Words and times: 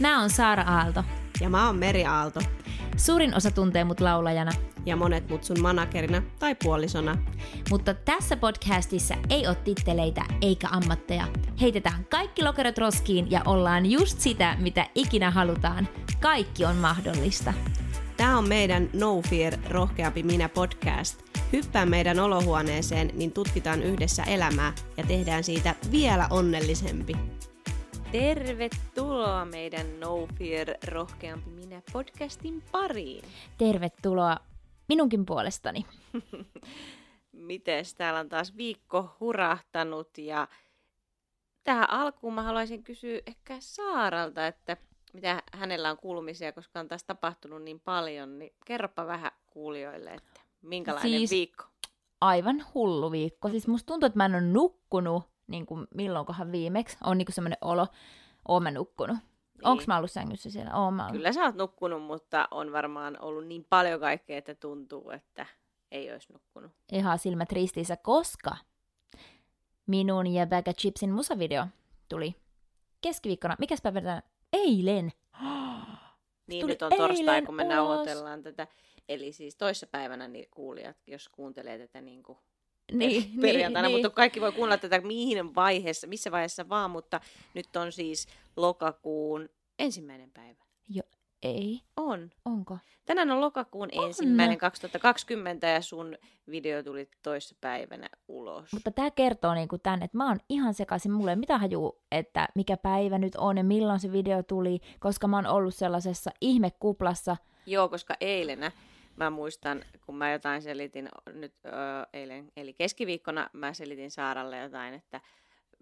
Mä 0.00 0.20
oon 0.20 0.30
Saara 0.30 0.62
Aalto. 0.62 1.04
Ja 1.40 1.48
mä 1.48 1.66
oon 1.66 1.76
Meri 1.76 2.04
Aalto. 2.04 2.40
Suurin 2.96 3.36
osa 3.36 3.50
tuntee 3.50 3.84
mut 3.84 4.00
laulajana. 4.00 4.50
Ja 4.86 4.96
monet 4.96 5.28
mut 5.28 5.44
sun 5.44 5.60
managerina 5.60 6.22
tai 6.38 6.56
puolisona. 6.62 7.16
Mutta 7.70 7.94
tässä 7.94 8.36
podcastissa 8.36 9.14
ei 9.30 9.46
ole 9.46 9.54
titteleitä 9.54 10.24
eikä 10.42 10.68
ammatteja. 10.70 11.28
Heitetään 11.60 12.04
kaikki 12.04 12.42
lokerot 12.42 12.78
roskiin 12.78 13.30
ja 13.30 13.42
ollaan 13.44 13.86
just 13.86 14.20
sitä, 14.20 14.56
mitä 14.60 14.86
ikinä 14.94 15.30
halutaan. 15.30 15.88
Kaikki 16.20 16.64
on 16.64 16.76
mahdollista. 16.76 17.54
Tämä 18.16 18.38
on 18.38 18.48
meidän 18.48 18.90
No 18.92 19.22
Fear 19.22 19.52
Rohkeampi 19.70 20.22
minä 20.22 20.48
podcast. 20.48 21.22
Hyppää 21.52 21.86
meidän 21.86 22.20
olohuoneeseen, 22.20 23.10
niin 23.14 23.32
tutkitaan 23.32 23.82
yhdessä 23.82 24.22
elämää 24.22 24.72
ja 24.96 25.04
tehdään 25.04 25.44
siitä 25.44 25.74
vielä 25.90 26.26
onnellisempi. 26.30 27.35
Tervetuloa 28.20 29.44
meidän 29.44 30.00
No 30.00 30.28
Fear 30.38 30.68
Rohkeampi 30.88 31.50
minä 31.50 31.82
podcastin 31.92 32.62
pariin. 32.72 33.24
Tervetuloa 33.58 34.36
minunkin 34.88 35.26
puolestani. 35.26 35.86
Mites? 37.32 37.94
Täällä 37.94 38.20
on 38.20 38.28
taas 38.28 38.56
viikko 38.56 39.16
hurahtanut 39.20 40.18
ja 40.18 40.48
tähän 41.64 41.90
alkuun 41.90 42.34
mä 42.34 42.42
haluaisin 42.42 42.84
kysyä 42.84 43.20
ehkä 43.26 43.56
Saaralta, 43.60 44.46
että 44.46 44.76
mitä 45.12 45.42
hänellä 45.52 45.90
on 45.90 45.96
kuulumisia, 45.96 46.52
koska 46.52 46.80
on 46.80 46.88
taas 46.88 47.04
tapahtunut 47.04 47.62
niin 47.62 47.80
paljon, 47.80 48.38
niin 48.38 48.54
kerropa 48.64 49.06
vähän 49.06 49.32
kuulijoille, 49.46 50.10
että 50.10 50.40
minkälainen 50.62 51.10
siis 51.10 51.30
viikko. 51.30 51.64
Aivan 52.20 52.64
hullu 52.74 53.12
viikko. 53.12 53.48
Siis 53.48 53.66
musta 53.68 53.86
tuntuu, 53.86 54.06
että 54.06 54.16
mä 54.16 54.24
en 54.24 54.34
ole 54.34 54.40
nukkunut 54.40 55.35
niin 55.46 55.66
kuin 55.66 55.86
milloinkohan 55.94 56.52
viimeksi. 56.52 56.96
On 57.04 57.18
niin 57.18 57.26
semmoinen 57.30 57.58
olo, 57.60 57.86
oon 58.48 58.62
mä 58.62 58.70
nukkunut. 58.70 59.16
Niin. 59.16 59.66
Onko 59.66 59.84
mä 59.86 59.96
ollut 59.96 60.10
sängyssä 60.10 60.50
siellä? 60.50 60.74
Oon 60.74 60.94
mä 60.94 61.02
ollut. 61.02 61.16
Kyllä 61.16 61.32
sä 61.32 61.44
oot 61.44 61.54
nukkunut, 61.54 62.02
mutta 62.02 62.48
on 62.50 62.72
varmaan 62.72 63.16
ollut 63.20 63.46
niin 63.46 63.66
paljon 63.70 64.00
kaikkea, 64.00 64.38
että 64.38 64.54
tuntuu, 64.54 65.10
että 65.10 65.46
ei 65.90 66.12
olisi 66.12 66.32
nukkunut. 66.32 66.72
Ihan 66.92 67.18
silmät 67.18 67.52
ristiissä, 67.52 67.96
koska 67.96 68.56
minun 69.86 70.26
ja 70.26 70.46
Bag 70.46 70.64
Chipsin 70.68 71.12
musavideo 71.12 71.66
tuli 72.08 72.34
keskiviikkona. 73.00 73.56
Mikäs 73.58 73.82
päivä 73.82 74.22
Eilen! 74.52 75.12
niin, 76.46 76.60
tuli 76.60 76.72
nyt 76.72 76.82
on 76.82 76.92
torstai, 76.96 77.42
kun 77.42 77.54
me 77.54 77.64
ulos. 77.64 77.74
nauhoitellaan 77.74 78.42
tätä. 78.42 78.66
Eli 79.08 79.32
siis 79.32 79.56
toissapäivänä 79.56 80.28
niin 80.28 80.48
kuulijat, 80.50 80.96
jos 81.06 81.28
kuuntelee 81.28 81.78
tätä 81.78 82.00
niin 82.00 82.22
kuin 82.22 82.38
niin, 82.92 83.40
perjantaina, 83.40 83.88
niin, 83.88 83.96
mutta 83.96 84.10
kaikki 84.10 84.40
voi 84.40 84.52
kuunnella 84.52 84.80
tätä 84.80 85.00
mihin 85.00 85.54
vaiheessa, 85.54 86.06
missä 86.06 86.30
vaiheessa 86.30 86.68
vaan, 86.68 86.90
mutta 86.90 87.20
nyt 87.54 87.76
on 87.76 87.92
siis 87.92 88.28
lokakuun 88.56 89.48
ensimmäinen 89.78 90.30
päivä. 90.30 90.64
Jo, 90.88 91.02
ei. 91.42 91.80
On. 91.96 92.30
Onko? 92.44 92.78
Tänään 93.04 93.30
on 93.30 93.40
lokakuun 93.40 93.88
on. 93.96 94.04
ensimmäinen 94.04 94.58
2020 94.58 95.66
ja 95.66 95.80
sun 95.80 96.16
video 96.50 96.82
tuli 96.82 97.08
toissa 97.22 97.54
päivänä 97.60 98.08
ulos. 98.28 98.72
Mutta 98.72 98.90
tämä 98.90 99.10
kertoo 99.10 99.54
niinku 99.54 99.78
tän, 99.78 100.02
että 100.02 100.16
mä 100.16 100.28
oon 100.28 100.38
ihan 100.48 100.74
sekaisin. 100.74 101.12
Mulle 101.12 101.30
ei 101.30 101.36
mitään 101.36 101.60
haju, 101.60 101.98
että 102.12 102.48
mikä 102.54 102.76
päivä 102.76 103.18
nyt 103.18 103.36
on 103.36 103.56
ja 103.56 103.64
milloin 103.64 104.00
se 104.00 104.12
video 104.12 104.42
tuli, 104.42 104.80
koska 105.00 105.28
mä 105.28 105.36
oon 105.36 105.46
ollut 105.46 105.74
sellaisessa 105.74 106.30
ihmekuplassa. 106.40 107.36
Joo, 107.66 107.88
koska 107.88 108.14
eilenä 108.20 108.72
mä 109.16 109.30
muistan, 109.30 109.84
kun 110.06 110.16
mä 110.16 110.32
jotain 110.32 110.62
selitin 110.62 111.08
nyt 111.32 111.54
ö, 111.64 111.70
eilen, 112.12 112.52
eli 112.56 112.72
keskiviikkona 112.72 113.50
mä 113.52 113.72
selitin 113.72 114.10
Saaralle 114.10 114.58
jotain, 114.58 114.94
että 114.94 115.20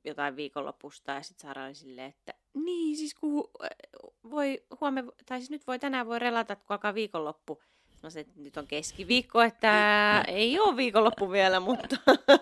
jotain 0.05 0.37
viikonlopusta 0.37 1.13
ja 1.13 1.23
sitten 1.23 1.43
Saara 1.43 1.65
oli 1.65 1.75
silleen, 1.75 2.09
että 2.09 2.35
niin 2.55 2.97
siis 2.97 3.15
kun 3.15 3.51
voi 4.31 4.63
huomenna, 4.81 5.13
tai 5.27 5.39
siis 5.39 5.51
nyt 5.51 5.67
voi 5.67 5.79
tänään 5.79 6.07
voi 6.07 6.19
relata, 6.19 6.57
kun 6.57 6.65
alkaa 6.69 6.95
viikonloppu. 6.95 7.63
Mä 8.03 8.11
sanoin, 8.11 8.29
että 8.29 8.41
nyt 8.41 8.57
on 8.57 8.67
keskiviikko, 8.67 9.43
että 9.43 9.71
ei 10.29 10.61
ole 10.61 10.77
viikonloppu 10.77 11.31
vielä, 11.31 11.61
mutta 11.61 11.97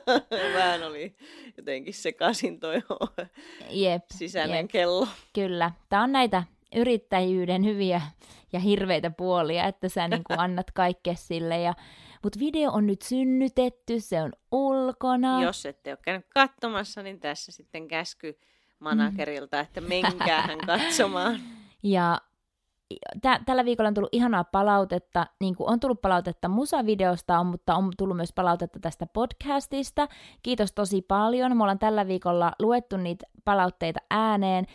vähän 0.54 0.82
oli 0.82 1.16
jotenkin 1.56 1.94
sekaisin 1.94 2.60
toi 2.60 2.82
jep, 3.70 4.04
sisäinen 4.10 4.56
jep. 4.56 4.70
kello. 4.70 5.08
Kyllä, 5.32 5.72
tämä 5.88 6.02
on 6.02 6.12
näitä 6.12 6.42
yrittäjyyden 6.74 7.64
hyviä 7.64 8.00
ja 8.52 8.60
hirveitä 8.60 9.10
puolia, 9.10 9.64
että 9.64 9.88
sä 9.88 10.08
niin 10.08 10.24
kuin 10.24 10.40
annat 10.40 10.70
kaikkea 10.70 11.14
sille. 11.14 11.60
Ja, 11.60 11.74
mutta 12.22 12.38
video 12.38 12.70
on 12.70 12.86
nyt 12.86 13.02
synnytetty, 13.02 14.00
se 14.00 14.22
on 14.22 14.32
ulkona. 14.52 15.42
Jos 15.42 15.66
ette 15.66 15.90
ole 15.90 15.98
käynyt 16.04 16.26
katsomassa, 16.28 17.02
niin 17.02 17.20
tässä 17.20 17.52
sitten 17.52 17.88
käsky 17.88 18.38
managerilta, 18.78 19.60
että 19.60 19.80
menkäähän 19.94 20.58
katsomaan. 20.58 21.40
Ja 21.82 22.20
tä- 23.22 23.40
tällä 23.46 23.64
viikolla 23.64 23.88
on 23.88 23.94
tullut 23.94 24.14
ihanaa 24.14 24.44
palautetta, 24.44 25.26
niin 25.40 25.56
kuin 25.56 25.70
on 25.70 25.80
tullut 25.80 26.00
palautetta 26.00 26.48
musavideosta, 26.48 27.44
mutta 27.44 27.74
on 27.74 27.90
tullut 27.98 28.16
myös 28.16 28.32
palautetta 28.32 28.78
tästä 28.80 29.06
podcastista. 29.06 30.08
Kiitos 30.42 30.72
tosi 30.72 31.02
paljon. 31.02 31.56
Me 31.56 31.62
ollaan 31.62 31.78
tällä 31.78 32.06
viikolla 32.06 32.52
luettu 32.58 32.96
niitä 32.96 33.26
palautteita 33.44 34.00
ääneen, 34.10 34.66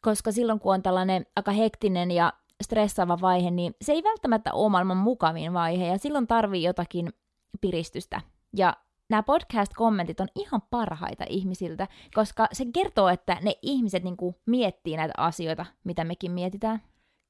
koska 0.00 0.32
silloin 0.32 0.60
kun 0.60 0.74
on 0.74 0.82
tällainen 0.82 1.26
aika 1.36 1.50
hektinen 1.50 2.10
ja 2.10 2.32
stressaava 2.62 3.20
vaihe, 3.20 3.50
niin 3.50 3.74
se 3.82 3.92
ei 3.92 4.02
välttämättä 4.02 4.52
ole 4.52 4.70
maailman 4.70 4.96
mukavin 4.96 5.52
vaihe, 5.52 5.86
ja 5.86 5.98
silloin 5.98 6.26
tarvii 6.26 6.62
jotakin 6.62 7.12
piristystä. 7.60 8.20
Ja 8.56 8.76
nämä 9.10 9.22
podcast-kommentit 9.22 10.20
on 10.20 10.28
ihan 10.34 10.62
parhaita 10.70 11.24
ihmisiltä, 11.28 11.88
koska 12.14 12.48
se 12.52 12.64
kertoo, 12.74 13.08
että 13.08 13.36
ne 13.42 13.54
ihmiset 13.62 14.02
niin 14.02 14.16
kuin, 14.16 14.34
miettii 14.46 14.96
näitä 14.96 15.14
asioita, 15.16 15.66
mitä 15.84 16.04
mekin 16.04 16.32
mietitään. 16.32 16.82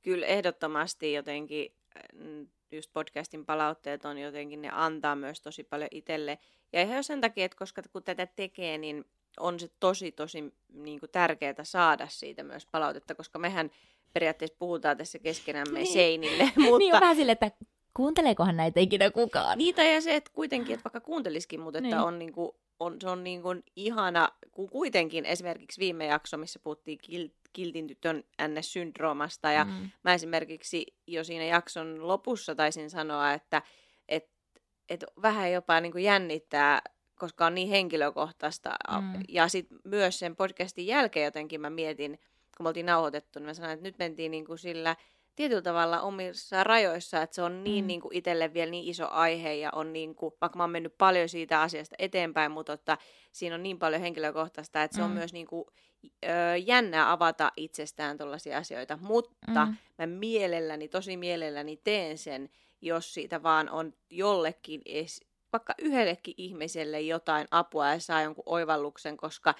Kyllä 0.02 0.26
ehdottomasti 0.26 1.12
jotenkin 1.12 1.74
mm, 2.14 2.46
just 2.72 2.92
podcastin 2.92 3.46
palautteet 3.46 4.04
on 4.04 4.18
jotenkin, 4.18 4.62
ne 4.62 4.70
antaa 4.72 5.16
myös 5.16 5.40
tosi 5.40 5.64
paljon 5.64 5.88
itselle. 5.90 6.38
Ja 6.72 6.82
ihan 6.82 7.04
sen 7.04 7.20
takia, 7.20 7.44
että 7.44 7.58
koska 7.58 7.82
kun 7.92 8.02
tätä 8.02 8.26
tekee, 8.26 8.78
niin 8.78 9.04
on 9.40 9.60
se 9.60 9.68
tosi, 9.80 10.12
tosi 10.12 10.54
niin 10.72 11.00
kuin 11.00 11.10
tärkeää 11.10 11.54
saada 11.64 12.06
siitä 12.10 12.42
myös 12.42 12.66
palautetta, 12.66 13.14
koska 13.14 13.38
mehän 13.38 13.70
periaatteessa 14.12 14.56
puhutaan 14.58 14.96
tässä 14.96 15.18
keskenämme 15.18 15.78
niin. 15.78 15.92
seinille. 15.92 16.44
Mutta... 16.56 16.78
niin 16.78 16.94
on 16.94 17.00
vähän 17.00 17.16
sille, 17.16 17.32
että 17.32 17.50
kuunteleekohan 17.94 18.56
näitä 18.56 18.80
ikinä 18.80 19.10
kukaan. 19.10 19.58
Niitä 19.58 19.82
ja 19.82 20.00
se, 20.00 20.16
että 20.16 20.30
kuitenkin, 20.34 20.74
että 20.74 20.84
vaikka 20.84 21.00
kuuntelisikin, 21.00 21.60
mutta 21.60 21.78
että 21.78 21.96
niin. 21.96 22.06
on, 22.06 22.18
niin 22.18 22.32
kuin, 22.32 22.50
on, 22.80 22.96
se 23.00 23.08
on 23.08 23.24
niin 23.24 23.42
kuin 23.42 23.62
ihana, 23.76 24.28
kun 24.50 24.70
kuitenkin 24.70 25.24
esimerkiksi 25.24 25.80
viime 25.80 26.06
jakso, 26.06 26.36
missä 26.36 26.58
puhuttiin 26.58 26.98
kil, 26.98 27.28
kiltin 27.52 27.86
tytön 27.86 28.24
NS-syndroomasta, 28.42 29.52
ja 29.52 29.64
mm. 29.64 29.90
mä 30.04 30.14
esimerkiksi 30.14 30.86
jo 31.06 31.24
siinä 31.24 31.44
jakson 31.44 32.08
lopussa 32.08 32.54
taisin 32.54 32.90
sanoa, 32.90 33.32
että 33.32 33.62
et, 34.08 34.30
et 34.88 35.04
vähän 35.22 35.52
jopa 35.52 35.80
niin 35.80 35.92
kuin 35.92 36.04
jännittää 36.04 36.82
koska 37.22 37.46
on 37.46 37.54
niin 37.54 37.68
henkilökohtaista. 37.68 38.70
Mm. 39.00 39.22
Ja 39.28 39.48
sitten 39.48 39.78
myös 39.84 40.18
sen 40.18 40.36
podcastin 40.36 40.86
jälkeen 40.86 41.24
jotenkin 41.24 41.60
mä 41.60 41.70
mietin, 41.70 42.18
kun 42.62 42.64
me 42.64 42.68
oltiin 42.68 42.86
nauhoitettu, 42.86 43.38
niin 43.38 43.46
mä 43.46 43.54
sanoin, 43.54 43.72
että 43.72 43.82
nyt 43.82 43.98
mentiin 43.98 44.30
niin 44.30 44.46
kuin 44.46 44.58
sillä 44.58 44.96
tietyllä 45.36 45.62
tavalla 45.62 46.00
omissa 46.00 46.64
rajoissa, 46.64 47.22
että 47.22 47.34
se 47.34 47.42
on 47.42 47.64
niin, 47.64 47.84
mm. 47.84 47.86
niin 47.86 48.00
kuin 48.00 48.16
itselle 48.16 48.54
vielä 48.54 48.70
niin 48.70 48.88
iso 48.88 49.08
aihe 49.10 49.54
ja 49.54 49.70
on 49.74 49.92
niin 49.92 50.14
kuin, 50.14 50.34
vaikka 50.40 50.56
mä 50.56 50.62
oon 50.62 50.70
mennyt 50.70 50.98
paljon 50.98 51.28
siitä 51.28 51.60
asiasta 51.60 51.96
eteenpäin, 51.98 52.52
mutta 52.52 52.72
että 52.72 52.98
siinä 53.32 53.54
on 53.54 53.62
niin 53.62 53.78
paljon 53.78 54.02
henkilökohtaista, 54.02 54.82
että 54.82 54.94
se 54.94 55.00
mm. 55.00 55.04
on 55.04 55.10
myös 55.12 55.32
niin 55.32 55.46
kuin, 55.46 55.64
ö, 56.24 56.56
jännää 56.56 57.12
avata 57.12 57.52
itsestään 57.56 58.18
tällaisia 58.18 58.58
asioita, 58.58 58.98
mutta 59.02 59.66
mm. 59.66 59.76
mä 59.98 60.06
mielelläni, 60.06 60.88
tosi 60.88 61.16
mielelläni 61.16 61.76
teen 61.76 62.18
sen, 62.18 62.50
jos 62.80 63.14
siitä 63.14 63.42
vaan 63.42 63.70
on 63.70 63.92
jollekin 64.10 64.82
edes, 64.86 65.20
vaikka 65.52 65.74
yhdellekin 65.78 66.34
ihmiselle 66.36 67.00
jotain 67.00 67.48
apua 67.50 67.88
ja 67.88 68.00
saa 68.00 68.22
jonkun 68.22 68.44
oivalluksen, 68.46 69.16
koska 69.16 69.54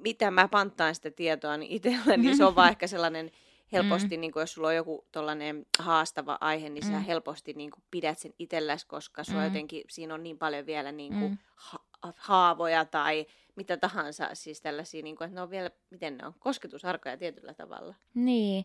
mitä 0.00 0.30
mä 0.30 0.48
panttaan 0.48 0.94
sitä 0.94 1.10
tietoa 1.10 1.56
niin 1.56 1.72
itsellä, 1.72 2.16
niin 2.16 2.36
se 2.36 2.44
on 2.44 2.54
vaan 2.54 2.70
ehkä 2.74 2.86
sellainen 2.86 3.30
helposti, 3.72 4.16
mm. 4.16 4.20
niin 4.20 4.32
kuin 4.32 4.40
jos 4.40 4.52
sulla 4.52 4.68
on 4.68 4.76
joku 4.76 5.06
tollainen 5.12 5.66
haastava 5.78 6.38
aihe, 6.40 6.68
niin 6.68 6.84
mm. 6.84 6.90
sä 6.90 6.98
helposti 6.98 7.52
niin 7.52 7.70
kuin 7.70 7.84
pidät 7.90 8.18
sen 8.18 8.34
itselläsi, 8.38 8.86
koska 8.86 9.24
sua 9.24 9.38
mm. 9.38 9.44
jotenkin, 9.44 9.84
siinä 9.88 10.14
on 10.14 10.22
niin 10.22 10.38
paljon 10.38 10.66
vielä 10.66 10.92
niin 10.92 11.12
kuin 11.12 11.30
mm. 11.30 11.38
ha- 11.54 11.84
haavoja 12.16 12.84
tai 12.84 13.26
mitä 13.56 13.76
tahansa, 13.76 14.28
siis 14.32 14.60
tällaisia, 14.60 15.02
niin 15.02 15.16
kuin, 15.16 15.26
että 15.26 15.34
ne 15.34 15.42
on 15.42 15.50
vielä, 15.50 15.70
miten 15.90 16.16
ne 16.16 16.26
on, 16.26 16.34
kosketusarkoja 16.38 17.16
tietyllä 17.16 17.54
tavalla. 17.54 17.94
Niin. 18.14 18.64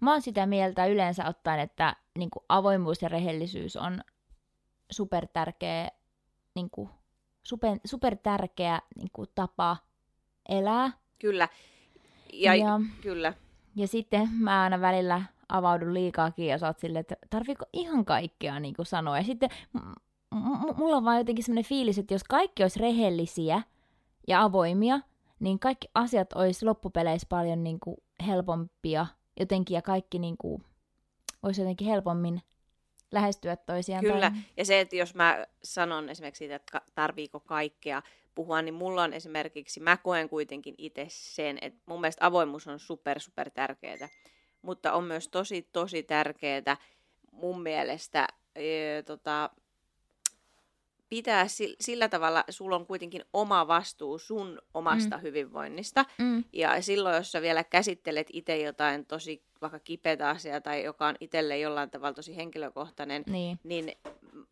Mä 0.00 0.12
oon 0.12 0.22
sitä 0.22 0.46
mieltä 0.46 0.86
yleensä 0.86 1.28
ottaen, 1.28 1.60
että 1.60 1.96
niin 2.18 2.30
kuin 2.30 2.44
avoimuus 2.48 3.02
ja 3.02 3.08
rehellisyys 3.08 3.76
on 3.76 4.00
super 4.90 5.26
tärkeä, 5.32 5.88
niin 6.54 6.70
kuin, 6.70 6.90
super, 7.42 7.78
super 7.84 8.16
tärkeä 8.16 8.80
niin 8.96 9.10
kuin, 9.12 9.28
tapa 9.34 9.76
elää. 10.48 10.92
Kyllä. 11.18 11.48
Ja, 12.32 12.54
ja, 12.54 12.80
kyllä. 13.00 13.34
Ja 13.76 13.88
sitten 13.88 14.28
mä 14.32 14.62
aina 14.62 14.80
välillä 14.80 15.22
avaudun 15.48 15.94
liikaakin 15.94 16.46
ja 16.46 16.58
sä 16.58 16.66
oot 16.66 16.78
silleen, 16.78 17.00
että 17.00 17.16
tarviiko 17.30 17.64
ihan 17.72 18.04
kaikkea 18.04 18.60
niin 18.60 18.74
kuin 18.74 18.86
sanoa. 18.86 19.18
Ja 19.18 19.24
sitten 19.24 19.50
m- 19.72 19.78
m- 20.34 20.76
mulla 20.76 20.96
on 20.96 21.04
vaan 21.04 21.18
jotenkin 21.18 21.44
semmoinen 21.44 21.68
fiilis, 21.68 21.98
että 21.98 22.14
jos 22.14 22.24
kaikki 22.24 22.62
olisi 22.62 22.80
rehellisiä 22.80 23.62
ja 24.28 24.42
avoimia, 24.42 25.00
niin 25.40 25.58
kaikki 25.58 25.88
asiat 25.94 26.32
olisi 26.32 26.64
loppupeleissä 26.64 27.26
paljon 27.28 27.64
niin 27.64 27.80
kuin 27.80 27.96
helpompia 28.26 29.06
jotenkin 29.40 29.74
ja 29.74 29.82
kaikki 29.82 30.18
niin 30.18 30.36
kuin, 30.38 30.64
olisi 31.42 31.60
jotenkin 31.60 31.86
helpommin 31.86 32.42
lähestyä 33.12 33.56
toisiaan. 33.56 34.04
Kyllä, 34.04 34.30
Tai... 34.30 34.40
ja 34.56 34.64
se, 34.64 34.80
että 34.80 34.96
jos 34.96 35.14
mä 35.14 35.46
sanon 35.64 36.08
esimerkiksi 36.08 36.38
siitä, 36.38 36.54
että 36.54 36.80
tarviiko 36.94 37.40
kaikkea 37.40 38.02
puhua, 38.34 38.62
niin 38.62 38.74
mulla 38.74 39.02
on 39.02 39.12
esimerkiksi, 39.12 39.80
mä 39.80 39.96
koen 39.96 40.28
kuitenkin 40.28 40.74
itse 40.78 41.06
sen, 41.08 41.58
että 41.60 41.80
mun 41.86 42.00
mielestä 42.00 42.26
avoimuus 42.26 42.68
on 42.68 42.78
super, 42.78 43.20
super 43.20 43.50
tärkeää, 43.50 44.08
mutta 44.62 44.92
on 44.92 45.04
myös 45.04 45.28
tosi, 45.28 45.68
tosi 45.72 46.02
tärkeää 46.02 46.76
mun 47.32 47.62
mielestä 47.62 48.28
ee, 48.54 49.02
tota, 49.02 49.50
pitää 51.14 51.46
sillä 51.80 52.08
tavalla, 52.08 52.44
sulla 52.48 52.76
on 52.76 52.86
kuitenkin 52.86 53.24
oma 53.32 53.68
vastuu 53.68 54.18
sun 54.18 54.58
omasta 54.74 55.16
mm. 55.16 55.22
hyvinvoinnista. 55.22 56.04
Mm. 56.18 56.44
Ja 56.52 56.82
silloin, 56.82 57.16
jos 57.16 57.32
sä 57.32 57.42
vielä 57.42 57.64
käsittelet 57.64 58.26
itse 58.32 58.58
jotain 58.58 59.06
tosi 59.06 59.42
vaikka 59.60 59.78
kipeätä 59.78 60.28
asiaa 60.28 60.60
tai 60.60 60.84
joka 60.84 61.06
on 61.06 61.14
itselle 61.20 61.58
jollain 61.58 61.90
tavalla 61.90 62.14
tosi 62.14 62.36
henkilökohtainen, 62.36 63.22
niin, 63.26 63.58
niin 63.64 63.92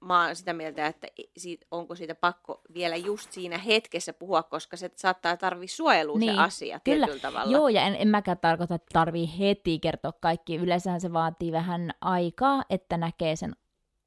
mä 0.00 0.26
oon 0.26 0.36
sitä 0.36 0.52
mieltä, 0.52 0.86
että 0.86 1.06
siitä, 1.36 1.66
onko 1.70 1.94
siitä 1.94 2.14
pakko 2.14 2.60
vielä 2.74 2.96
just 2.96 3.32
siinä 3.32 3.58
hetkessä 3.58 4.12
puhua, 4.12 4.42
koska 4.42 4.76
se 4.76 4.90
saattaa 4.96 5.36
tarvii 5.36 5.68
suojelua 5.68 6.18
niin, 6.18 6.34
se 6.34 6.40
asia 6.40 6.80
kyllä. 6.84 7.06
tietyllä 7.06 7.22
tavalla. 7.22 7.52
Joo, 7.52 7.68
ja 7.68 7.86
en, 7.86 7.96
en 7.98 8.08
mäkään 8.08 8.38
tarkoita, 8.38 8.74
että 8.74 8.90
tarvii 8.92 9.38
heti 9.38 9.78
kertoa 9.78 10.12
kaikki. 10.12 10.56
Yleensähän 10.56 11.00
se 11.00 11.12
vaatii 11.12 11.52
vähän 11.52 11.90
aikaa, 12.00 12.62
että 12.70 12.96
näkee 12.96 13.36
sen 13.36 13.52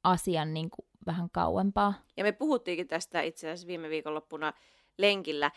asian 0.04 0.54
niin 0.54 0.70
kuin 0.70 0.85
vähän 1.06 1.30
kauempaa. 1.30 1.94
Ja 2.16 2.24
me 2.24 2.32
puhuttiinkin 2.32 2.88
tästä 2.88 3.22
itse 3.22 3.48
asiassa 3.48 3.66
viime 3.66 3.90
viikonloppuna 3.90 4.52
lenkillä, 4.98 5.50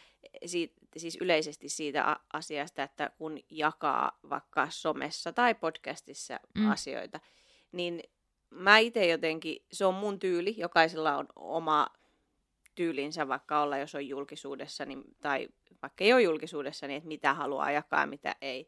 siitä, 0.45 0.81
siis 0.97 1.17
yleisesti 1.21 1.69
siitä 1.69 2.17
asiasta, 2.33 2.83
että 2.83 3.11
kun 3.17 3.39
jakaa 3.49 4.19
vaikka 4.29 4.67
somessa 4.69 5.33
tai 5.33 5.55
podcastissa 5.55 6.39
mm. 6.55 6.71
asioita, 6.71 7.19
niin 7.71 8.03
mä 8.49 8.77
itse 8.77 9.07
jotenkin, 9.07 9.65
se 9.71 9.85
on 9.85 9.93
mun 9.93 10.19
tyyli, 10.19 10.55
jokaisella 10.57 11.17
on 11.17 11.27
oma 11.35 11.87
tyylinsä 12.75 13.27
vaikka 13.27 13.61
olla, 13.61 13.77
jos 13.77 13.95
on 13.95 14.07
julkisuudessa 14.07 14.85
niin, 14.85 15.03
tai 15.21 15.47
vaikka 15.81 16.03
ei 16.03 16.13
ole 16.13 16.21
julkisuudessa, 16.21 16.87
niin 16.87 16.97
että 16.97 17.07
mitä 17.07 17.33
haluaa 17.33 17.71
jakaa 17.71 18.01
ja 18.01 18.07
mitä 18.07 18.35
ei. 18.41 18.67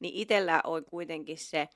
Niin 0.00 0.14
itsellä 0.14 0.60
on 0.64 0.84
kuitenkin 0.84 1.38
se, 1.38 1.68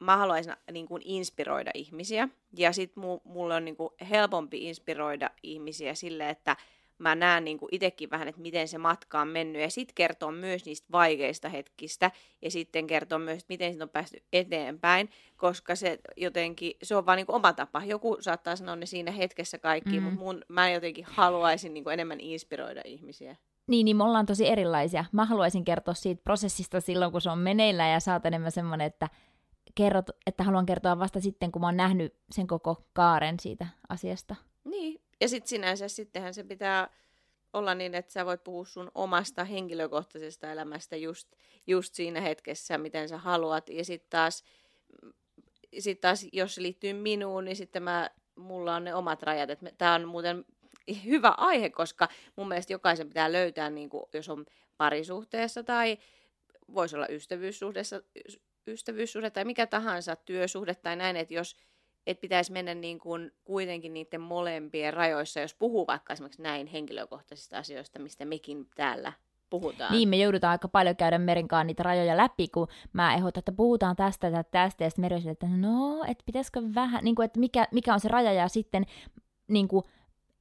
mä 0.00 0.16
haluaisin 0.16 0.52
niin 0.72 0.86
kuin 0.86 1.02
inspiroida 1.04 1.70
ihmisiä. 1.74 2.28
Ja 2.56 2.72
sitten 2.72 3.04
mulle 3.24 3.54
on 3.54 3.64
niin 3.64 3.76
kuin 3.76 3.90
helpompi 4.10 4.68
inspiroida 4.68 5.30
ihmisiä 5.42 5.94
sille, 5.94 6.30
että 6.30 6.56
mä 6.98 7.14
näen 7.14 7.44
niin 7.44 7.58
kuin 7.58 7.68
itsekin 7.72 8.10
vähän, 8.10 8.28
että 8.28 8.40
miten 8.40 8.68
se 8.68 8.78
matka 8.78 9.20
on 9.20 9.28
mennyt. 9.28 9.62
Ja 9.62 9.70
sitten 9.70 9.94
kertoo 9.94 10.30
myös 10.32 10.64
niistä 10.64 10.86
vaikeista 10.92 11.48
hetkistä. 11.48 12.10
Ja 12.42 12.50
sitten 12.50 12.86
kertoo 12.86 13.18
myös, 13.18 13.38
että 13.38 13.52
miten 13.52 13.70
siitä 13.72 13.84
on 13.84 13.90
päästy 13.90 14.22
eteenpäin. 14.32 15.10
Koska 15.36 15.74
se 15.74 15.98
jotenkin, 16.16 16.72
se 16.82 16.96
on 16.96 17.06
vaan 17.06 17.16
niin 17.16 17.26
kuin 17.26 17.36
oma 17.36 17.52
tapa. 17.52 17.84
Joku 17.84 18.16
saattaa 18.20 18.56
sanoa 18.56 18.76
ne 18.76 18.86
siinä 18.86 19.10
hetkessä 19.10 19.58
kaikki, 19.58 20.00
mm. 20.00 20.02
mutta 20.02 20.20
mun, 20.20 20.44
mä 20.48 20.70
jotenkin 20.70 21.04
haluaisin 21.08 21.74
niin 21.74 21.84
kuin 21.84 21.94
enemmän 21.94 22.20
inspiroida 22.20 22.82
ihmisiä. 22.84 23.36
Niin, 23.66 23.84
niin 23.84 23.96
me 23.96 24.04
ollaan 24.04 24.26
tosi 24.26 24.48
erilaisia. 24.48 25.04
Mä 25.12 25.24
haluaisin 25.24 25.64
kertoa 25.64 25.94
siitä 25.94 26.22
prosessista 26.24 26.80
silloin, 26.80 27.12
kun 27.12 27.20
se 27.20 27.30
on 27.30 27.38
meneillään 27.38 27.92
ja 27.92 28.00
sä 28.00 28.12
oot 28.12 28.26
enemmän 28.26 28.52
semmoinen, 28.52 28.86
että 28.86 29.08
kerrot, 29.74 30.06
että 30.26 30.44
haluan 30.44 30.66
kertoa 30.66 30.98
vasta 30.98 31.20
sitten, 31.20 31.52
kun 31.52 31.60
mä 31.60 31.66
oon 31.66 31.76
nähnyt 31.76 32.14
sen 32.30 32.46
koko 32.46 32.86
kaaren 32.92 33.40
siitä 33.40 33.66
asiasta. 33.88 34.36
Niin, 34.64 35.00
ja 35.20 35.28
sitten 35.28 35.48
sinänsä 35.48 35.88
sittenhän 35.88 36.34
se 36.34 36.44
pitää 36.44 36.90
olla 37.52 37.74
niin, 37.74 37.94
että 37.94 38.12
sä 38.12 38.26
voit 38.26 38.44
puhua 38.44 38.64
sun 38.64 38.90
omasta 38.94 39.44
henkilökohtaisesta 39.44 40.52
elämästä 40.52 40.96
just, 40.96 41.28
just 41.66 41.94
siinä 41.94 42.20
hetkessä, 42.20 42.78
miten 42.78 43.08
sä 43.08 43.18
haluat. 43.18 43.68
Ja 43.68 43.84
sitten 43.84 44.10
taas, 44.10 44.44
sit 45.78 46.00
taas, 46.00 46.26
jos 46.32 46.54
se 46.54 46.62
liittyy 46.62 46.92
minuun, 46.92 47.44
niin 47.44 47.56
sitten 47.56 47.82
mä, 47.82 48.10
mulla 48.36 48.76
on 48.76 48.84
ne 48.84 48.94
omat 48.94 49.22
rajat. 49.22 49.50
Tämä 49.78 49.94
on 49.94 50.08
muuten 50.08 50.44
hyvä 51.04 51.34
aihe, 51.36 51.70
koska 51.70 52.08
mun 52.36 52.48
mielestä 52.48 52.72
jokaisen 52.72 53.08
pitää 53.08 53.32
löytää, 53.32 53.70
niin 53.70 53.90
kuin, 53.90 54.04
jos 54.14 54.28
on 54.28 54.46
parisuhteessa 54.76 55.62
tai 55.62 55.98
voisi 56.74 56.96
olla 56.96 57.08
ystävyyssuhteessa, 57.08 58.02
ystävyyssuhde 58.72 59.30
tai 59.30 59.44
mikä 59.44 59.66
tahansa 59.66 60.16
työsuhde 60.16 60.74
tai 60.74 60.96
näin, 60.96 61.16
että 61.16 61.34
jos 61.34 61.56
et 62.06 62.20
pitäisi 62.20 62.52
mennä 62.52 62.74
niin 62.74 62.98
kuin 62.98 63.32
kuitenkin 63.44 63.92
niiden 63.92 64.20
molempien 64.20 64.94
rajoissa, 64.94 65.40
jos 65.40 65.54
puhuu 65.54 65.86
vaikka 65.86 66.12
esimerkiksi 66.12 66.42
näin 66.42 66.66
henkilökohtaisista 66.66 67.58
asioista, 67.58 67.98
mistä 67.98 68.24
mekin 68.24 68.66
täällä 68.74 69.12
puhutaan. 69.50 69.92
Niin, 69.92 70.08
me 70.08 70.16
joudutaan 70.16 70.50
aika 70.50 70.68
paljon 70.68 70.96
käydä 70.96 71.18
Merinkaan 71.18 71.66
niitä 71.66 71.82
rajoja 71.82 72.16
läpi, 72.16 72.48
kun 72.48 72.68
mä 72.92 73.14
ehdotan, 73.14 73.38
että 73.40 73.52
puhutaan 73.52 73.96
tästä 73.96 74.28
ja 74.28 74.44
tästä, 74.44 74.84
ja 74.84 74.90
sitten 74.90 75.12
että 75.30 75.46
no, 75.46 76.04
että 76.08 76.24
pitäisikö 76.26 76.62
vähän, 76.74 77.04
niin 77.04 77.14
kuin, 77.14 77.26
että 77.26 77.40
mikä, 77.40 77.66
mikä 77.72 77.94
on 77.94 78.00
se 78.00 78.08
raja, 78.08 78.32
ja 78.32 78.48
sitten 78.48 78.84
niin 79.48 79.68
kuin, 79.68 79.84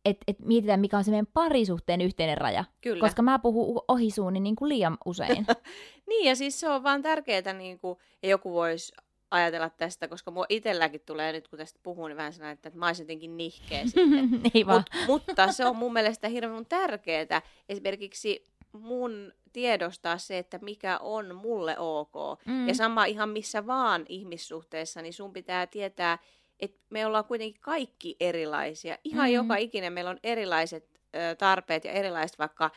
että 0.10 0.24
et 0.28 0.40
mietitään, 0.40 0.80
mikä 0.80 0.98
on 0.98 1.04
se 1.04 1.12
meidän 1.12 1.28
parisuhteen 1.34 2.02
yhteinen 2.02 2.38
raja. 2.38 2.64
Kyllä. 2.82 3.02
Koska 3.02 3.22
mä 3.22 3.40
puhun 3.40 3.82
ohi 3.88 4.12
suuni 4.12 4.40
niin 4.40 4.56
kuin 4.56 4.70
liian 4.70 4.98
usein. 5.06 5.46
niin, 6.10 6.26
ja 6.30 6.36
siis 6.36 6.60
se 6.60 6.70
on 6.70 6.84
vaan 6.84 7.02
tärkeää, 7.02 7.54
niin 7.54 7.80
kuin, 7.80 8.00
ja 8.24 8.30
joku 8.30 8.54
voisi 8.54 8.94
ajatella 9.32 9.70
tästä, 9.70 10.08
koska 10.08 10.32
mua 10.32 10.46
itselläkin 10.50 11.02
tulee 11.06 11.32
nyt, 11.32 11.48
kun 11.48 11.60
tästä 11.60 11.80
puhun, 11.84 12.10
niin 12.10 12.18
vähän 12.18 12.34
sellainen, 12.34 12.54
että, 12.54 12.72
mä 12.74 12.88
olisin 12.88 13.04
jotenkin 13.04 13.38
nihkeä 13.38 13.86
sitten. 13.86 14.42
Vaan. 14.66 14.84
Mut, 15.08 15.08
mutta 15.08 15.52
se 15.52 15.66
on 15.66 15.76
mun 15.76 15.94
mielestä 15.94 16.28
hirveän 16.28 16.66
tärkeää. 16.66 17.42
Esimerkiksi 17.70 18.46
mun 18.72 19.34
tiedostaa 19.54 20.18
se, 20.18 20.38
että 20.38 20.60
mikä 20.62 20.98
on 20.98 21.36
mulle 21.36 21.80
ok. 21.80 22.14
Mm. 22.46 22.68
Ja 22.68 22.76
sama 22.76 23.06
ihan 23.06 23.30
missä 23.30 23.68
vaan 23.68 24.06
ihmissuhteessa, 24.10 25.02
niin 25.02 25.14
sun 25.14 25.34
pitää 25.34 25.68
tietää, 25.68 26.18
että 26.60 26.82
me 26.90 27.06
ollaan 27.06 27.26
kuitenkin 27.26 27.62
kaikki 27.62 28.16
erilaisia. 28.20 28.98
Ihan 29.04 29.30
mm. 29.30 29.34
joka 29.34 29.56
ikinen 29.56 29.94
meillä 29.94 30.10
on 30.10 30.20
erilaiset 30.24 31.00
ö, 31.16 31.36
tarpeet 31.36 31.86
ja 31.86 31.92
erilaiset 31.92 32.40
vaikka 32.40 32.72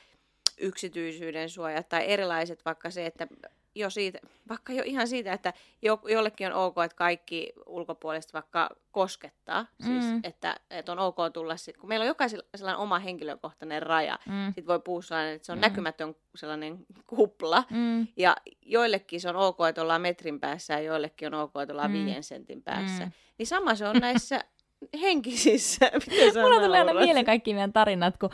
yksityisyyden 0.60 1.50
suojat 1.50 1.88
tai 1.88 2.04
erilaiset 2.10 2.64
vaikka 2.64 2.90
se, 2.90 3.06
että 3.06 3.26
jo 3.74 3.90
siitä, 3.90 4.18
vaikka 4.48 4.72
jo 4.72 4.82
ihan 4.86 5.08
siitä, 5.08 5.32
että 5.32 5.52
jo, 5.82 6.00
jollekin 6.08 6.46
on 6.46 6.52
ok, 6.52 6.76
että 6.84 6.96
kaikki 6.96 7.52
ulkopuolista 7.66 8.32
vaikka 8.32 8.70
koskettaa, 8.90 9.66
siis, 9.80 10.04
mm. 10.04 10.20
että, 10.24 10.56
että 10.70 10.92
on 10.92 10.98
ok 10.98 11.16
tulla, 11.32 11.56
sit, 11.56 11.76
kun 11.76 11.88
meillä 11.88 12.02
on 12.04 12.08
jokaisella 12.08 12.44
sellainen 12.54 12.80
oma 12.80 12.98
henkilökohtainen 12.98 13.82
raja, 13.82 14.18
mm. 14.26 14.46
sitten 14.46 14.66
voi 14.66 14.80
puhua 14.80 15.02
sellainen, 15.02 15.34
että 15.34 15.46
se 15.46 15.52
on 15.52 15.58
mm. 15.58 15.62
näkymätön 15.62 16.16
sellainen 16.34 16.86
kupla, 17.06 17.64
mm. 17.70 18.06
ja 18.16 18.36
joillekin 18.62 19.20
se 19.20 19.28
on 19.28 19.36
ok, 19.36 19.58
että 19.68 19.82
ollaan 19.82 20.02
metrin 20.02 20.40
päässä, 20.40 20.74
ja 20.74 20.80
joillekin 20.80 21.34
on 21.34 21.40
ok, 21.40 21.52
että 21.62 21.72
ollaan 21.72 21.90
mm. 21.90 21.94
viiden 21.94 22.22
sentin 22.22 22.62
päässä. 22.62 23.04
Mm. 23.04 23.12
Niin 23.38 23.46
sama 23.46 23.74
se 23.74 23.88
on 23.88 23.96
näissä 23.96 24.44
henkisissä. 25.00 25.90
Mulla 26.42 26.60
tulee 26.60 26.78
aina 26.78 26.94
mieleen 26.94 27.26
kaikki 27.26 27.54
meidän 27.54 27.72
tarinat, 27.72 28.16
kun 28.16 28.30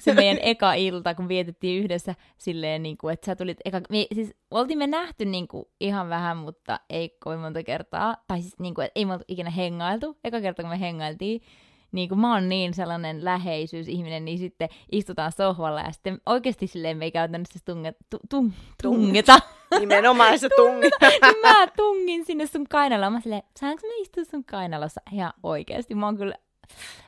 se 0.00 0.14
meidän 0.14 0.38
eka 0.42 0.74
ilta, 0.74 1.14
kun 1.14 1.28
vietettiin 1.28 1.84
yhdessä 1.84 2.14
silleen, 2.38 2.82
niin 2.82 2.98
kuin, 2.98 3.12
että 3.12 3.26
sä 3.26 3.36
tulit 3.36 3.58
eka... 3.64 3.80
Me, 3.90 4.06
siis 4.14 4.34
oltiin 4.50 4.78
me 4.78 4.86
nähty 4.86 5.24
niin 5.24 5.48
kuin, 5.48 5.64
ihan 5.80 6.08
vähän, 6.08 6.36
mutta 6.36 6.80
ei 6.90 7.16
kovin 7.24 7.40
monta 7.40 7.62
kertaa. 7.62 8.16
Tai 8.26 8.40
siis 8.40 8.58
niin 8.58 8.74
kuin, 8.74 8.84
että 8.84 9.00
ei 9.00 9.04
me 9.04 9.18
ikinä 9.28 9.50
hengailtu. 9.50 10.16
Eka 10.24 10.40
kerta, 10.40 10.62
kun 10.62 10.70
me 10.70 10.80
hengailtiin, 10.80 11.40
niin 11.92 12.08
kuin 12.08 12.18
mä 12.18 12.34
oon 12.34 12.48
niin 12.48 12.74
sellainen 12.74 13.24
läheisyysihminen, 13.24 14.24
niin 14.24 14.38
sitten 14.38 14.68
istutaan 14.92 15.32
sohvalla 15.32 15.80
ja 15.80 15.92
sitten 15.92 16.20
oikeasti 16.26 16.66
silleen 16.66 16.96
me 16.96 17.04
ei 17.04 17.10
käytännössä 17.10 17.58
tunge, 17.64 17.94
tu, 18.10 18.18
tung, 18.30 18.52
tungeta. 18.82 19.40
Nimenomaan 19.80 20.38
se 20.38 20.48
tungi. 20.56 20.88
niin 21.22 21.40
mä 21.42 21.66
tungin 21.76 22.24
sinne 22.24 22.46
sun 22.46 22.66
kainaloon. 22.68 23.12
Mä 23.12 23.20
silleen, 23.20 23.42
saanko 23.60 23.86
mä 23.86 23.92
istua 24.02 24.24
sun 24.24 24.44
kainalossa? 24.44 25.00
Ihan 25.12 25.32
oikeasti. 25.42 25.94
Mä 25.94 26.06
oon 26.06 26.16
kyllä, 26.16 26.34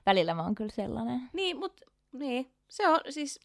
välillä 0.06 0.34
mä 0.34 0.42
oon 0.42 0.54
kyllä 0.54 0.70
sellainen. 0.70 1.20
Niin, 1.32 1.58
mutta 1.58 1.86
niin. 2.12 2.52
Se 2.68 2.88
on 2.88 3.00
siis... 3.08 3.40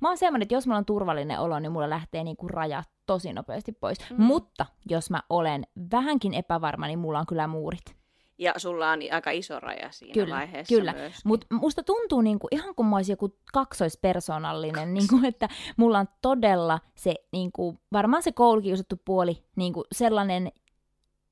Mä 0.00 0.08
oon 0.08 0.18
semmoinen, 0.18 0.42
että 0.42 0.54
jos 0.54 0.66
mulla 0.66 0.78
on 0.78 0.84
turvallinen 0.84 1.40
olo, 1.40 1.58
niin 1.58 1.72
mulla 1.72 1.90
lähtee 1.90 2.24
niinku 2.24 2.48
rajat 2.48 2.88
tosi 3.06 3.32
nopeasti 3.32 3.72
pois. 3.72 3.98
Mm. 4.10 4.22
Mutta 4.22 4.66
jos 4.90 5.10
mä 5.10 5.22
olen 5.30 5.66
vähänkin 5.90 6.34
epävarma, 6.34 6.86
niin 6.86 6.98
mulla 6.98 7.18
on 7.18 7.26
kyllä 7.26 7.46
muurit. 7.46 7.97
Ja 8.38 8.52
sulla 8.56 8.90
on 8.90 8.98
aika 9.12 9.30
iso 9.30 9.60
raja 9.60 9.90
siinä 9.92 10.14
kyllä, 10.14 10.34
vaiheessa 10.34 10.74
Kyllä, 10.74 10.94
mutta 11.24 11.46
musta 11.50 11.82
tuntuu 11.82 12.20
niinku, 12.20 12.48
ihan 12.50 12.74
kuin 12.74 12.86
mä 12.86 12.96
olisin 12.96 13.12
joku 13.12 13.36
kaksoispersoonallinen, 13.52 14.94
niinku, 14.94 15.20
että 15.28 15.48
mulla 15.76 15.98
on 15.98 16.08
todella 16.22 16.80
se, 16.94 17.14
niinku, 17.32 17.78
varmaan 17.92 18.22
se 18.22 18.32
koulukiusattu 18.32 18.96
puoli, 19.04 19.44
niinku, 19.56 19.84
sellainen, 19.92 20.52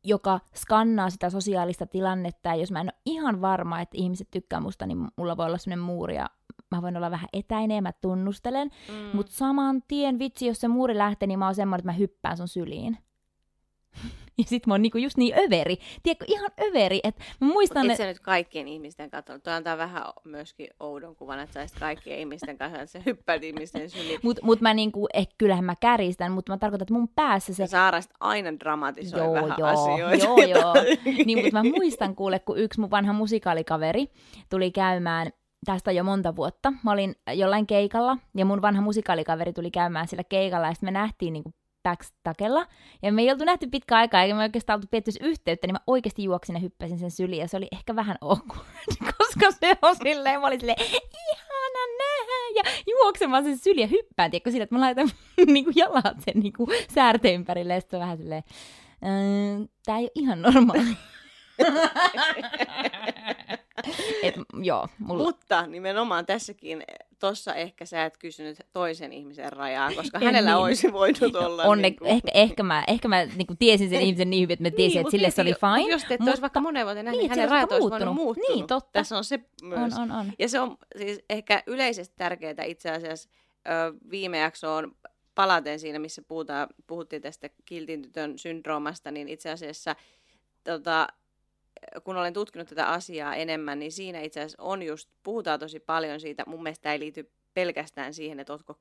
joka 0.04 0.40
skannaa 0.54 1.10
sitä 1.10 1.30
sosiaalista 1.30 1.86
tilannetta, 1.86 2.48
ja 2.48 2.54
jos 2.54 2.72
mä 2.72 2.80
en 2.80 2.86
ole 2.86 3.00
ihan 3.06 3.40
varma, 3.40 3.80
että 3.80 3.96
ihmiset 3.98 4.28
tykkää 4.30 4.60
musta, 4.60 4.86
niin 4.86 5.08
mulla 5.16 5.36
voi 5.36 5.46
olla 5.46 5.58
sellainen 5.58 5.84
muuri, 5.84 6.14
ja 6.14 6.30
mä 6.70 6.82
voin 6.82 6.96
olla 6.96 7.10
vähän 7.10 7.28
etäinen, 7.32 7.82
mä 7.82 7.92
tunnustelen, 7.92 8.70
mm. 8.88 9.16
mutta 9.16 9.32
saman 9.32 9.82
tien, 9.88 10.18
vitsi, 10.18 10.46
jos 10.46 10.60
se 10.60 10.68
muuri 10.68 10.98
lähtee, 10.98 11.26
niin 11.26 11.38
mä 11.38 11.44
oon 11.44 11.54
semmoinen, 11.54 11.80
että 11.80 11.92
mä 11.92 11.98
hyppään 11.98 12.36
sun 12.36 12.48
syliin. 12.48 12.98
Ja 14.38 14.44
sit 14.44 14.66
mä 14.66 14.74
oon 14.74 14.82
niinku 14.82 14.98
just 14.98 15.16
niin 15.16 15.34
överi. 15.38 15.76
Tiedätkö, 16.02 16.24
ihan 16.28 16.50
överi. 16.60 17.00
Että 17.02 17.24
mä 17.40 17.46
muistan, 17.46 17.90
että... 17.90 18.06
nyt 18.06 18.20
kaikkien 18.20 18.68
ihmisten 18.68 19.10
katsonut. 19.10 19.42
Tuo 19.42 19.52
antaa 19.52 19.78
vähän 19.78 20.02
myöskin 20.24 20.68
oudon 20.80 21.16
kuvan, 21.16 21.40
että 21.40 21.66
sä 21.66 21.76
kaikkien 21.80 22.18
ihmisten 22.18 22.58
kanssa, 22.58 22.82
että 22.82 22.92
sä 22.92 23.02
hyppäät 23.06 23.44
ihmisten 23.44 23.90
syliin. 23.90 24.20
Mut, 24.22 24.38
mut 24.42 24.60
mä 24.60 24.74
niinku, 24.74 25.06
eh, 25.14 25.28
kyllähän 25.38 25.64
mä 25.64 25.74
käristän, 25.80 26.32
mutta 26.32 26.52
mä 26.52 26.58
tarkoitan, 26.58 26.84
että 26.84 26.94
mun 26.94 27.08
päässä 27.08 27.54
se... 27.54 27.66
Saara 27.66 28.00
aina 28.20 28.58
dramatisoi 28.58 29.20
joo, 29.20 29.34
vähän 29.34 29.54
joo, 29.58 29.68
asioita. 29.68 30.24
Joo, 30.24 30.38
joo. 30.38 30.74
niin, 31.26 31.38
mutta 31.38 31.62
mä 31.62 31.62
muistan 31.62 32.16
kuule, 32.16 32.38
kun 32.38 32.58
yksi 32.58 32.80
mun 32.80 32.90
vanha 32.90 33.12
musikaalikaveri 33.12 34.06
tuli 34.50 34.70
käymään 34.70 35.30
tästä 35.64 35.92
jo 35.92 36.04
monta 36.04 36.36
vuotta. 36.36 36.72
Mä 36.84 36.92
olin 36.92 37.14
jollain 37.34 37.66
keikalla 37.66 38.18
ja 38.34 38.44
mun 38.44 38.62
vanha 38.62 38.82
musikaalikaveri 38.82 39.52
tuli 39.52 39.70
käymään 39.70 40.08
sillä 40.08 40.24
keikalla 40.24 40.66
ja 40.66 40.74
sitten 40.74 40.86
me 40.86 40.90
nähtiin 40.90 41.32
niinku 41.32 41.52
backstakella. 41.86 42.66
Ja 43.02 43.12
me 43.12 43.22
ei 43.22 43.30
oltu 43.30 43.44
nähty 43.44 43.66
pitkä 43.66 43.96
aikaa, 43.96 44.22
eikä 44.22 44.34
me 44.34 44.42
oikeastaan 44.42 44.76
oltu 44.76 44.86
pietty 44.90 45.10
yhteyttä, 45.20 45.66
niin 45.66 45.74
mä 45.74 45.80
oikeasti 45.86 46.24
juoksin 46.24 46.54
ja 46.54 46.60
hyppäsin 46.60 46.98
sen 46.98 47.10
syliin, 47.10 47.40
ja 47.40 47.48
se 47.48 47.56
oli 47.56 47.68
ehkä 47.72 47.96
vähän 47.96 48.16
awkward, 48.20 48.66
koska 49.18 49.50
se 49.60 49.78
on 49.82 49.96
silleen, 49.96 50.40
mä 50.40 50.46
olin 50.46 50.60
silleen, 50.60 50.82
ihana 50.82 51.82
nähdä, 51.98 52.54
ja 52.54 52.62
juoksemaan 52.86 53.44
sen 53.44 53.58
syliin 53.58 53.82
ja 53.82 53.86
hyppään, 53.86 54.30
tiedätkö, 54.30 54.50
sillä, 54.50 54.62
että 54.62 54.74
mä 54.74 54.80
laitan 54.80 55.10
niinku 55.46 55.72
jalat 55.74 56.20
sen 56.24 56.40
niinku 56.42 56.68
säärteen 56.94 57.34
ympärille, 57.34 57.74
ja 57.74 57.80
sitten 57.80 58.00
vähän 58.00 58.18
silleen, 58.18 58.42
tää 59.84 59.98
ei 59.98 60.04
ole 60.04 60.10
ihan 60.14 60.42
normaali. 60.42 60.96
Et, 64.22 64.34
joo, 64.62 64.88
mulla... 64.98 65.22
Mutta 65.22 65.66
nimenomaan 65.66 66.26
tässäkin, 66.26 66.82
tossa 67.18 67.54
ehkä 67.54 67.84
sä 67.84 68.04
et 68.04 68.16
kysynyt 68.16 68.58
toisen 68.72 69.12
ihmisen 69.12 69.52
rajaa, 69.52 69.92
koska 69.96 70.18
hänellä 70.18 70.50
niin. 70.50 70.58
olisi 70.58 70.92
voinut 70.92 71.36
olla... 71.36 71.64
Onne, 71.64 71.82
niin 71.82 71.96
kuin... 71.96 72.10
ehkä, 72.10 72.28
ehkä 72.34 72.62
mä, 72.62 72.84
ehkä 72.86 73.08
mä 73.08 73.24
niin 73.24 73.46
kuin 73.46 73.58
tiesin 73.58 73.90
sen 73.90 74.00
ihmisen 74.00 74.30
niin 74.30 74.42
hyvin, 74.42 74.52
että 74.52 74.62
mä 74.62 74.70
tiesin, 74.70 74.94
niin, 74.94 75.00
että 75.00 75.10
sille 75.10 75.30
se 75.30 75.42
oli 75.42 75.54
fine. 75.54 75.92
Jos 75.92 76.04
te 76.04 76.14
mutta... 76.14 76.30
olisi 76.30 76.42
vaikka 76.42 76.60
monen 76.60 76.86
vuoden 76.86 77.04
nähnyt, 77.04 77.20
niin, 77.20 77.30
hänen 77.30 77.48
rajat 77.48 77.72
olisi 77.72 77.90
voinut 77.90 78.14
muuttunut. 78.14 78.48
Niin, 78.48 78.66
totta. 78.66 78.90
Tässä 78.92 79.16
on 79.16 79.24
se 79.24 79.40
myös. 79.62 79.94
On, 79.94 80.02
on, 80.02 80.10
on. 80.10 80.32
Ja 80.38 80.48
se 80.48 80.60
on 80.60 80.76
siis 80.98 81.20
ehkä 81.30 81.62
yleisesti 81.66 82.14
tärkeää 82.16 82.64
itse 82.64 82.90
asiassa 82.90 83.28
ö, 83.68 83.94
viime 84.10 84.38
jaksoon 84.38 84.96
palaten 85.34 85.80
siinä, 85.80 85.98
missä 85.98 86.22
puhutaan, 86.28 86.68
puhuttiin 86.86 87.22
tästä 87.22 87.50
kiltin 87.64 88.02
tytön 88.02 88.38
syndroomasta, 88.38 89.10
niin 89.10 89.28
itse 89.28 89.50
asiassa 89.50 89.96
tota, 90.64 91.08
kun 92.04 92.16
olen 92.16 92.32
tutkinut 92.32 92.68
tätä 92.68 92.88
asiaa 92.88 93.34
enemmän, 93.34 93.78
niin 93.78 93.92
siinä 93.92 94.20
itse 94.20 94.40
asiassa 94.40 94.62
on 94.62 94.82
just, 94.82 95.08
puhutaan 95.22 95.60
tosi 95.60 95.80
paljon 95.80 96.20
siitä, 96.20 96.44
mun 96.46 96.62
mielestä 96.62 96.92
ei 96.92 96.98
liity 96.98 97.30
pelkästään 97.54 98.14
siihen, 98.14 98.40
että 98.40 98.52
oletko 98.52 98.78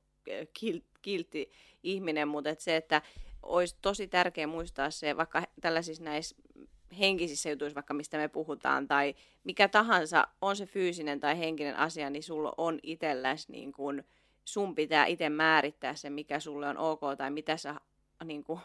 kiltti 1.02 1.50
ihminen, 1.82 2.28
mutta 2.28 2.50
että 2.50 2.64
se, 2.64 2.76
että 2.76 3.02
olisi 3.42 3.76
tosi 3.82 4.08
tärkeää 4.08 4.46
muistaa 4.46 4.90
se, 4.90 5.16
vaikka 5.16 5.42
tällaisissa 5.60 6.04
näissä 6.04 6.36
henkisissä 6.98 7.50
jutuissa, 7.50 7.74
vaikka 7.74 7.94
mistä 7.94 8.18
me 8.18 8.28
puhutaan, 8.28 8.88
tai 8.88 9.14
mikä 9.44 9.68
tahansa, 9.68 10.28
on 10.42 10.56
se 10.56 10.66
fyysinen 10.66 11.20
tai 11.20 11.38
henkinen 11.38 11.76
asia, 11.76 12.10
niin 12.10 12.22
sulla 12.22 12.52
on 12.56 12.78
itselläsi, 12.82 13.52
niin 13.52 13.72
kun, 13.72 14.04
sun 14.44 14.74
pitää 14.74 15.06
itse 15.06 15.28
määrittää 15.28 15.94
se, 15.94 16.10
mikä 16.10 16.40
sulle 16.40 16.68
on 16.68 16.78
ok, 16.78 17.00
tai 17.18 17.30
mitä 17.30 17.56
sä 17.56 17.74
niin 18.24 18.44
kun, 18.44 18.60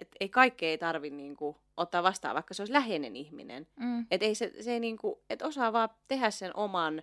et 0.00 0.08
ei 0.20 0.28
kaikkea 0.28 0.68
ei 0.68 0.78
tarvi 0.78 1.10
niinku 1.10 1.56
ottaa 1.76 2.02
vastaan, 2.02 2.34
vaikka 2.34 2.54
se 2.54 2.62
olisi 2.62 2.72
läheinen 2.72 3.16
ihminen. 3.16 3.66
Mm. 3.76 4.06
Että 4.10 4.26
ei 4.26 4.34
se, 4.34 4.52
se 4.60 4.72
ei 4.72 4.80
niinku, 4.80 5.22
et 5.30 5.42
osaa 5.42 5.72
vaan 5.72 5.88
tehdä 6.08 6.30
sen 6.30 6.56
oman, 6.56 7.02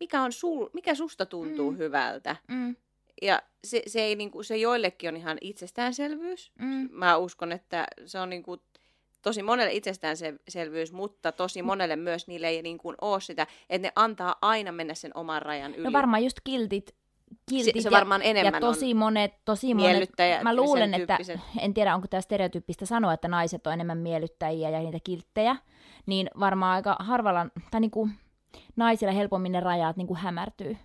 mikä, 0.00 0.22
on 0.22 0.32
sul, 0.32 0.68
mikä 0.72 0.94
susta 0.94 1.26
tuntuu 1.26 1.70
mm. 1.70 1.78
hyvältä. 1.78 2.36
Mm. 2.48 2.76
Ja 3.22 3.42
se, 3.64 3.82
se, 3.86 4.00
ei, 4.00 4.16
niinku, 4.16 4.42
se 4.42 4.56
joillekin 4.56 5.08
on 5.08 5.16
ihan 5.16 5.38
itsestäänselvyys. 5.40 6.52
Mm. 6.58 6.88
Mä 6.92 7.16
uskon, 7.16 7.52
että 7.52 7.86
se 8.06 8.18
on 8.18 8.30
niinku, 8.30 8.62
tosi 9.22 9.42
monelle 9.42 9.72
itsestäänselvyys, 9.72 10.92
mutta 10.92 11.32
tosi 11.32 11.62
monelle 11.62 11.96
myös 11.96 12.26
niille 12.26 12.48
ei 12.48 12.62
niin 12.62 12.78
kuin 12.78 12.96
ole 13.00 13.20
sitä, 13.20 13.46
että 13.70 13.88
ne 13.88 13.92
antaa 13.96 14.36
aina 14.42 14.72
mennä 14.72 14.94
sen 14.94 15.16
oman 15.16 15.42
rajan 15.42 15.74
yli. 15.74 15.84
No 15.84 15.92
varmaan 15.92 16.24
just 16.24 16.38
kiltit 16.44 16.94
kiltit 17.50 17.74
se, 17.74 17.82
se 17.82 17.90
varmaan 17.90 18.22
ja, 18.22 18.28
enemmän 18.28 18.54
ja 18.54 18.60
tosi 18.60 18.94
monet, 18.94 19.32
tosi 19.44 19.74
monet, 19.74 20.10
mä 20.42 20.56
luulen, 20.56 20.94
että, 20.94 21.18
en 21.60 21.74
tiedä 21.74 21.94
onko 21.94 22.08
tämä 22.08 22.20
stereotyyppistä 22.20 22.86
sanoa, 22.86 23.12
että 23.12 23.28
naiset 23.28 23.66
on 23.66 23.72
enemmän 23.72 23.98
miellyttäjiä 23.98 24.70
ja 24.70 24.78
niitä 24.78 24.98
kilttejä, 25.04 25.56
niin 26.06 26.30
varmaan 26.40 26.74
aika 26.74 26.96
harvalla, 26.98 27.46
tai 27.70 27.80
niinku 27.80 28.08
naisilla 28.76 29.12
helpommin 29.12 29.52
ne 29.52 29.60
rajat 29.60 29.96
niinku 29.96 30.14
hämärtyy. 30.14 30.76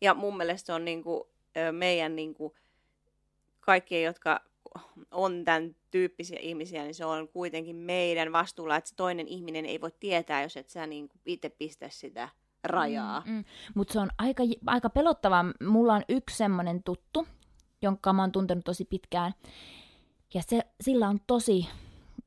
Ja 0.00 0.14
mun 0.14 0.36
mielestä 0.36 0.66
se 0.66 0.72
on 0.72 0.84
niinku, 0.84 1.28
meidän 1.72 2.16
niinku, 2.16 2.54
kaikki, 3.60 4.02
jotka 4.02 4.40
on 5.10 5.44
tämän 5.44 5.76
tyyppisiä 5.90 6.38
ihmisiä, 6.42 6.82
niin 6.82 6.94
se 6.94 7.04
on 7.04 7.28
kuitenkin 7.28 7.76
meidän 7.76 8.32
vastuulla, 8.32 8.76
että 8.76 8.90
se 8.90 8.96
toinen 8.96 9.28
ihminen 9.28 9.66
ei 9.66 9.80
voi 9.80 9.90
tietää, 10.00 10.42
jos 10.42 10.56
et 10.56 10.68
sä 10.68 10.86
niinku 10.86 11.14
itse 11.26 11.48
pistä 11.48 11.88
sitä 11.88 12.28
rajaa. 12.64 13.22
Mm, 13.26 13.32
mm. 13.32 13.44
Mutta 13.74 13.92
se 13.92 14.00
on 14.00 14.08
aika, 14.18 14.42
aika 14.66 14.90
pelottavaa. 14.90 15.44
Mulla 15.68 15.94
on 15.94 16.02
yksi 16.08 16.36
semmoinen 16.36 16.82
tuttu, 16.82 17.26
jonka 17.82 18.12
mä 18.12 18.22
oon 18.22 18.32
tuntenut 18.32 18.64
tosi 18.64 18.84
pitkään. 18.84 19.34
Ja 20.34 20.42
se, 20.46 20.62
sillä 20.80 21.08
on 21.08 21.18
tosi 21.26 21.68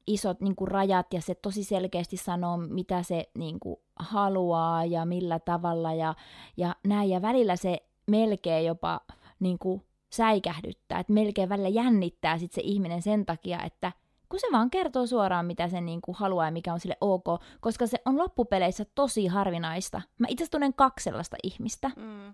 isot 0.07 0.41
niin 0.41 0.55
kuin, 0.55 0.67
rajat 0.67 1.13
ja 1.13 1.21
se 1.21 1.35
tosi 1.35 1.63
selkeästi 1.63 2.17
sanoo, 2.17 2.57
mitä 2.57 3.03
se 3.03 3.29
niin 3.37 3.59
kuin, 3.59 3.75
haluaa 3.99 4.85
ja 4.85 5.05
millä 5.05 5.39
tavalla 5.39 5.93
ja, 5.93 6.15
ja 6.57 6.75
näin. 6.87 7.09
Ja 7.09 7.21
välillä 7.21 7.55
se 7.55 7.77
melkein 8.07 8.65
jopa 8.65 9.01
niin 9.39 9.59
kuin, 9.59 9.81
säikähdyttää, 10.13 10.99
että 10.99 11.13
melkein 11.13 11.49
välillä 11.49 11.69
jännittää 11.69 12.37
sit 12.37 12.51
se 12.51 12.61
ihminen 12.61 13.01
sen 13.01 13.25
takia, 13.25 13.63
että 13.63 13.91
kun 14.33 14.39
se 14.39 14.47
vaan 14.51 14.69
kertoo 14.69 15.07
suoraan, 15.07 15.45
mitä 15.45 15.67
se 15.67 15.81
niinku 15.81 16.13
haluaa 16.13 16.45
ja 16.45 16.51
mikä 16.51 16.73
on 16.73 16.79
sille 16.79 16.97
ok, 17.01 17.23
koska 17.59 17.87
se 17.87 17.97
on 18.05 18.17
loppupeleissä 18.17 18.85
tosi 18.95 19.27
harvinaista. 19.27 20.01
Mä 20.17 20.27
itse 20.29 20.45
tunnen 20.51 20.73
kaksi 20.73 21.03
sellaista 21.03 21.37
ihmistä. 21.43 21.91
Mm. 21.95 22.33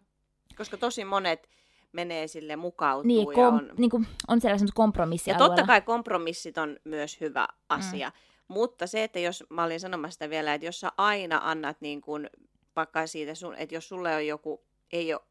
Koska 0.57 0.77
tosi 0.77 1.05
monet 1.05 1.49
menee 1.91 2.27
sille 2.27 2.55
mukautuu. 2.55 3.07
Niin, 3.07 3.25
kom, 3.25 3.37
ja 3.37 3.47
on... 3.47 3.71
Niin 3.77 3.89
kuin, 3.89 4.07
on 4.27 4.41
siellä 4.41 4.57
kompromissi 4.73 5.29
Ja 5.29 5.37
totta 5.37 5.63
kai 5.63 5.81
kompromissit 5.81 6.57
on 6.57 6.77
myös 6.83 7.19
hyvä 7.21 7.47
asia. 7.69 8.09
Mm. 8.09 8.13
Mutta 8.53 8.87
se, 8.87 9.03
että 9.03 9.19
jos, 9.19 9.43
mä 9.49 9.63
olin 9.63 9.79
sanomassa 9.79 10.13
sitä 10.13 10.29
vielä, 10.29 10.53
että 10.53 10.65
jos 10.65 10.79
sä 10.79 10.91
aina 10.97 11.41
annat 11.43 11.77
niin 11.81 12.01
kuin, 12.01 12.29
vaikka 12.75 13.07
siitä, 13.07 13.35
sun, 13.35 13.55
että 13.55 13.75
jos 13.75 13.89
sulle 13.89 14.15
on 14.15 14.27
joku, 14.27 14.63
ei 14.91 15.13
ole, 15.13 15.21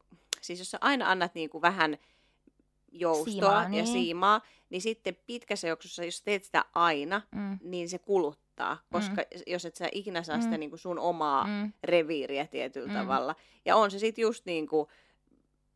siis 0.41 0.59
jos 0.59 0.71
sä 0.71 0.79
aina 0.81 1.11
annat 1.11 1.35
niin 1.35 1.51
kuin 1.51 1.63
vähän 1.63 1.99
joustoa 2.93 3.33
siimaa, 3.33 3.63
ja 3.63 3.69
niin. 3.69 3.87
siimaa, 3.87 4.41
niin 4.71 4.83
sitten 4.83 5.17
pitkässä 5.27 5.69
juoksussa, 5.69 6.05
jos 6.05 6.23
teet 6.23 6.45
sitä 6.45 6.65
aina, 6.75 7.23
mm. 7.35 7.59
niin 7.63 7.89
se 7.89 7.99
kuluttaa, 7.99 8.79
koska 8.93 9.23
mm. 9.23 9.43
jos 9.47 9.65
et 9.65 9.77
sä 9.77 9.89
ikinä 9.93 10.23
saa 10.23 10.41
sitä 10.41 10.55
mm. 10.55 10.61
niin 10.61 10.71
kuin 10.71 10.81
sun 10.81 10.99
omaa 10.99 11.47
mm. 11.47 11.73
reviiriä 11.85 12.47
tietyllä 12.47 12.89
mm. 12.89 12.95
tavalla. 12.95 13.35
Ja 13.65 13.77
on 13.77 13.91
se 13.91 13.99
sitten 13.99 14.23
just 14.23 14.47
niin 14.47 14.67
kuin, 14.67 14.89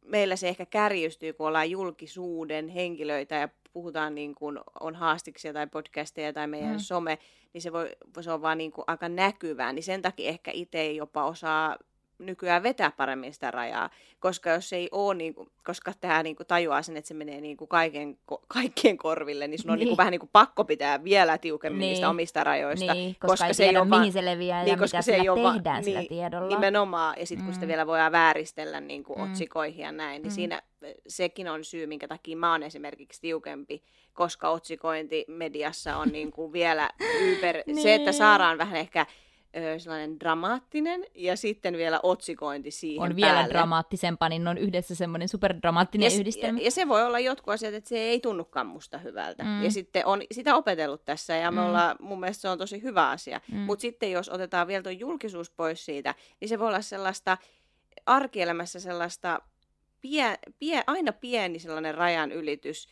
meillä 0.04 0.36
se 0.36 0.48
ehkä 0.48 0.66
kärjistyy, 0.66 1.32
kun 1.32 1.46
ollaan 1.46 1.70
julkisuuden 1.70 2.68
henkilöitä 2.68 3.34
ja 3.34 3.48
puhutaan 3.72 4.14
niin 4.14 4.34
kuin 4.34 4.58
on 4.80 4.94
haastiksia 4.94 5.52
tai 5.52 5.66
podcasteja 5.66 6.32
tai 6.32 6.46
meidän 6.46 6.72
mm. 6.72 6.78
some, 6.78 7.18
niin 7.52 7.62
se, 7.62 7.72
voi, 7.72 7.90
se 8.20 8.32
on 8.32 8.42
vaan 8.42 8.58
niin 8.58 8.72
kuin 8.72 8.84
aika 8.86 9.08
näkyvää. 9.08 9.72
Niin 9.72 9.82
sen 9.82 10.02
takia 10.02 10.28
ehkä 10.28 10.50
itse 10.54 10.92
jopa 10.92 11.24
osaa 11.24 11.76
nykyään 12.26 12.62
vetää 12.62 12.90
paremmin 12.90 13.34
sitä 13.34 13.50
rajaa, 13.50 13.90
koska 14.20 14.50
jos 14.50 14.72
ei 14.72 14.88
ole, 14.92 15.14
niin 15.14 15.34
kuin, 15.34 15.48
koska 15.64 15.92
tämä 16.00 16.22
niin 16.22 16.36
kuin 16.36 16.46
tajuaa 16.46 16.82
sen, 16.82 16.96
että 16.96 17.08
se 17.08 17.14
menee 17.14 17.40
niin 17.40 17.56
kuin 17.56 17.68
kaiken, 17.68 18.18
kaikkien 18.48 18.96
korville, 18.96 19.48
niin 19.48 19.58
sun 19.58 19.70
on 19.70 19.78
niin. 19.78 19.84
Niin 19.84 19.90
kuin, 19.90 19.96
vähän 19.96 20.10
niin 20.10 20.20
kuin 20.20 20.30
pakko 20.32 20.64
pitää 20.64 21.04
vielä 21.04 21.38
tiukemmin 21.38 21.80
niin. 21.80 21.90
niistä 21.90 22.08
omista 22.08 22.44
rajoista. 22.44 22.94
Niin, 22.94 23.14
koska, 23.14 23.26
koska 23.26 23.46
ei 23.46 23.54
se 23.54 23.62
tiedä, 23.62 23.78
ei 23.78 23.82
ole 23.82 23.98
mihin 23.98 24.12
se 24.12 24.24
leviää 24.24 24.62
niin, 24.62 24.70
ja 24.70 24.76
mitä 24.76 25.02
se 25.02 25.12
sillä 25.12 25.52
tehdään 25.54 25.76
niin, 25.76 25.84
sillä 25.84 26.08
tiedolla. 26.08 26.48
Nimenomaan, 26.48 27.14
ja 27.18 27.26
sitten 27.26 27.44
kun 27.44 27.50
mm. 27.50 27.54
sitä 27.54 27.68
vielä 27.68 27.86
voidaan 27.86 28.12
vääristellä 28.12 28.80
niin 28.80 29.04
kuin 29.04 29.18
mm. 29.18 29.24
otsikoihin 29.24 29.84
ja 29.84 29.92
näin, 29.92 30.22
niin 30.22 30.32
mm. 30.32 30.34
siinä 30.34 30.62
sekin 31.08 31.48
on 31.48 31.64
syy, 31.64 31.86
minkä 31.86 32.08
takia 32.08 32.36
mä 32.36 32.52
oon 32.52 32.62
esimerkiksi 32.62 33.20
tiukempi, 33.20 33.82
koska 34.12 34.50
otsikointi 34.50 35.24
mediassa 35.28 35.96
on 35.96 36.08
niin 36.08 36.32
kuin 36.32 36.52
vielä 36.52 36.90
yper... 37.20 37.62
niin. 37.66 37.82
Se, 37.82 37.94
että 37.94 38.12
saadaan 38.12 38.58
vähän 38.58 38.76
ehkä 38.76 39.06
ö, 39.56 39.78
sellainen 39.78 40.20
dramaattinen 40.20 41.04
ja 41.14 41.36
sitten 41.36 41.76
vielä 41.76 42.00
otsikointi 42.02 42.70
siihen 42.70 43.02
On 43.02 43.16
vielä 43.16 43.32
päälle. 43.32 43.50
dramaattisempaa, 43.50 44.28
niin 44.28 44.48
on 44.48 44.58
yhdessä 44.58 44.94
semmoinen 44.94 45.28
superdramaattinen 45.28 46.12
ja, 46.12 46.18
yhdistelmä. 46.20 46.58
Ja, 46.58 46.64
ja 46.64 46.70
se 46.70 46.88
voi 46.88 47.02
olla 47.04 47.18
jotkut 47.18 47.54
asiat, 47.54 47.74
että 47.74 47.88
se 47.88 47.98
ei 47.98 48.20
tunnukaan 48.20 48.66
musta 48.66 48.98
hyvältä. 48.98 49.44
Mm. 49.44 49.62
Ja 49.62 49.70
sitten 49.70 50.06
on 50.06 50.22
sitä 50.32 50.56
opetellut 50.56 51.04
tässä 51.04 51.36
ja 51.36 51.50
me 51.50 51.60
mm. 51.60 51.66
ollaan, 51.66 51.96
mun 52.00 52.20
mielestä 52.20 52.40
se 52.40 52.48
on 52.48 52.58
tosi 52.58 52.82
hyvä 52.82 53.10
asia. 53.10 53.40
Mm. 53.52 53.58
Mutta 53.58 53.82
sitten 53.82 54.10
jos 54.10 54.28
otetaan 54.28 54.66
vielä 54.66 54.82
tuo 54.82 54.92
julkisuus 54.92 55.50
pois 55.50 55.84
siitä, 55.84 56.14
niin 56.40 56.48
se 56.48 56.58
voi 56.58 56.68
olla 56.68 56.82
sellaista 56.82 57.38
arkielämässä 58.06 58.80
sellaista 58.80 59.40
pie, 60.00 60.38
pie, 60.58 60.82
aina 60.86 61.12
pieni 61.12 61.58
sellainen 61.58 61.94
rajan 61.94 62.32
ylitys, 62.32 62.88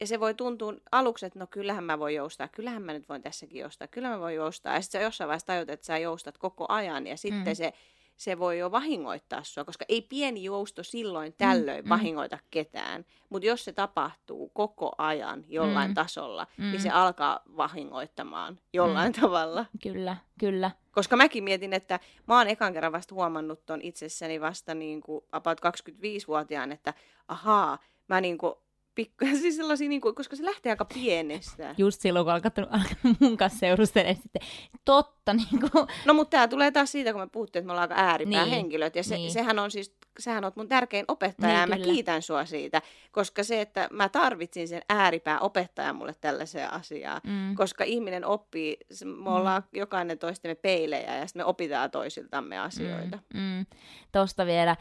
ja 0.00 0.06
se 0.06 0.20
voi 0.20 0.34
tuntua 0.34 0.74
aluksi, 0.92 1.26
että 1.26 1.38
no 1.38 1.46
kyllähän 1.46 1.84
mä 1.84 1.98
voin 1.98 2.14
joustaa, 2.14 2.48
kyllähän 2.48 2.82
mä 2.82 2.92
nyt 2.92 3.08
voin 3.08 3.22
tässäkin 3.22 3.60
joustaa, 3.60 3.88
kyllä 3.88 4.08
mä 4.08 4.20
voin 4.20 4.34
joustaa. 4.34 4.74
Ja 4.74 4.80
sitten 4.80 5.02
jossain 5.02 5.28
vaiheessa 5.28 5.46
tajut, 5.46 5.70
että 5.70 5.86
sä 5.86 5.98
joustat 5.98 6.38
koko 6.38 6.66
ajan 6.68 7.06
ja 7.06 7.16
sitten 7.16 7.46
mm. 7.46 7.54
se, 7.54 7.72
se 8.16 8.38
voi 8.38 8.58
jo 8.58 8.70
vahingoittaa 8.70 9.42
sua, 9.42 9.64
koska 9.64 9.84
ei 9.88 10.02
pieni 10.02 10.44
jousto 10.44 10.82
silloin 10.82 11.34
tällöin 11.38 11.84
mm. 11.84 11.86
mm. 11.86 11.88
vahingoita 11.88 12.38
ketään. 12.50 13.04
Mutta 13.28 13.46
jos 13.46 13.64
se 13.64 13.72
tapahtuu 13.72 14.48
koko 14.54 14.92
ajan 14.98 15.44
jollain 15.48 15.90
mm. 15.90 15.94
tasolla, 15.94 16.46
mm. 16.56 16.64
niin 16.64 16.80
se 16.80 16.90
alkaa 16.90 17.40
vahingoittamaan 17.56 18.58
jollain 18.72 19.12
mm. 19.12 19.20
tavalla. 19.20 19.66
Kyllä, 19.82 20.16
kyllä. 20.38 20.70
Koska 20.92 21.16
mäkin 21.16 21.44
mietin, 21.44 21.72
että 21.72 22.00
mä 22.28 22.38
oon 22.38 22.48
ekan 22.48 22.72
kerran 22.72 22.92
vasta 22.92 23.14
huomannut 23.14 23.66
ton 23.66 23.80
itsessäni 23.82 24.40
vasta 24.40 24.74
niin 24.74 25.00
kuin 25.00 25.24
about 25.32 25.60
25-vuotiaan, 25.60 26.72
että 26.72 26.94
ahaa, 27.28 27.78
mä 28.08 28.20
niin 28.20 28.38
kuin 28.38 28.54
pikku, 29.00 29.24
siis 29.40 29.56
sellaisia, 29.56 29.88
niin 29.88 30.00
kuin, 30.00 30.14
koska 30.14 30.36
se 30.36 30.44
lähtee 30.44 30.72
aika 30.72 30.84
pienestä. 30.84 31.74
Just 31.78 32.00
silloin, 32.00 32.24
kun 32.24 32.32
alkanut, 32.32 32.70
alkanut 32.70 33.20
mun 33.20 33.36
kanssa 33.36 33.58
seurustelemaan 33.58 34.22
sitten. 34.22 34.42
Totta, 34.84 35.34
niin 35.34 35.60
kuin. 35.60 35.86
No 36.04 36.14
mutta 36.14 36.30
tämä 36.30 36.48
tulee 36.48 36.70
taas 36.70 36.92
siitä, 36.92 37.12
kun 37.12 37.20
me 37.20 37.26
puhuttiin, 37.26 37.60
että 37.60 37.66
me 37.66 37.72
ollaan 37.72 37.92
aika 37.92 38.02
ääripää 38.02 38.44
niin. 38.44 38.54
henkilöt. 38.54 38.96
Ja 38.96 39.02
se, 39.02 39.16
niin. 39.16 39.30
sehän 39.30 39.58
on 39.58 39.70
siis, 39.70 39.96
sähän 40.18 40.44
on 40.44 40.52
mun 40.54 40.68
tärkein 40.68 41.04
opettaja 41.08 41.52
niin, 41.52 41.60
ja 41.60 41.66
mä 41.66 41.76
kyllä. 41.76 41.92
kiitän 41.92 42.22
sua 42.22 42.44
siitä. 42.44 42.82
Koska 43.12 43.44
se, 43.44 43.60
että 43.60 43.88
mä 43.92 44.08
tarvitsin 44.08 44.68
sen 44.68 44.82
ääripää 44.88 45.40
opettajan 45.40 45.96
mulle 45.96 46.14
tällaiseen 46.20 46.72
asiaan. 46.72 47.20
Mm. 47.26 47.54
Koska 47.54 47.84
ihminen 47.84 48.24
oppii, 48.24 48.76
me 49.22 49.30
ollaan 49.30 49.62
mm. 49.62 49.78
jokainen 49.78 50.18
toistemme 50.18 50.54
peilejä 50.54 51.16
ja 51.16 51.26
sitten 51.26 51.40
me 51.40 51.44
opitaan 51.44 51.90
toisiltamme 51.90 52.58
asioita. 52.58 53.18
Mm. 53.34 53.40
Mm. 53.40 53.66
Tuosta 54.12 54.46
vielä 54.46 54.76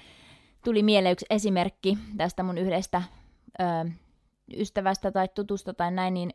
tuli 0.64 0.84
mieleen 0.84 1.12
yksi 1.12 1.26
esimerkki 1.30 1.98
tästä 2.18 2.44
mun 2.44 2.58
yhdestä 2.58 3.02
ö, 3.60 3.90
ystävästä 4.58 5.12
tai 5.12 5.28
tutusta 5.28 5.74
tai 5.74 5.92
näin, 5.92 6.14
niin 6.14 6.32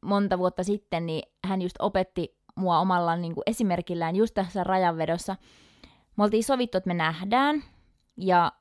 monta 0.00 0.38
vuotta 0.38 0.64
sitten, 0.64 1.06
niin 1.06 1.22
hän 1.44 1.62
just 1.62 1.76
opetti 1.78 2.36
mua 2.56 2.78
omalla 2.78 3.16
niin 3.16 3.34
kuin 3.34 3.42
esimerkillään 3.46 4.16
just 4.16 4.34
tässä 4.34 4.64
rajanvedossa. 4.64 5.36
Me 6.16 6.24
oltiin 6.24 6.44
sovittu, 6.44 6.78
että 6.78 6.88
me 6.88 6.94
nähdään, 6.94 7.62
ja 8.16 8.52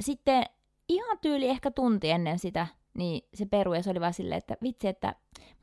sitten 0.00 0.44
ihan 0.88 1.18
tyyli 1.18 1.48
ehkä 1.48 1.70
tunti 1.70 2.10
ennen 2.10 2.38
sitä, 2.38 2.66
niin 2.94 3.28
se 3.34 3.46
peru, 3.46 3.74
ja 3.74 3.82
se 3.82 3.90
oli 3.90 4.00
vaan 4.00 4.14
silleen, 4.14 4.38
että 4.38 4.56
vitsi, 4.62 4.88
että 4.88 5.14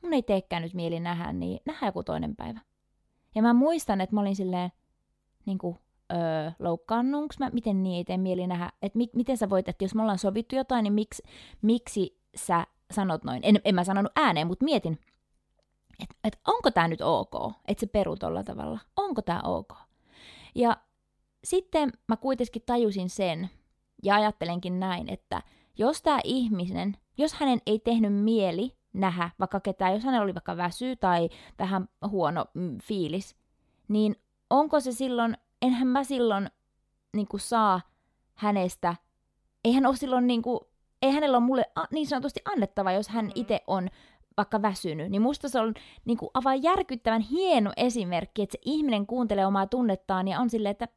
mun 0.01 0.13
ei 0.13 0.24
teekään 0.24 0.63
nyt 0.63 0.74
mieli 0.74 1.00
nähdä, 1.00 1.34
niin 1.34 1.60
nähdään 1.65 1.88
joku 1.88 2.03
toinen 2.03 2.36
päivä. 2.36 2.60
Ja 3.36 3.41
mä 3.41 3.53
muistan, 3.53 4.01
että 4.01 4.15
mä 4.15 4.22
olin 4.22 4.36
silleen, 4.36 4.72
niin 5.46 5.58
kuin, 5.58 5.77
öö, 6.14 6.52
loukkaannunko 6.60 7.36
mä, 7.40 7.50
miten 7.50 7.84
niin 7.84 7.98
ei 7.98 8.04
tee 8.04 8.18
mieli 8.18 8.48
nähdä, 8.48 8.72
että 8.82 8.98
mi- 8.98 9.10
miten 9.16 9.38
sä 9.38 9.50
voit, 9.50 9.70
että 9.70 9.84
jos 9.84 9.96
me 9.96 10.02
ollaan 10.02 10.20
sovittu 10.20 10.56
jotain, 10.56 10.84
niin 10.84 10.94
miksi, 10.94 11.24
miksi 11.62 12.20
sä 12.36 12.68
sanot 12.92 13.24
noin. 13.24 13.40
En, 13.44 13.62
en 13.64 13.76
mä 13.76 13.84
sanonut 13.84 14.12
ääneen, 14.16 14.48
mutta 14.48 14.66
mietin, 14.66 15.00
että 16.04 16.16
et 16.24 16.40
onko 16.48 16.72
tämä 16.72 16.88
nyt 16.88 17.02
ok, 17.02 17.54
että 17.68 17.80
se 17.80 17.88
peru 17.88 18.16
tolla 18.16 18.44
tavalla. 18.44 18.80
Onko 18.96 19.22
tämä 19.22 19.42
ok? 19.44 19.74
Ja 20.56 20.78
sitten 21.44 21.92
mä 22.08 22.18
kuitenkin 22.18 22.62
tajusin 22.66 23.10
sen, 23.10 23.50
ja 24.04 24.16
ajattelenkin 24.16 24.80
näin, 24.80 25.10
että 25.10 25.42
jos 25.78 26.02
tämä 26.02 26.20
ihminen, 26.24 26.98
jos 27.18 27.34
hänen 27.34 27.60
ei 27.66 27.80
tehnyt 27.80 28.14
mieli 28.14 28.76
nähdä 28.94 29.30
vaikka 29.40 29.60
ketään, 29.60 29.94
jos 29.94 30.04
hänellä 30.04 30.24
oli 30.24 30.36
vaikka 30.36 30.58
väsy 30.58 30.96
tai 30.96 31.30
vähän 31.60 31.90
huono 32.08 32.46
mm, 32.54 32.78
fiilis, 32.84 33.36
niin 33.88 34.16
onko 34.50 34.80
se 34.80 34.92
silloin 34.92 35.38
enhän 35.62 35.88
mä 35.88 36.04
silloin 36.04 36.50
niin 37.16 37.28
kuin, 37.28 37.42
saa 37.42 37.82
hänestä, 38.34 38.96
eihän 39.66 39.86
ole 39.86 39.96
silloin 39.96 40.28
niin 40.28 40.42
kuin, 40.42 40.60
ei 41.02 41.12
hänellä 41.12 41.38
ole 41.38 41.46
mulle 41.46 41.66
niin 41.92 42.08
sanotusti 42.08 42.42
annettava, 42.46 42.92
jos 42.92 43.10
hän 43.10 43.26
mm. 43.26 43.32
itse 43.36 43.62
on 43.68 43.90
vaikka 44.38 44.62
väsynyt, 44.62 45.12
niin 45.12 45.22
musta 45.22 45.50
se 45.50 45.60
on 45.60 45.74
niin 46.06 46.18
kuin, 46.18 46.30
aivan 46.34 46.64
järkyttävän 46.64 47.22
hieno 47.22 47.72
esimerkki, 47.78 48.42
että 48.42 48.52
se 48.52 48.60
ihminen 48.66 49.08
kuuntelee 49.08 49.46
omaa 49.46 49.68
tunnettaan 49.68 50.28
ja 50.28 50.40
on 50.40 50.50
silleen, 50.50 50.72
että 50.72 50.88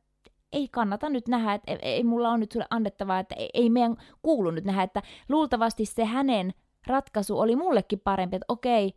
ei 0.52 0.68
kannata 0.68 1.08
nyt 1.08 1.28
nähdä, 1.28 1.54
että 1.54 1.72
ei, 1.72 1.78
ei 1.82 2.04
mulla 2.04 2.30
on 2.30 2.40
nyt 2.40 2.52
sulle 2.52 2.66
annettavaa, 2.70 3.18
että 3.18 3.34
ei, 3.34 3.50
ei 3.54 3.70
meidän 3.70 3.96
kuulu 4.22 4.50
nyt 4.50 4.64
nähdä, 4.64 4.82
että 4.82 5.02
luultavasti 5.28 5.84
se 5.84 6.04
hänen 6.04 6.54
ratkaisu 6.86 7.38
oli 7.38 7.56
mullekin 7.56 8.00
parempi, 8.00 8.36
että 8.36 8.44
okei, 8.48 8.94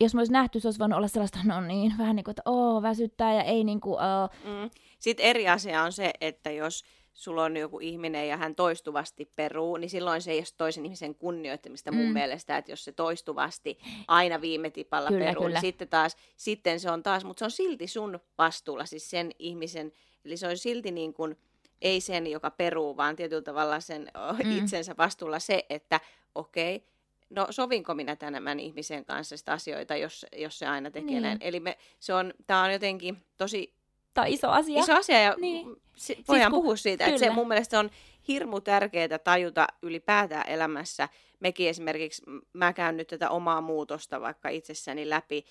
jos 0.00 0.14
me 0.14 0.20
olisi 0.20 0.32
nähty, 0.32 0.60
se 0.60 0.68
olisi 0.68 0.78
voinut 0.78 0.96
olla 0.96 1.08
sellaista, 1.08 1.38
no 1.44 1.60
niin, 1.60 1.92
vähän 1.98 2.16
niin 2.16 2.24
kuin, 2.24 2.32
että 2.32 2.42
oo, 2.44 2.82
väsyttää 2.82 3.34
ja 3.34 3.42
ei 3.42 3.64
niin 3.64 3.80
kuin, 3.80 3.94
uh. 3.94 4.30
mm. 4.44 4.70
Sitten 4.98 5.26
eri 5.26 5.48
asia 5.48 5.82
on 5.82 5.92
se, 5.92 6.12
että 6.20 6.50
jos 6.50 6.84
sulla 7.14 7.44
on 7.44 7.56
joku 7.56 7.78
ihminen 7.80 8.28
ja 8.28 8.36
hän 8.36 8.54
toistuvasti 8.54 9.32
peruu, 9.36 9.76
niin 9.76 9.90
silloin 9.90 10.22
se 10.22 10.30
ei 10.30 10.38
ole 10.38 10.44
toisen 10.56 10.84
ihmisen 10.84 11.14
kunnioittamista 11.14 11.92
mun 11.92 12.06
mm. 12.06 12.12
mielestä, 12.12 12.56
että 12.56 12.72
jos 12.72 12.84
se 12.84 12.92
toistuvasti 12.92 13.78
aina 14.08 14.40
viime 14.40 14.70
tipalla 14.70 15.08
kyllä, 15.08 15.24
peruu, 15.24 15.42
niin 15.42 15.48
kyllä. 15.48 15.60
niin 15.60 15.72
sitten 15.72 15.88
taas, 15.88 16.16
sitten 16.36 16.80
se 16.80 16.90
on 16.90 17.02
taas, 17.02 17.24
mutta 17.24 17.38
se 17.38 17.44
on 17.44 17.50
silti 17.50 17.86
sun 17.86 18.20
vastuulla, 18.38 18.84
siis 18.84 19.10
sen 19.10 19.30
ihmisen, 19.38 19.92
eli 20.24 20.36
se 20.36 20.48
on 20.48 20.58
silti 20.58 20.90
niin 20.90 21.14
kuin, 21.14 21.36
ei 21.82 22.00
sen, 22.00 22.26
joka 22.26 22.50
peruu, 22.50 22.96
vaan 22.96 23.16
tietyllä 23.16 23.42
tavalla 23.42 23.80
sen 23.80 24.08
mm. 24.44 24.58
itsensä 24.58 24.94
vastuulla 24.98 25.38
se, 25.38 25.66
että 25.70 26.00
okei, 26.34 26.76
okay, 26.76 26.89
no 27.30 27.46
sovinko 27.50 27.94
minä 27.94 28.16
tämän 28.16 28.60
ihmisen 28.60 29.04
kanssa 29.04 29.36
sitä 29.36 29.52
asioita, 29.52 29.96
jos, 29.96 30.26
jos 30.36 30.58
se 30.58 30.66
aina 30.66 30.90
tekee 30.90 31.10
niin. 31.10 31.22
näin. 31.22 31.38
Eli 31.40 31.60
me, 31.60 31.78
se 32.00 32.14
on, 32.14 32.34
tämä 32.46 32.62
on 32.62 32.72
jotenkin 32.72 33.16
tosi... 33.36 33.74
Tämä 34.14 34.24
on 34.24 34.32
iso 34.32 34.50
asia. 34.50 34.80
Iso 34.80 34.94
asia 34.94 35.20
ja 35.20 35.36
niin. 35.40 35.76
si, 35.96 36.14
siis 36.14 36.28
voidaan 36.28 36.52
siis, 36.52 36.60
puhua 36.60 36.76
siitä. 36.76 37.04
Että 37.04 37.18
se 37.18 37.30
mun 37.30 37.48
mielestä 37.48 37.78
on 37.78 37.90
hirmu 38.28 38.60
tärkeää 38.60 39.18
tajuta 39.18 39.66
ylipäätään 39.82 40.48
elämässä. 40.48 41.08
Mekin 41.40 41.68
esimerkiksi, 41.68 42.22
mä 42.52 42.72
käyn 42.72 42.96
nyt 42.96 43.08
tätä 43.08 43.30
omaa 43.30 43.60
muutosta 43.60 44.20
vaikka 44.20 44.48
itsessäni 44.48 45.08
läpi 45.08 45.44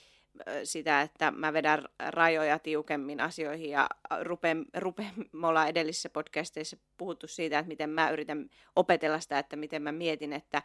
sitä, 0.64 1.02
että 1.02 1.32
mä 1.32 1.54
vedän 1.54 1.84
rajoja 2.10 2.60
tiukemmin 2.60 3.22
asioihin 3.22 3.70
ja 3.70 3.90
rupean, 4.22 4.66
rupean, 4.78 5.12
me 5.32 5.48
ollaan 5.48 5.70
edellisissä 5.70 6.10
podcasteissa 6.10 6.78
puhuttu 6.98 7.28
siitä, 7.28 7.60
että 7.60 7.68
miten 7.68 7.90
mä 7.90 8.10
yritän 8.10 8.50
opetella 8.76 9.20
sitä, 9.20 9.40
että 9.40 9.56
miten 9.56 9.82
mä 9.82 9.92
mietin, 9.92 10.34
että 10.34 10.62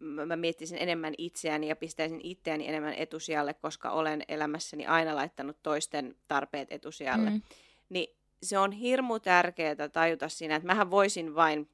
mä 0.00 0.36
miettisin 0.36 0.78
enemmän 0.78 1.14
itseäni 1.18 1.68
ja 1.68 1.76
pistäisin 1.76 2.20
itseäni 2.22 2.68
enemmän 2.68 2.94
etusijalle, 2.94 3.54
koska 3.54 3.90
olen 3.90 4.22
elämässäni 4.28 4.86
aina 4.86 5.16
laittanut 5.16 5.56
toisten 5.62 6.16
tarpeet 6.28 6.72
etusijalle. 6.72 7.30
Mm. 7.30 7.42
Niin 7.88 8.16
se 8.42 8.58
on 8.58 8.72
hirmu 8.72 9.18
tärkeää 9.18 9.88
tajuta 9.92 10.28
siinä, 10.28 10.56
että 10.56 10.66
mähän 10.66 10.90
voisin 10.90 11.34
vain, 11.34 11.68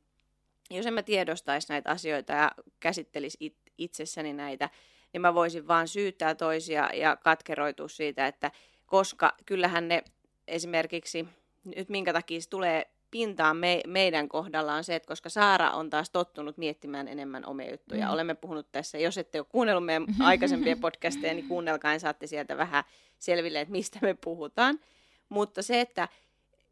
jos 0.70 0.86
en 0.86 0.94
mä 0.94 1.02
tiedostaisi 1.02 1.68
näitä 1.68 1.90
asioita 1.90 2.32
ja 2.32 2.52
käsittelisi 2.80 3.36
it, 3.40 3.56
itsessäni 3.78 4.32
näitä, 4.32 4.70
niin 5.12 5.20
mä 5.20 5.34
voisin 5.34 5.68
vaan 5.68 5.88
syyttää 5.88 6.34
toisia 6.34 6.90
ja 6.94 7.16
katkeroitua 7.16 7.88
siitä, 7.88 8.26
että 8.26 8.50
koska 8.86 9.32
kyllähän 9.46 9.88
ne 9.88 10.04
esimerkiksi, 10.48 11.28
nyt 11.64 11.88
minkä 11.88 12.12
takia 12.12 12.40
se 12.40 12.48
tulee 12.48 12.90
pintaan 13.12 13.56
me, 13.56 13.80
meidän 13.86 14.28
kohdalla 14.28 14.74
on 14.74 14.84
se, 14.84 14.94
että 14.94 15.06
koska 15.06 15.28
Saara 15.28 15.70
on 15.70 15.90
taas 15.90 16.10
tottunut 16.10 16.58
miettimään 16.58 17.08
enemmän 17.08 17.46
omia 17.46 17.70
juttuja. 17.70 18.06
Mm. 18.06 18.12
Olemme 18.12 18.34
puhunut 18.34 18.72
tässä, 18.72 18.98
jos 18.98 19.18
ette 19.18 19.40
ole 19.40 19.46
kuunnellut 19.50 19.84
meidän 19.84 20.06
aikaisempia 20.20 20.76
podcasteja, 20.76 21.34
niin 21.34 21.48
kuunnelkaa 21.48 21.92
ja 21.92 21.98
saatte 21.98 22.26
sieltä 22.26 22.56
vähän 22.56 22.84
selville, 23.18 23.60
että 23.60 23.72
mistä 23.72 23.98
me 24.02 24.14
puhutaan. 24.14 24.80
Mutta 25.28 25.62
se, 25.62 25.80
että 25.80 26.08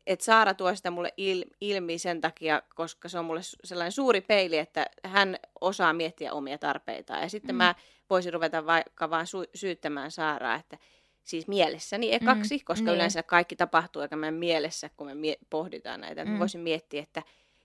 että 0.07 0.25
Saara 0.25 0.55
tuo 0.55 0.75
sitä 0.75 0.91
mulle 0.91 1.15
il, 1.17 1.45
ilmi 1.61 1.99
sen 1.99 2.21
takia, 2.21 2.63
koska 2.75 3.09
se 3.09 3.19
on 3.19 3.25
mulle 3.25 3.41
sellainen 3.65 3.93
suuri 3.93 4.21
peili, 4.21 4.59
että 4.59 4.87
hän 5.05 5.37
osaa 5.61 5.93
miettiä 5.93 6.33
omia 6.33 6.59
tarpeitaan. 6.59 7.23
Ja 7.23 7.29
sitten 7.29 7.55
mm. 7.55 7.59
mä 7.59 7.75
voisin 8.11 8.33
ruveta 8.33 8.67
vaikka 8.67 9.11
vaan 9.11 9.27
sy- 9.27 9.51
syyttämään 9.55 10.11
Saaraa, 10.11 10.55
että 10.55 10.79
siis 11.25 11.49
mielessäni 11.49 12.15
ekaksi, 12.15 12.57
mm, 12.57 12.61
koska 12.65 12.85
niin. 12.85 12.95
yleensä 12.95 13.23
kaikki 13.23 13.57
tapahtuu 13.57 14.03
aika 14.03 14.17
meidän 14.17 14.35
mielessä, 14.35 14.91
kun 14.97 15.07
me 15.07 15.15
mie- 15.15 15.39
pohditaan 15.51 16.01
näitä. 16.01 16.25
Mm. 16.25 16.39
Voisin 16.39 16.61
miettiä, 16.61 17.03
että 17.03 17.23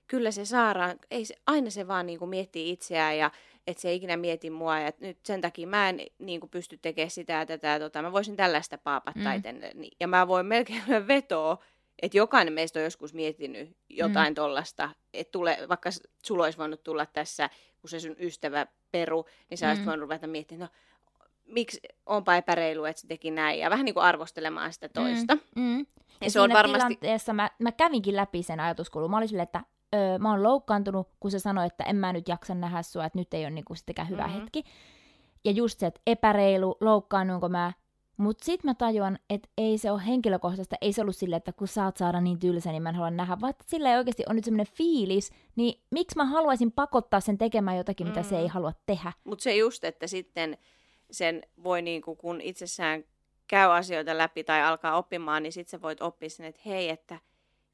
kyllä 0.08 0.32
se 0.32 0.46
Saara, 0.46 0.94
ei 1.12 1.26
se, 1.26 1.36
aina 1.48 1.70
se 1.70 1.88
vaan 1.88 2.06
niin 2.06 2.20
kuin 2.20 2.30
miettii 2.30 2.70
itseään 2.70 3.18
ja 3.18 3.32
että 3.68 3.82
se 3.82 3.90
ei 3.90 3.96
ikinä 3.96 4.18
mieti 4.18 4.50
mua 4.50 4.80
ja 4.80 4.92
nyt 5.00 5.18
sen 5.24 5.42
takia 5.42 5.68
mä 5.68 5.90
en 5.90 6.02
niin 6.20 6.40
kuin 6.40 6.50
pysty 6.50 6.78
tekemään 6.78 7.10
sitä 7.10 7.34
ja 7.34 7.46
tätä 7.46 7.68
ja 7.68 7.80
tota, 7.80 8.02
mä 8.02 8.12
voisin 8.12 8.36
tällaista 8.36 8.78
paapattaa 8.78 9.38
mm. 9.38 9.84
Ja 10.00 10.08
mä 10.08 10.28
voin 10.28 10.46
melkein 10.46 10.84
vetoa, 11.08 11.58
että 12.02 12.18
jokainen 12.18 12.54
meistä 12.54 12.80
on 12.80 12.84
joskus 12.84 13.14
miettinyt 13.14 13.78
jotain 13.90 14.32
mm. 14.32 14.36
tollasta, 14.36 14.90
että 15.14 15.32
tule, 15.32 15.58
vaikka 15.70 15.90
sulla 16.26 16.44
olisi 16.44 16.58
voinut 16.58 16.84
tulla 16.84 17.06
tässä, 17.06 17.50
kun 17.82 17.90
se 17.90 18.00
sun 18.00 18.16
ystävä 18.20 18.68
peru, 18.92 19.26
niin 19.50 19.58
sä 19.58 19.66
mm. 19.66 19.70
olisit 19.70 19.86
voinut 19.86 20.02
ruveta 20.02 20.28
miettimään, 20.28 20.70
no 20.70 20.80
miksi 21.46 21.80
onpa 22.06 22.36
epäreilu, 22.36 22.86
että 22.86 23.02
se 23.02 23.08
teki 23.08 23.32
näin, 23.32 23.60
ja 23.60 23.70
vähän 23.70 23.86
niin 23.86 23.94
kuin 23.94 24.04
arvostelemaan 24.04 24.74
sitä 24.74 24.90
toista. 24.90 25.36
Mm, 25.36 25.62
mm. 25.62 25.80
Ja, 25.80 25.86
ja 26.22 26.32
se 26.32 26.42
on 26.42 26.50
varmasti... 26.54 26.88
tilanteessa 26.88 27.34
mä, 27.34 27.50
mä 27.60 27.72
kävinkin 27.72 28.16
läpi 28.16 28.44
sen 28.44 28.60
ajatuskulun. 28.60 29.12
Mä 29.12 29.18
olin 29.18 29.28
silleen, 29.28 29.44
että 29.44 29.64
öö, 29.96 30.18
mä 30.20 30.32
oon 30.32 30.44
loukkaantunut, 30.44 31.10
kun 31.20 31.32
se 31.32 31.40
sanoi, 31.40 31.66
että 31.66 31.84
en 31.84 31.96
mä 31.96 32.14
nyt 32.14 32.28
jaksa 32.28 32.56
nähdä 32.56 32.82
sua, 32.82 33.06
että 33.06 33.20
nyt 33.20 33.34
ei 33.34 33.44
ole 33.44 33.50
niinku 33.50 33.76
sittenkään 33.76 34.10
hyvä 34.10 34.28
mm-hmm. 34.28 34.40
hetki. 34.40 34.64
Ja 35.46 35.52
just 35.52 35.80
se, 35.80 35.88
että 35.88 36.02
epäreilu, 36.08 36.78
loukkaannunko 36.82 37.50
mä. 37.50 37.74
Mutta 38.18 38.46
sit 38.46 38.64
mä 38.64 38.74
tajuan, 38.74 39.20
että 39.30 39.50
ei 39.58 39.78
se 39.78 39.92
ole 39.92 40.06
henkilökohtaista, 40.06 40.76
ei 40.82 40.94
se 40.94 41.02
ollut 41.02 41.16
silleen, 41.16 41.38
että 41.38 41.54
kun 41.54 41.68
saat 41.68 41.98
saada 41.98 42.22
niin 42.22 42.40
tylsä, 42.40 42.72
niin 42.72 42.84
mä 42.84 42.90
en 42.90 42.96
halua 42.96 43.12
nähdä, 43.12 43.38
vaan 43.42 43.54
sillä 43.66 43.92
ei 43.92 43.98
oikeasti 43.98 44.24
on 44.30 44.36
nyt 44.36 44.46
semmoinen 44.46 44.74
fiilis, 44.74 45.32
niin 45.56 45.82
miksi 45.92 46.18
mä 46.18 46.26
haluaisin 46.26 46.72
pakottaa 46.72 47.20
sen 47.20 47.38
tekemään 47.38 47.78
jotakin, 47.78 48.08
mitä 48.08 48.20
mm. 48.20 48.26
se 48.26 48.38
ei 48.38 48.48
halua 48.48 48.72
tehdä. 48.86 49.14
Mutta 49.24 49.44
se 49.44 49.56
just, 49.56 49.84
että 49.84 50.08
sitten 50.08 50.58
sen 51.12 51.44
voi, 51.64 51.82
niin 51.82 52.02
kuin, 52.02 52.18
kun 52.18 52.42
itsessään 52.42 53.04
käy 53.48 53.72
asioita 53.72 54.18
läpi 54.18 54.44
tai 54.44 54.62
alkaa 54.62 54.98
oppimaan, 54.98 55.44
niin 55.44 55.54
sitten 55.54 55.72
sä 55.72 55.82
voit 55.82 56.02
oppia 56.02 56.30
sen, 56.30 56.46
että 56.46 56.62
hei, 56.66 56.90
että 56.90 57.20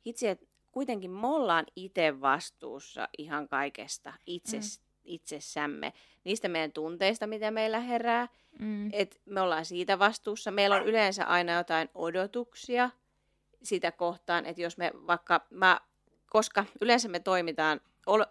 itse, 0.06 0.30
että 0.30 0.46
kuitenkin 0.72 1.12
me 1.12 1.28
ollaan 1.28 1.66
itse 1.76 2.22
vastuussa 2.22 3.10
ihan 3.18 3.48
kaikesta 3.48 4.14
itse, 4.26 4.58
mm. 4.58 4.64
itsessämme, 5.04 5.94
niistä 6.24 6.48
meidän 6.48 6.72
tunteista, 6.72 7.28
mitä 7.28 7.52
meillä 7.52 7.80
herää, 7.80 8.28
mm. 8.60 8.90
että 8.94 9.18
me 9.26 9.42
ollaan 9.42 9.66
siitä 9.66 10.00
vastuussa. 10.00 10.52
Meillä 10.52 10.76
on 10.76 10.86
yleensä 10.86 11.26
aina 11.26 11.54
jotain 11.54 11.90
odotuksia 11.96 12.90
sitä 13.64 13.92
kohtaan, 13.92 14.46
että 14.46 14.62
jos 14.62 14.78
me 14.78 14.92
vaikka, 15.08 15.48
mä, 15.50 15.82
koska 16.30 16.66
yleensä 16.82 17.10
me 17.10 17.20
toimitaan, 17.20 17.82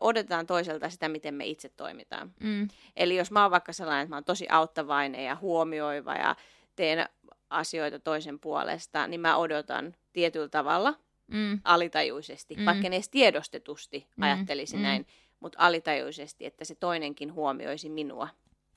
odotetaan 0.00 0.46
toiselta 0.46 0.90
sitä, 0.90 1.08
miten 1.08 1.34
me 1.34 1.46
itse 1.46 1.68
toimitaan. 1.68 2.32
Mm. 2.40 2.68
Eli 2.96 3.16
jos 3.16 3.30
mä 3.30 3.42
oon 3.42 3.50
vaikka 3.50 3.72
sellainen, 3.72 4.02
että 4.02 4.10
mä 4.10 4.16
oon 4.16 4.24
tosi 4.24 4.46
auttavainen 4.48 5.24
ja 5.24 5.36
huomioiva 5.40 6.14
ja 6.14 6.36
teen 6.76 7.08
asioita 7.50 7.98
toisen 7.98 8.40
puolesta, 8.40 9.06
niin 9.06 9.20
mä 9.20 9.36
odotan 9.36 9.94
tietyllä 10.12 10.48
tavalla 10.48 10.94
mm. 11.26 11.60
alitajuisesti, 11.64 12.56
mm. 12.56 12.64
vaikka 12.64 12.86
en 12.86 12.92
edes 12.92 13.08
tiedostetusti 13.08 14.06
mm. 14.16 14.22
ajattelisin 14.22 14.78
mm. 14.78 14.82
näin, 14.82 15.06
mutta 15.40 15.58
alitajuisesti, 15.60 16.46
että 16.46 16.64
se 16.64 16.74
toinenkin 16.74 17.34
huomioisi 17.34 17.88
minua 17.88 18.28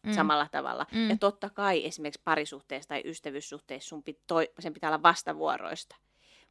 mm. 0.03 0.13
samalla 0.13 0.47
tavalla. 0.51 0.86
Mm. 0.91 1.10
Ja 1.10 1.17
totta 1.17 1.49
kai 1.49 1.86
esimerkiksi 1.86 2.21
parisuhteessa 2.23 2.89
tai 2.89 3.01
ystävyyssuhteessa 3.06 3.89
sun 3.89 4.03
pit, 4.03 4.19
toi, 4.27 4.49
sen 4.60 4.73
pitää 4.73 4.89
olla 4.89 5.03
vastavuoroista. 5.03 5.95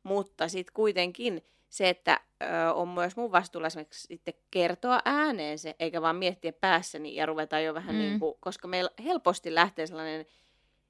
Mutta 0.03 0.49
sitten 0.49 0.75
kuitenkin 0.75 1.45
se, 1.73 1.89
että 1.89 2.21
ö, 2.43 2.73
on 2.75 2.89
myös 2.89 3.17
mun 3.17 3.33
vastuulla 3.33 3.67
esimerkiksi 3.67 4.07
sitten 4.07 4.35
kertoa 4.51 5.01
ääneen 5.05 5.59
se, 5.59 5.77
eikä 5.79 6.03
vaan 6.03 6.17
miettiä 6.17 6.53
päässäni 6.53 7.15
ja 7.15 7.27
ruveta 7.27 7.61
jo 7.61 7.75
vähän 7.75 7.95
mm. 7.95 7.99
niin 7.99 8.21
kuin, 8.21 8.35
koska 8.41 8.69
meillä 8.69 8.91
helposti 9.05 9.55
lähtee 9.55 9.87
sellainen 9.87 10.27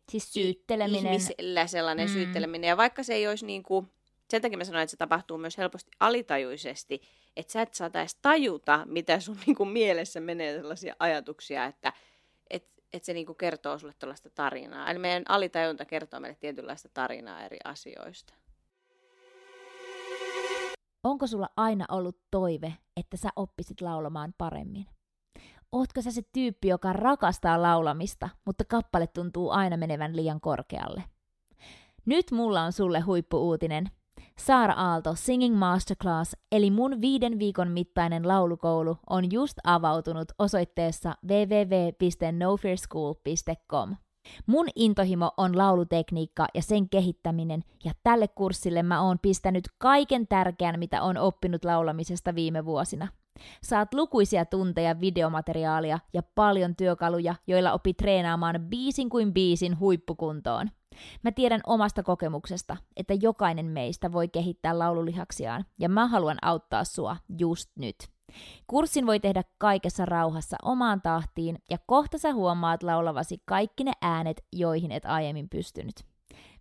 Siis 0.09 0.33
syytteleminen. 0.33 1.07
Ihmisellä 1.07 1.67
sellainen 1.67 2.09
mm. 2.09 2.13
syytteleminen. 2.13 2.69
Ja 2.69 2.77
vaikka 2.77 3.03
se 3.03 3.15
ei 3.15 3.29
olisi 3.29 3.47
niin 3.47 3.63
kuin, 3.63 3.93
sen 4.31 4.43
takia 4.43 4.59
mä 4.59 4.65
sanoin, 4.65 4.83
että 4.83 4.91
se 4.91 4.97
tapahtuu 4.97 5.39
myös 5.39 5.59
helposti 5.59 5.91
alitajuisesti, 6.01 7.03
että 7.37 7.53
sä 7.53 7.63
et 7.63 7.75
saata 7.75 8.01
edes 8.01 8.15
tajuta, 8.15 8.83
mitä 8.87 9.21
sun 9.21 9.39
niin 9.47 9.57
kuin 9.57 9.69
mielessä 9.69 10.21
menee 10.21 10.57
sellaisia 10.57 10.97
ajatuksia, 10.99 11.65
että 11.65 11.93
et, 12.51 12.83
et 12.93 13.05
se 13.05 13.13
niin 13.13 13.27
kuin 13.27 13.37
kertoo 13.37 13.79
sulle 13.79 13.95
tällaista 13.99 14.31
tarinaa. 14.31 14.91
Eli 14.91 14.99
meidän 14.99 15.25
alitajunta 15.29 15.85
kertoo 15.85 16.21
meille 16.21 16.37
tietynlaista 16.41 16.89
tarinaa 16.95 17.45
eri 17.45 17.59
asioista. 17.65 18.35
Onko 21.05 21.27
sulla 21.27 21.49
aina 21.57 21.85
ollut 21.91 22.19
toive, 22.31 22.75
että 22.97 23.17
sä 23.17 23.29
oppisit 23.37 23.81
laulamaan 23.81 24.35
paremmin? 24.39 24.87
Ootko 25.73 26.03
sä 26.03 26.11
se 26.11 26.23
tyyppi, 26.33 26.69
joka 26.69 26.93
rakastaa 26.93 27.63
laulamista, 27.63 28.29
mutta 28.47 28.65
kappale 28.65 29.07
tuntuu 29.07 29.51
aina 29.51 29.77
menevän 29.77 30.17
liian 30.17 30.41
korkealle? 30.41 31.05
Nyt 32.07 32.31
mulla 32.31 32.63
on 32.63 32.73
sulle 32.73 33.01
huippuuutinen. 33.01 33.91
Saara 34.39 34.75
Aalto 34.75 35.15
Singing 35.15 35.59
Masterclass, 35.59 36.37
eli 36.53 36.71
mun 36.71 37.01
viiden 37.01 37.39
viikon 37.39 37.71
mittainen 37.71 38.29
laulukoulu, 38.29 38.99
on 39.11 39.33
just 39.33 39.59
avautunut 39.65 40.29
osoitteessa 40.39 41.15
www.nofearschool.com. 41.29 43.97
Mun 44.47 44.67
intohimo 44.77 45.33
on 45.37 45.59
laulutekniikka 45.59 46.47
ja 46.55 46.63
sen 46.63 46.89
kehittäminen, 46.89 47.65
ja 47.85 47.93
tälle 48.03 48.29
kurssille 48.29 48.83
mä 48.83 49.03
oon 49.03 49.19
pistänyt 49.19 49.65
kaiken 49.79 50.29
tärkeän, 50.29 50.79
mitä 50.79 51.03
on 51.03 51.19
oppinut 51.19 51.65
laulamisesta 51.65 52.35
viime 52.35 52.65
vuosina– 52.65 53.09
Saat 53.63 53.95
lukuisia 53.95 54.45
tunteja 54.45 55.01
videomateriaalia 55.01 55.99
ja 56.13 56.23
paljon 56.35 56.77
työkaluja, 56.77 57.35
joilla 57.47 57.73
opit 57.73 57.97
treenaamaan 57.97 58.61
biisin 58.61 59.09
kuin 59.09 59.35
biisin 59.35 59.79
huippukuntoon. 59.79 60.71
Mä 61.23 61.33
tiedän 61.33 61.61
omasta 61.67 62.03
kokemuksesta, 62.03 62.77
että 62.97 63.15
jokainen 63.23 63.67
meistä 63.67 64.13
voi 64.13 64.29
kehittää 64.29 64.79
laululihaksiaan, 64.79 65.65
ja 65.79 65.89
mä 65.89 66.07
haluan 66.07 66.39
auttaa 66.43 66.85
sua 66.85 67.17
just 67.39 67.71
nyt. 67.79 67.97
Kurssin 68.67 69.07
voi 69.07 69.21
tehdä 69.21 69.43
kaikessa 69.59 70.05
rauhassa 70.05 70.57
omaan 70.63 71.03
tahtiin, 71.03 71.59
ja 71.71 71.79
kohta 71.87 72.19
sä 72.19 72.33
huomaat 72.33 72.83
laulavasi 72.83 73.43
kaikki 73.45 73.85
ne 73.85 73.93
äänet, 74.03 74.45
joihin 74.53 74.93
et 74.93 75.05
aiemmin 75.05 75.49
pystynyt. 75.49 75.95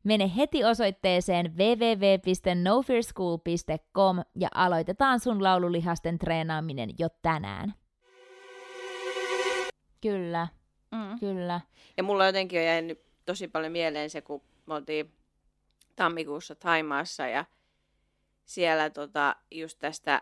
Mene 0.03 0.31
heti 0.36 0.63
osoitteeseen 0.63 1.57
www.nofearschool.com 1.57 4.21
ja 4.36 4.49
aloitetaan 4.55 5.19
sun 5.19 5.43
laululihasten 5.43 6.19
treenaaminen 6.19 6.89
jo 6.99 7.07
tänään. 7.21 7.73
Kyllä, 10.01 10.47
mm. 10.91 11.19
kyllä. 11.19 11.62
Ja 11.97 12.03
mulla 12.03 12.25
jotenkin 12.25 12.60
on 12.60 12.65
jäänyt 12.65 13.01
tosi 13.25 13.47
paljon 13.47 13.71
mieleen 13.71 14.10
se, 14.10 14.21
kun 14.21 14.41
me 14.65 14.73
oltiin 14.73 15.12
tammikuussa 15.95 16.55
Taimaassa 16.55 17.27
ja 17.27 17.45
siellä 18.45 18.89
tota, 18.89 19.36
just 19.51 19.79
tästä 19.79 20.21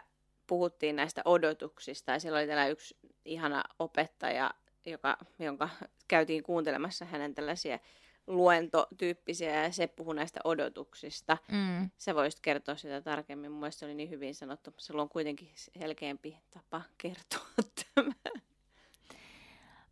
puhuttiin 0.49 0.95
näistä 0.95 1.21
odotuksista 1.25 2.11
ja 2.11 2.19
siellä 2.19 2.39
oli 2.39 2.47
tällä 2.47 2.67
yksi 2.67 2.97
ihana 3.25 3.63
opettaja, 3.79 4.51
joka, 4.85 5.17
jonka 5.39 5.69
käytiin 6.07 6.43
kuuntelemassa 6.43 7.05
hänen 7.05 7.35
tällaisia 7.35 7.79
luentotyyppisiä 8.27 9.63
ja 9.63 9.71
se 9.71 9.87
puhuu 9.87 10.13
näistä 10.13 10.39
odotuksista. 10.43 11.37
Mm. 11.51 11.89
Sä 11.97 12.15
voisit 12.15 12.39
kertoa 12.39 12.75
sitä 12.75 13.01
tarkemmin. 13.01 13.51
Mun 13.51 13.71
se 13.71 13.85
oli 13.85 13.93
niin 13.93 14.09
hyvin 14.09 14.35
sanottu. 14.35 14.73
Se 14.77 14.93
on 14.93 15.09
kuitenkin 15.09 15.49
selkeämpi 15.55 16.37
tapa 16.51 16.81
kertoa 16.97 17.47
tämä. 17.95 18.13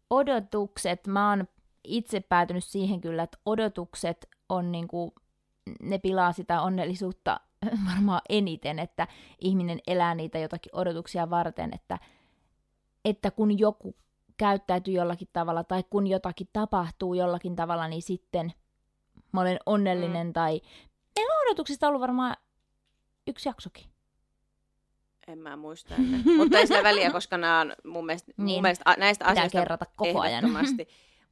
Odotukset. 0.10 1.08
Mä 1.08 1.30
oon 1.30 1.48
itse 1.84 2.20
päätynyt 2.20 2.64
siihen 2.64 3.02
kyllä, 3.02 3.24
että 3.24 3.38
odotukset 3.46 4.30
on 4.50 4.72
niinku, 4.72 5.14
ne 5.82 5.98
pilaa 5.98 6.34
sitä 6.34 6.62
onnellisuutta 6.62 7.40
varmaan 7.92 8.22
eniten, 8.30 8.80
että 8.80 9.08
ihminen 9.40 9.80
elää 9.88 10.16
niitä 10.16 10.40
jotakin 10.40 10.76
odotuksia 10.76 11.30
varten, 11.30 11.70
että, 11.74 12.00
että 13.06 13.32
kun 13.32 13.60
joku 13.60 13.96
käyttäytyy 14.38 14.94
jollakin 14.94 15.28
tavalla 15.34 15.64
tai 15.64 15.84
kun 15.90 16.08
jotakin 16.08 16.48
tapahtuu 16.54 17.14
jollakin 17.14 17.56
tavalla, 17.56 17.88
niin 17.88 18.02
sitten 18.02 18.54
mä 19.32 19.42
olen 19.42 19.60
onnellinen 19.66 20.28
mm. 20.28 20.34
tai... 20.34 20.62
Meillä 21.16 21.34
on 21.34 21.48
odotuksista 21.48 21.88
ollut 21.88 22.02
varmaan 22.02 22.36
yksi 23.28 23.50
jaksokin. 23.50 23.86
En 25.28 25.40
mä 25.40 25.56
muista. 25.56 25.96
Mutta 26.38 26.60
ei 26.60 26.68
sitä 26.68 26.84
väliä, 26.84 27.12
koska 27.12 27.38
nämä 27.38 27.60
on 27.60 27.74
mun 27.86 28.06
mielestä, 28.06 28.32
niin. 28.38 28.56
mun 28.56 28.62
mielestä 28.62 28.96
näistä 28.98 29.26
Pitää 29.26 29.32
asioista 29.32 29.60
kerrota 29.60 29.86
koko 29.96 30.20
ajan. 30.20 30.46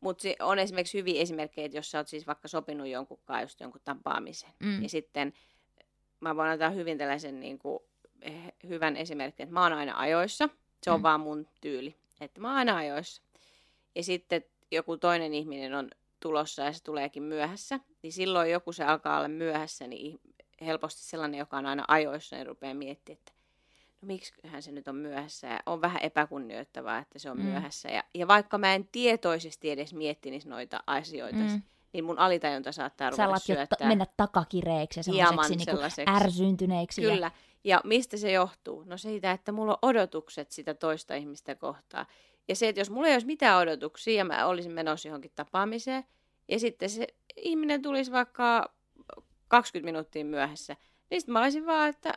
Mutta 0.02 0.28
on 0.40 0.60
esimerkiksi 0.60 0.98
hyviä 0.98 1.22
esimerkkejä, 1.22 1.66
että 1.66 1.78
jos 1.78 1.92
sä 1.92 1.98
oot 1.98 2.08
siis 2.08 2.28
vaikka 2.28 2.48
sopinut 2.48 2.88
jonkun 2.88 3.20
kanssa 3.26 3.44
just 3.44 3.60
jonkun 3.60 3.82
tapaamisen, 3.84 4.50
mm. 4.60 4.84
ja 4.84 4.90
sitten 4.90 5.34
mä 6.20 6.36
voin 6.36 6.50
antaa 6.50 6.70
hyvin 6.70 6.98
tällaisen 6.98 7.40
niin 7.40 7.60
kuin, 7.60 7.80
eh, 8.22 8.54
hyvän 8.70 8.98
esimerkin, 8.98 9.44
että 9.44 9.54
mä 9.54 9.64
oon 9.64 9.74
aina 9.74 10.00
ajoissa. 10.00 10.50
Se 10.84 10.92
on 10.92 11.00
mm. 11.00 11.04
vaan 11.04 11.20
mun 11.20 11.48
tyyli 11.62 11.96
että 12.22 12.42
mä 12.42 12.48
oon 12.48 12.58
aina 12.58 12.78
ajoissa. 12.78 13.22
Ja 13.96 14.04
sitten 14.04 14.46
joku 14.72 14.98
toinen 14.98 15.34
ihminen 15.34 15.74
on 15.74 15.90
tulossa 16.20 16.62
ja 16.62 16.74
se 16.74 16.84
tuleekin 16.84 17.24
myöhässä, 17.24 17.80
niin 18.02 18.14
silloin 18.14 18.52
joku 18.52 18.72
se 18.72 18.84
alkaa 18.84 19.18
olla 19.18 19.28
myöhässä, 19.28 19.88
niin 19.88 20.20
helposti 20.62 21.04
sellainen, 21.04 21.38
joka 21.38 21.58
on 21.58 21.66
aina 21.66 21.86
ajoissa, 21.88 22.36
niin 22.36 22.48
rupeaa 22.48 22.74
miettimään, 22.74 23.20
että 23.20 23.32
no 24.02 24.06
miksi 24.06 24.34
hän 24.48 24.62
se 24.62 24.72
nyt 24.72 24.88
on 24.88 24.96
myöhässä 24.96 25.48
ja 25.48 25.60
on 25.66 25.82
vähän 25.82 26.02
epäkunnioittavaa, 26.02 26.98
että 27.00 27.20
se 27.20 27.32
on 27.32 27.38
mm. 27.38 27.44
myöhässä. 27.44 27.90
Ja, 27.90 28.04
ja 28.14 28.28
vaikka 28.28 28.58
mä 28.58 28.76
en 28.76 28.88
tietoisesti 28.92 29.72
edes 29.72 29.94
miettinisi 29.94 30.50
noita 30.50 30.84
asioita, 30.88 31.40
mm. 31.40 31.62
Niin 31.96 32.06
mun 32.06 32.20
alitajunta 32.20 32.72
saattaa 32.72 33.10
ruveta 33.10 33.40
syöttää. 33.40 33.78
Ta- 33.80 33.88
mennä 33.88 34.06
takakireeksi 34.18 35.00
ja 35.00 35.04
sellaiseksi, 35.04 35.66
niin 35.98 36.10
ärsyntyneeksi. 36.10 37.02
Kyllä. 37.02 37.26
Ja... 37.26 37.32
Ja 37.64 37.82
mistä 37.84 38.18
se 38.18 38.32
johtuu? 38.32 38.84
No 38.84 38.98
siitä, 38.98 39.32
että 39.32 39.52
mulla 39.52 39.74
on 39.74 39.90
odotukset 39.90 40.52
sitä 40.52 40.74
toista 40.74 41.16
ihmistä 41.16 41.56
kohtaa. 41.56 42.06
Ja 42.48 42.56
se, 42.56 42.68
että 42.70 42.82
jos 42.82 42.90
mulla 42.90 43.08
ei 43.08 43.14
olisi 43.14 43.28
mitään 43.28 43.62
odotuksia 43.62 44.18
ja 44.18 44.26
mä 44.26 44.46
olisin 44.46 44.72
menossa 44.72 45.08
johonkin 45.08 45.32
tapaamiseen, 45.36 46.04
ja 46.48 46.60
sitten 46.60 46.90
se 46.90 47.08
ihminen 47.36 47.82
tulisi 47.82 48.12
vaikka 48.12 48.74
20 49.48 49.86
minuuttia 49.86 50.26
myöhässä, 50.26 50.76
niin 51.10 51.22
sitten 51.22 51.34
mä 51.34 51.42
olisin 51.42 51.66
vaan, 51.66 51.90
että 51.90 52.14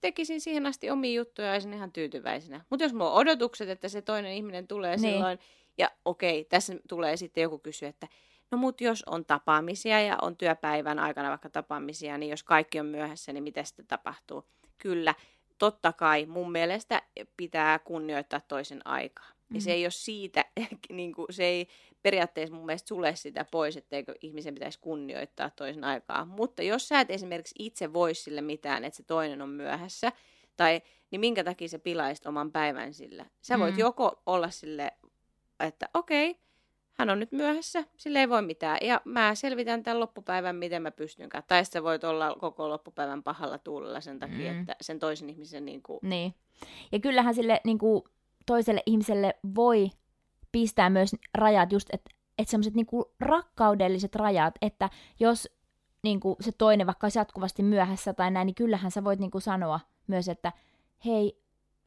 tekisin 0.00 0.40
siihen 0.40 0.66
asti 0.66 0.90
omia 0.90 1.14
juttuja 1.14 1.48
ja 1.48 1.52
olisin 1.52 1.74
ihan 1.74 1.92
tyytyväisenä. 1.92 2.64
Mutta 2.70 2.84
jos 2.84 2.92
mulla 2.92 3.10
on 3.10 3.16
odotukset, 3.16 3.68
että 3.68 3.88
se 3.88 4.02
toinen 4.02 4.32
ihminen 4.32 4.68
tulee 4.68 4.96
niin. 4.96 5.14
silloin, 5.14 5.38
ja 5.78 5.90
okei, 6.04 6.44
tässä 6.44 6.74
tulee 6.88 7.16
sitten 7.16 7.42
joku 7.42 7.58
kysyä, 7.58 7.88
että 7.88 8.08
no 8.50 8.58
mut 8.58 8.80
jos 8.80 9.02
on 9.06 9.24
tapaamisia 9.24 10.00
ja 10.00 10.18
on 10.22 10.36
työpäivän 10.36 10.98
aikana 10.98 11.30
vaikka 11.30 11.50
tapaamisia, 11.50 12.18
niin 12.18 12.30
jos 12.30 12.42
kaikki 12.42 12.80
on 12.80 12.86
myöhässä, 12.86 13.32
niin 13.32 13.44
mitä 13.44 13.64
sitten 13.64 13.86
tapahtuu? 13.86 14.44
kyllä, 14.78 15.14
totta 15.58 15.92
kai 15.92 16.26
mun 16.26 16.52
mielestä 16.52 17.02
pitää 17.36 17.78
kunnioittaa 17.78 18.40
toisen 18.40 18.86
aikaa. 18.86 19.24
Mm-hmm. 19.24 19.54
Ja 19.54 19.60
se 19.60 19.70
mm-hmm. 19.70 19.76
ei 19.76 19.84
ole 19.84 19.90
siitä, 19.90 20.44
niin 20.90 21.12
kuin, 21.12 21.26
se 21.30 21.44
ei 21.44 21.68
periaatteessa 22.02 22.54
mun 22.54 22.66
mielestä 22.66 22.88
sulle 22.88 23.16
sitä 23.16 23.46
pois, 23.50 23.76
etteikö 23.76 24.14
ihmisen 24.20 24.54
pitäisi 24.54 24.78
kunnioittaa 24.80 25.50
toisen 25.50 25.84
aikaa. 25.84 26.24
Mutta 26.24 26.62
jos 26.62 26.88
sä 26.88 27.00
et 27.00 27.10
esimerkiksi 27.10 27.54
itse 27.58 27.92
voi 27.92 28.14
sille 28.14 28.40
mitään, 28.40 28.84
että 28.84 28.96
se 28.96 29.02
toinen 29.02 29.42
on 29.42 29.48
myöhässä, 29.48 30.12
tai 30.56 30.82
niin 31.10 31.20
minkä 31.20 31.44
takia 31.44 31.68
sä 31.68 31.78
pilaisit 31.78 32.26
oman 32.26 32.52
päivän 32.52 32.94
sillä? 32.94 33.26
Sä 33.42 33.58
voit 33.58 33.74
mm. 33.74 33.80
joko 33.80 34.22
olla 34.26 34.50
sille, 34.50 34.92
että 35.60 35.88
okei, 35.94 36.30
okay, 36.30 36.42
hän 36.98 37.10
on 37.10 37.20
nyt 37.20 37.32
myöhässä, 37.32 37.84
sille 37.96 38.20
ei 38.20 38.28
voi 38.28 38.42
mitään. 38.42 38.78
Ja 38.82 39.00
mä 39.04 39.34
selvitän 39.34 39.82
tämän 39.82 40.00
loppupäivän, 40.00 40.56
miten 40.56 40.82
mä 40.82 40.90
pystynkään. 40.90 41.44
Tai 41.46 41.64
sitten 41.64 41.84
voit 41.84 42.04
olla 42.04 42.36
koko 42.40 42.68
loppupäivän 42.68 43.22
pahalla 43.22 43.58
tuulella 43.58 44.00
sen 44.00 44.18
takia, 44.18 44.52
mm. 44.52 44.60
että 44.60 44.76
sen 44.80 44.98
toisen 44.98 45.30
ihmisen 45.30 45.64
niin 45.64 45.82
kuin... 45.82 45.98
Niin. 46.02 46.34
Ja 46.92 47.00
kyllähän 47.00 47.34
sille 47.34 47.60
niin 47.64 47.78
kuin, 47.78 48.02
toiselle 48.46 48.82
ihmiselle 48.86 49.34
voi 49.54 49.90
pistää 50.52 50.90
myös 50.90 51.16
rajat 51.34 51.72
just, 51.72 51.88
että 51.92 52.10
et 52.38 52.48
semmoiset 52.48 52.74
niinku 52.74 53.14
rakkaudelliset 53.20 54.14
rajat, 54.14 54.54
että 54.62 54.90
jos 55.20 55.48
niinku 56.02 56.36
se 56.40 56.52
toinen 56.58 56.86
vaikka 56.86 57.04
olisi 57.04 57.18
jatkuvasti 57.18 57.62
myöhässä 57.62 58.14
tai 58.14 58.30
näin, 58.30 58.46
niin 58.46 58.54
kyllähän 58.54 58.90
sä 58.90 59.04
voit 59.04 59.20
niinku 59.20 59.40
sanoa 59.40 59.80
myös, 60.06 60.28
että 60.28 60.52
hei, 61.04 61.40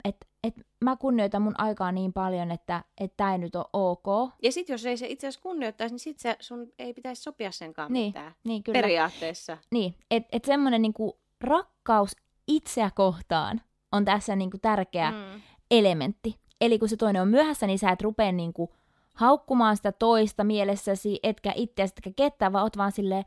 että 0.04 0.26
et 0.44 0.54
mä 0.84 0.96
kunnioitan 0.96 1.42
mun 1.42 1.54
aikaa 1.58 1.92
niin 1.92 2.12
paljon, 2.12 2.50
että 2.50 2.84
tämä 3.16 3.32
ei 3.32 3.38
nyt 3.38 3.56
ole 3.56 3.66
ok. 3.72 4.32
Ja 4.42 4.52
sitten 4.52 4.74
jos 4.74 4.86
ei 4.86 4.96
se 4.96 5.06
itse 5.06 5.26
asiassa 5.26 5.42
kunnioittaisi, 5.42 5.92
niin 5.94 6.00
sitten 6.00 6.36
sun 6.40 6.72
ei 6.78 6.94
pitäisi 6.94 7.22
sopia 7.22 7.50
senkaan 7.50 7.92
niin, 7.92 8.06
mitään. 8.06 8.34
Niin, 8.44 8.62
kyllä. 8.62 8.80
Periaatteessa. 8.80 9.58
Niin, 9.70 9.94
että 10.10 10.28
et 10.32 10.44
semmoinen 10.44 10.82
niinku 10.82 11.20
rakkaus 11.40 12.16
itseä 12.48 12.90
kohtaan 12.94 13.60
on 13.92 14.04
tässä 14.04 14.36
niinku 14.36 14.58
tärkeä 14.58 15.10
mm. 15.10 15.40
elementti. 15.70 16.34
Eli 16.60 16.78
kun 16.78 16.88
se 16.88 16.96
toinen 16.96 17.22
on 17.22 17.28
myöhässä, 17.28 17.66
niin 17.66 17.78
sä 17.78 17.90
et 17.90 18.02
rupea 18.02 18.32
niinku 18.32 18.74
haukkumaan 19.14 19.76
sitä 19.76 19.92
toista 19.92 20.44
mielessäsi, 20.44 21.20
etkä 21.22 21.52
itseäsi, 21.56 21.94
etkä 21.96 22.10
ketään, 22.16 22.52
vaan 22.52 22.64
oot 22.64 22.76
vaan 22.76 22.92
silleen, 22.92 23.24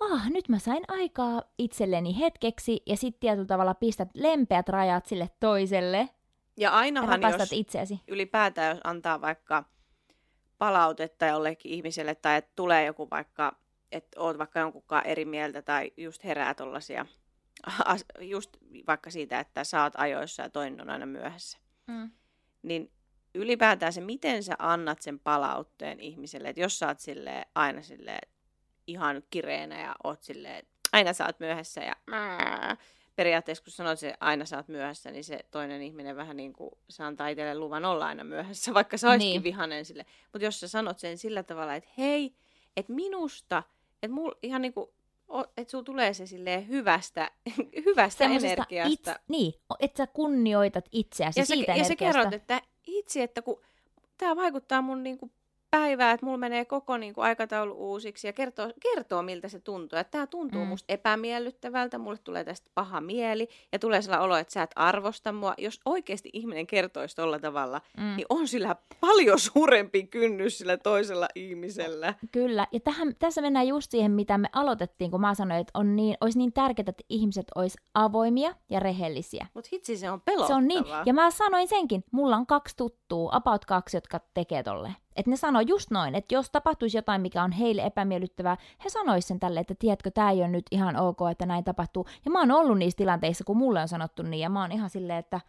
ah, 0.00 0.30
nyt 0.30 0.48
mä 0.48 0.58
sain 0.58 0.84
aikaa 0.88 1.42
itselleni 1.58 2.18
hetkeksi, 2.18 2.82
ja 2.86 2.96
sitten 2.96 3.20
tietyllä 3.20 3.46
tavalla 3.46 3.74
pistät 3.74 4.08
lempeät 4.14 4.68
rajat 4.68 5.06
sille 5.06 5.30
toiselle, 5.40 6.08
ja 6.56 6.70
ainahan 6.70 7.22
jos 7.22 7.52
itseäsi. 7.52 8.00
ylipäätään, 8.08 8.76
jos 8.76 8.80
antaa 8.84 9.20
vaikka 9.20 9.64
palautetta 10.58 11.26
jollekin 11.26 11.72
ihmiselle, 11.72 12.14
tai 12.14 12.36
että 12.36 12.52
tulee 12.56 12.84
joku 12.84 13.10
vaikka, 13.10 13.56
että 13.92 14.20
oot 14.20 14.38
vaikka 14.38 14.60
jonkunkaan 14.60 15.06
eri 15.06 15.24
mieltä, 15.24 15.62
tai 15.62 15.92
just 15.96 16.24
herää 16.24 16.54
tollasia, 16.54 17.06
just 18.20 18.56
vaikka 18.86 19.10
siitä, 19.10 19.40
että 19.40 19.64
saat 19.64 19.92
ajoissa 19.96 20.42
ja 20.42 20.50
toinen 20.50 20.80
on 20.80 20.90
aina 20.90 21.06
myöhässä. 21.06 21.58
Mm. 21.86 22.10
Niin 22.62 22.92
ylipäätään 23.34 23.92
se, 23.92 24.00
miten 24.00 24.42
sä 24.42 24.54
annat 24.58 25.02
sen 25.02 25.18
palautteen 25.18 26.00
ihmiselle, 26.00 26.48
että 26.48 26.60
jos 26.60 26.78
sä 26.78 26.86
oot 26.86 27.00
silleen, 27.00 27.46
aina 27.54 27.82
silleen, 27.82 28.28
ihan 28.86 29.22
kireenä 29.30 29.80
ja 29.80 29.94
oot 30.04 30.22
silleen, 30.22 30.66
aina 30.92 31.12
sä 31.12 31.26
oot 31.26 31.40
myöhässä 31.40 31.80
ja 31.80 31.96
periaatteessa 33.16 33.64
kun 33.64 33.72
sanot, 33.72 34.02
että 34.02 34.16
aina 34.20 34.44
sä 34.44 34.56
oot 34.56 34.68
myöhässä, 34.68 35.10
niin 35.10 35.24
se 35.24 35.38
toinen 35.50 35.82
ihminen 35.82 36.16
vähän 36.16 36.36
niin 36.36 36.52
kuin, 36.52 36.70
se 36.88 37.02
antaa 37.02 37.28
itselle 37.28 37.54
luvan 37.54 37.84
olla 37.84 38.06
aina 38.06 38.24
myöhässä, 38.24 38.74
vaikka 38.74 38.96
sä 38.96 39.10
olisikin 39.10 39.32
niin. 39.32 39.42
vihanen 39.42 39.84
sille. 39.84 40.06
Mutta 40.32 40.44
jos 40.44 40.60
sä 40.60 40.68
sanot 40.68 40.98
sen 40.98 41.18
sillä 41.18 41.42
tavalla, 41.42 41.74
että 41.74 41.90
hei, 41.98 42.34
että 42.76 42.92
minusta, 42.92 43.62
että 44.02 44.14
mul, 44.14 44.30
ihan 44.42 44.62
niin 44.62 44.72
kuin, 44.72 44.90
että 45.56 45.70
sulla 45.70 45.84
tulee 45.84 46.14
se 46.14 46.26
silleen 46.26 46.68
hyvästä, 46.68 47.30
hyvästä 47.86 48.24
energiasta. 48.24 49.12
It, 49.12 49.18
niin, 49.28 49.54
että 49.80 49.96
sä 49.96 50.06
kunnioitat 50.06 50.88
itseäsi 50.92 51.40
ja 51.40 51.46
siitä 51.46 51.72
sä, 51.72 51.78
Ja 51.78 51.84
sä 51.84 51.96
kerrot, 51.96 52.32
että 52.32 52.62
itse, 52.86 53.22
että 53.22 53.42
kun 53.42 53.60
tämä 54.18 54.36
vaikuttaa 54.36 54.82
mun 54.82 55.02
niin 55.02 55.18
kuin 55.18 55.32
päivää, 55.76 56.12
että 56.12 56.26
mulla 56.26 56.38
menee 56.38 56.64
koko 56.64 56.96
niin 56.96 57.14
kuin, 57.14 57.24
aikataulu 57.24 57.74
uusiksi 57.90 58.26
ja 58.26 58.32
kertoo, 58.32 58.72
kertoo, 58.80 59.22
miltä 59.22 59.48
se 59.48 59.58
tuntuu. 59.58 59.98
Että 59.98 60.10
tämä 60.10 60.26
tuntuu 60.26 60.60
mm. 60.60 60.66
musta 60.66 60.92
epämiellyttävältä, 60.92 61.98
mulle 61.98 62.18
tulee 62.18 62.44
tästä 62.44 62.70
paha 62.74 63.00
mieli 63.00 63.48
ja 63.72 63.78
tulee 63.78 64.02
sellainen 64.02 64.24
olo, 64.24 64.36
että 64.36 64.52
sä 64.52 64.62
et 64.62 64.70
arvosta 64.76 65.32
mua. 65.32 65.54
Jos 65.58 65.80
oikeasti 65.84 66.30
ihminen 66.32 66.66
kertoisi 66.66 67.16
tolla 67.16 67.38
tavalla, 67.38 67.80
mm. 67.96 68.16
niin 68.16 68.26
on 68.28 68.48
sillä 68.48 68.76
paljon 69.00 69.38
suurempi 69.38 70.02
kynnys 70.02 70.58
sillä 70.58 70.76
toisella 70.76 71.28
ihmisellä. 71.34 72.14
Kyllä, 72.32 72.66
ja 72.72 72.80
tähän, 72.80 73.14
tässä 73.18 73.40
mennään 73.40 73.68
just 73.68 73.90
siihen, 73.90 74.12
mitä 74.12 74.38
me 74.38 74.48
aloitettiin, 74.52 75.10
kun 75.10 75.20
mä 75.20 75.34
sanoin, 75.34 75.60
että 75.60 75.78
on 75.78 75.96
niin, 75.96 76.16
olisi 76.20 76.38
niin 76.38 76.52
tärkeää, 76.52 76.84
että 76.88 77.04
ihmiset 77.08 77.46
olisi 77.54 77.78
avoimia 77.94 78.54
ja 78.70 78.80
rehellisiä. 78.80 79.46
Mutta 79.54 79.68
hitsi, 79.72 79.96
se 79.96 80.10
on 80.10 80.20
pelottavaa. 80.20 80.48
Se 80.48 80.54
on 80.54 80.68
niin, 80.68 80.84
ja 81.06 81.14
mä 81.14 81.30
sanoin 81.30 81.68
senkin, 81.68 82.04
mulla 82.10 82.36
on 82.36 82.46
kaksi 82.46 82.76
tuttua, 82.76 83.30
about 83.32 83.64
kaksi, 83.64 83.96
jotka 83.96 84.20
tekee 84.34 84.62
tolleen. 84.62 84.94
Että 85.16 85.30
ne 85.30 85.36
sanoo 85.36 85.62
just 85.62 85.90
noin, 85.90 86.14
että 86.14 86.34
jos 86.34 86.50
tapahtuisi 86.50 86.98
jotain, 86.98 87.20
mikä 87.20 87.42
on 87.42 87.52
heille 87.52 87.82
epämiellyttävää, 87.82 88.56
he 88.84 88.88
sanoisivat 88.88 89.28
sen 89.28 89.40
tälle, 89.40 89.60
että 89.60 89.74
tiedätkö, 89.78 90.10
tämä 90.10 90.30
ei 90.30 90.38
ole 90.38 90.48
nyt 90.48 90.66
ihan 90.70 90.96
ok, 90.96 91.18
että 91.30 91.46
näin 91.46 91.64
tapahtuu. 91.64 92.06
Ja 92.24 92.30
mä 92.30 92.40
oon 92.40 92.50
ollut 92.50 92.78
niissä 92.78 92.96
tilanteissa, 92.96 93.44
kun 93.44 93.56
mulle 93.56 93.80
on 93.80 93.88
sanottu 93.88 94.22
niin, 94.22 94.40
ja 94.40 94.48
mä 94.48 94.60
oon 94.60 94.72
ihan 94.72 94.90
silleen, 94.90 95.18
että 95.18 95.40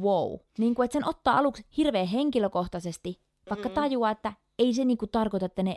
wow. 0.00 0.32
Niin 0.58 0.74
kuin, 0.74 0.84
että 0.84 0.92
sen 0.92 1.08
ottaa 1.08 1.38
aluksi 1.38 1.66
hirveän 1.76 2.06
henkilökohtaisesti, 2.06 3.20
vaikka 3.50 3.68
mm. 3.68 3.74
tajuaa, 3.74 4.10
että 4.10 4.32
ei 4.58 4.74
se 4.74 4.84
niin 4.84 4.98
kuin 4.98 5.10
tarkoita, 5.10 5.46
että 5.46 5.62
ne 5.62 5.76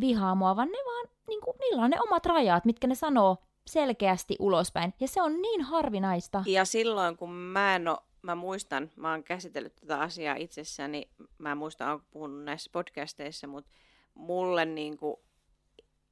vihaa 0.00 0.34
mua, 0.34 0.56
vaan 0.56 0.68
ne 0.68 0.78
vaan, 0.86 1.08
niin 1.28 1.40
kuin, 1.40 1.56
niillä 1.60 1.82
on 1.82 1.90
ne 1.90 2.00
omat 2.00 2.26
rajat, 2.26 2.64
mitkä 2.64 2.86
ne 2.86 2.94
sanoo 2.94 3.36
selkeästi 3.66 4.36
ulospäin. 4.38 4.94
Ja 5.00 5.08
se 5.08 5.22
on 5.22 5.42
niin 5.42 5.62
harvinaista. 5.62 6.44
Ja 6.46 6.64
silloin, 6.64 7.16
kun 7.16 7.30
mä 7.30 7.76
en 7.76 7.88
ole 7.88 7.98
mä 8.22 8.34
muistan, 8.34 8.90
mä 8.96 9.10
oon 9.10 9.24
käsitellyt 9.24 9.76
tätä 9.76 10.00
asiaa 10.00 10.34
itsessäni, 10.34 11.08
mä 11.38 11.54
muistan, 11.54 11.90
oon 11.90 12.02
puhunut 12.10 12.44
näissä 12.44 12.70
podcasteissa, 12.72 13.46
mutta 13.46 13.70
mulle 14.14 14.64
niin 14.64 14.96
kuin 14.96 15.16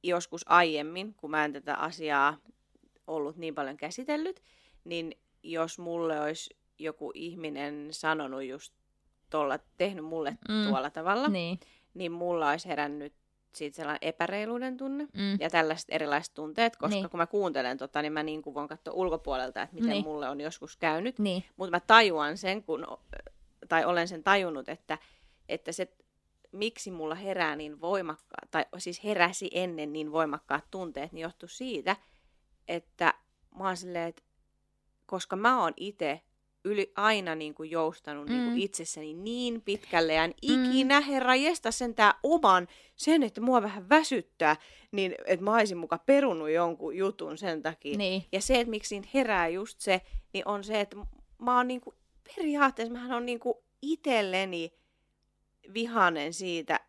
joskus 0.03 0.41
aiemmin, 0.45 1.13
kun 1.13 1.31
mä 1.31 1.45
en 1.45 1.53
tätä 1.53 1.75
asiaa 1.75 2.37
ollut 3.07 3.37
niin 3.37 3.55
paljon 3.55 3.77
käsitellyt, 3.77 4.43
niin 4.83 5.17
jos 5.43 5.79
mulle 5.79 6.21
olisi 6.21 6.57
joku 6.79 7.11
ihminen 7.15 7.87
sanonut 7.91 8.43
just 8.43 8.73
tuolla, 9.29 9.59
tehnyt 9.77 10.05
mulle 10.05 10.37
mm. 10.49 10.67
tuolla 10.67 10.89
tavalla, 10.89 11.27
niin. 11.27 11.59
niin 11.93 12.11
mulla 12.11 12.49
olisi 12.49 12.67
herännyt 12.67 13.13
siitä 13.55 13.75
sellainen 13.75 14.07
epäreiluuden 14.07 14.77
tunne 14.77 15.03
mm. 15.03 15.37
ja 15.39 15.49
tällaiset 15.49 15.89
erilaiset 15.89 16.33
tunteet, 16.33 16.75
koska 16.75 16.95
niin. 16.95 17.09
kun 17.09 17.17
mä 17.17 17.27
kuuntelen 17.27 17.77
tota, 17.77 18.01
niin 18.01 18.13
mä 18.13 18.23
niin 18.23 18.41
kuin 18.41 18.53
voin 18.53 18.67
katsoa 18.67 18.93
ulkopuolelta, 18.93 19.61
että 19.61 19.75
miten 19.75 19.89
niin. 19.89 20.03
mulle 20.03 20.29
on 20.29 20.41
joskus 20.41 20.77
käynyt. 20.77 21.19
Niin. 21.19 21.43
Mutta 21.57 21.71
mä 21.71 21.79
tajuan 21.79 22.37
sen, 22.37 22.63
kun, 22.63 22.87
tai 23.69 23.85
olen 23.85 24.07
sen 24.07 24.23
tajunnut, 24.23 24.69
että, 24.69 24.97
että 25.49 25.71
se, 25.71 25.93
miksi 26.51 26.91
mulla 26.91 27.15
herää 27.15 27.55
niin 27.55 27.81
voimakkaat, 27.81 28.51
tai 28.51 28.65
siis 28.77 29.03
heräsi 29.03 29.49
ennen 29.53 29.93
niin 29.93 30.11
voimakkaat 30.11 30.65
tunteet, 30.71 31.11
niin 31.11 31.23
johtuu 31.23 31.49
siitä, 31.49 31.95
että 32.67 33.13
mä 33.57 33.63
oon 33.67 33.77
silleen, 33.77 34.09
että 34.09 34.23
koska 35.05 35.35
mä 35.35 35.61
oon 35.61 35.73
itse 35.77 36.21
yli 36.65 36.91
aina 36.95 37.35
niin 37.35 37.53
kuin 37.53 37.71
joustanut 37.71 38.29
mm. 38.29 38.33
niin 38.33 38.45
kuin 38.45 38.61
itsessäni 38.61 39.13
niin 39.13 39.61
pitkälle 39.61 40.13
ja 40.13 40.23
en 40.23 40.33
mm. 40.47 40.65
ikinä, 40.65 41.01
herra 41.01 41.35
jesta 41.35 41.69
tää 41.95 42.13
oman 42.23 42.67
sen, 42.95 43.23
että 43.23 43.41
mua 43.41 43.61
vähän 43.61 43.89
väsyttää, 43.89 44.55
niin 44.91 45.15
että 45.25 45.45
mä 45.45 45.55
olisin 45.55 45.77
muka 45.77 45.97
perunut 45.97 46.49
jonkun 46.49 46.97
jutun 46.97 47.37
sen 47.37 47.61
takia. 47.61 47.97
Niin. 47.97 48.23
Ja 48.31 48.41
se, 48.41 48.59
että 48.59 48.69
miksi 48.69 49.01
herää 49.13 49.47
just 49.47 49.79
se, 49.79 50.01
niin 50.33 50.47
on 50.47 50.63
se, 50.63 50.79
että 50.79 50.97
mä 51.37 51.57
oon 51.57 51.67
niin 51.67 51.81
kuin, 51.81 51.95
periaatteessa 52.35 52.93
mähän 52.93 53.11
on 53.11 53.25
niin 53.25 53.39
kuin 53.39 53.55
itselleni 53.81 54.73
vihanen 55.73 56.33
siitä, 56.33 56.79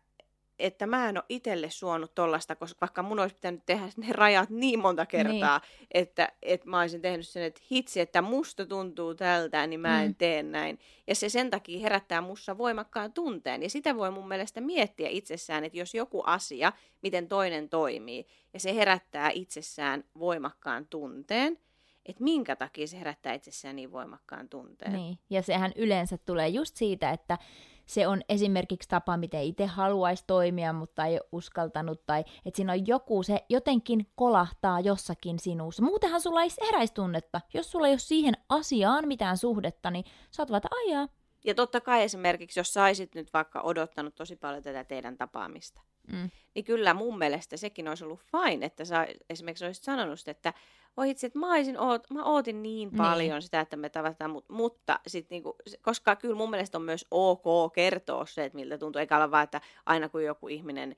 että 0.59 0.87
mä 0.87 1.09
en 1.09 1.17
ole 1.17 1.23
itselle 1.29 1.69
suonut 1.69 2.15
tollasta, 2.15 2.55
koska 2.55 2.77
vaikka 2.81 3.03
mun 3.03 3.19
olisi 3.19 3.35
pitänyt 3.35 3.65
tehdä 3.65 3.89
ne 3.97 4.07
rajat 4.11 4.49
niin 4.49 4.79
monta 4.79 5.05
kertaa, 5.05 5.59
niin. 5.59 5.87
Että, 5.91 6.31
että 6.41 6.69
mä 6.69 6.79
olisin 6.79 7.01
tehnyt 7.01 7.27
sen, 7.27 7.43
että 7.43 7.61
hitsi, 7.71 7.99
että 7.99 8.21
musta 8.21 8.65
tuntuu 8.65 9.15
tältä, 9.15 9.67
niin 9.67 9.79
mä 9.79 10.03
en 10.03 10.11
mm. 10.11 10.15
tee 10.15 10.43
näin. 10.43 10.79
Ja 11.07 11.15
se 11.15 11.29
sen 11.29 11.49
takia 11.49 11.79
herättää 11.79 12.21
mussa 12.21 12.57
voimakkaan 12.57 13.13
tunteen. 13.13 13.63
Ja 13.63 13.69
sitä 13.69 13.95
voi 13.95 14.11
mun 14.11 14.27
mielestä 14.27 14.61
miettiä 14.61 15.09
itsessään, 15.09 15.63
että 15.63 15.77
jos 15.77 15.93
joku 15.93 16.21
asia, 16.25 16.73
miten 17.01 17.27
toinen 17.27 17.69
toimii, 17.69 18.27
ja 18.53 18.59
se 18.59 18.75
herättää 18.75 19.29
itsessään 19.29 20.03
voimakkaan 20.19 20.87
tunteen, 20.87 21.57
että 22.05 22.23
minkä 22.23 22.55
takia 22.55 22.87
se 22.87 22.99
herättää 22.99 23.33
itsessään 23.33 23.75
niin 23.75 23.91
voimakkaan 23.91 24.49
tunteen. 24.49 24.93
Niin, 24.93 25.19
ja 25.29 25.41
sehän 25.41 25.71
yleensä 25.75 26.17
tulee 26.17 26.47
just 26.47 26.75
siitä, 26.75 27.11
että 27.11 27.37
se 27.85 28.07
on 28.07 28.21
esimerkiksi 28.29 28.89
tapa, 28.89 29.17
miten 29.17 29.43
itse 29.43 29.65
haluaisi 29.65 30.23
toimia, 30.27 30.73
mutta 30.73 31.05
ei 31.05 31.13
ole 31.13 31.27
uskaltanut, 31.31 32.05
tai 32.05 32.23
että 32.45 32.57
siinä 32.57 32.73
on 32.73 32.87
joku, 32.87 33.23
se 33.23 33.39
jotenkin 33.49 34.07
kolahtaa 34.15 34.79
jossakin 34.79 35.39
sinussa. 35.39 35.83
Muutenhan 35.83 36.21
sulla 36.21 36.41
ei 36.43 36.49
heräisi 36.65 36.93
tunnetta. 36.93 37.41
Jos 37.53 37.71
sulla 37.71 37.87
ei 37.87 37.93
ole 37.93 37.99
siihen 37.99 38.33
asiaan 38.49 39.07
mitään 39.07 39.37
suhdetta, 39.37 39.91
niin 39.91 40.05
oot 40.39 40.51
vaan, 40.51 40.61
ajaa. 40.85 41.07
Ja 41.45 41.55
totta 41.55 41.81
kai 41.81 42.03
esimerkiksi, 42.03 42.59
jos 42.59 42.73
saisit 42.73 43.15
nyt 43.15 43.33
vaikka 43.33 43.61
odottanut 43.61 44.15
tosi 44.15 44.35
paljon 44.35 44.63
tätä 44.63 44.83
teidän 44.83 45.17
tapaamista, 45.17 45.81
mm. 46.11 46.29
niin 46.55 46.65
kyllä 46.65 46.93
mun 46.93 47.17
mielestä 47.17 47.57
sekin 47.57 47.87
olisi 47.87 48.03
ollut 48.03 48.21
fine, 48.21 48.65
että 48.65 48.85
sä 48.85 49.07
esimerkiksi 49.29 49.65
olisit 49.65 49.83
sanonut, 49.83 50.19
että 50.27 50.53
oi 50.97 51.09
itse, 51.09 51.27
että 51.27 51.39
mä, 51.39 51.53
olisin, 51.53 51.79
oot, 51.79 52.09
mä 52.09 52.23
ootin 52.23 52.63
niin, 52.63 52.89
niin 52.89 52.97
paljon 52.97 53.41
sitä, 53.41 53.59
että 53.59 53.77
me 53.77 53.89
tavataan, 53.89 54.31
mutta, 54.31 54.53
mutta 54.53 54.99
sit 55.07 55.29
niinku, 55.29 55.55
koska 55.81 56.15
kyllä 56.15 56.35
mun 56.35 56.49
mielestä 56.49 56.77
on 56.77 56.81
myös 56.81 57.05
ok 57.11 57.73
kertoa 57.73 58.25
se, 58.25 58.45
että 58.45 58.55
miltä 58.55 58.77
tuntuu, 58.77 58.99
eikä 58.99 59.15
olla 59.15 59.31
vaan, 59.31 59.43
että 59.43 59.61
aina 59.85 60.09
kun 60.09 60.23
joku 60.23 60.47
ihminen 60.47 60.95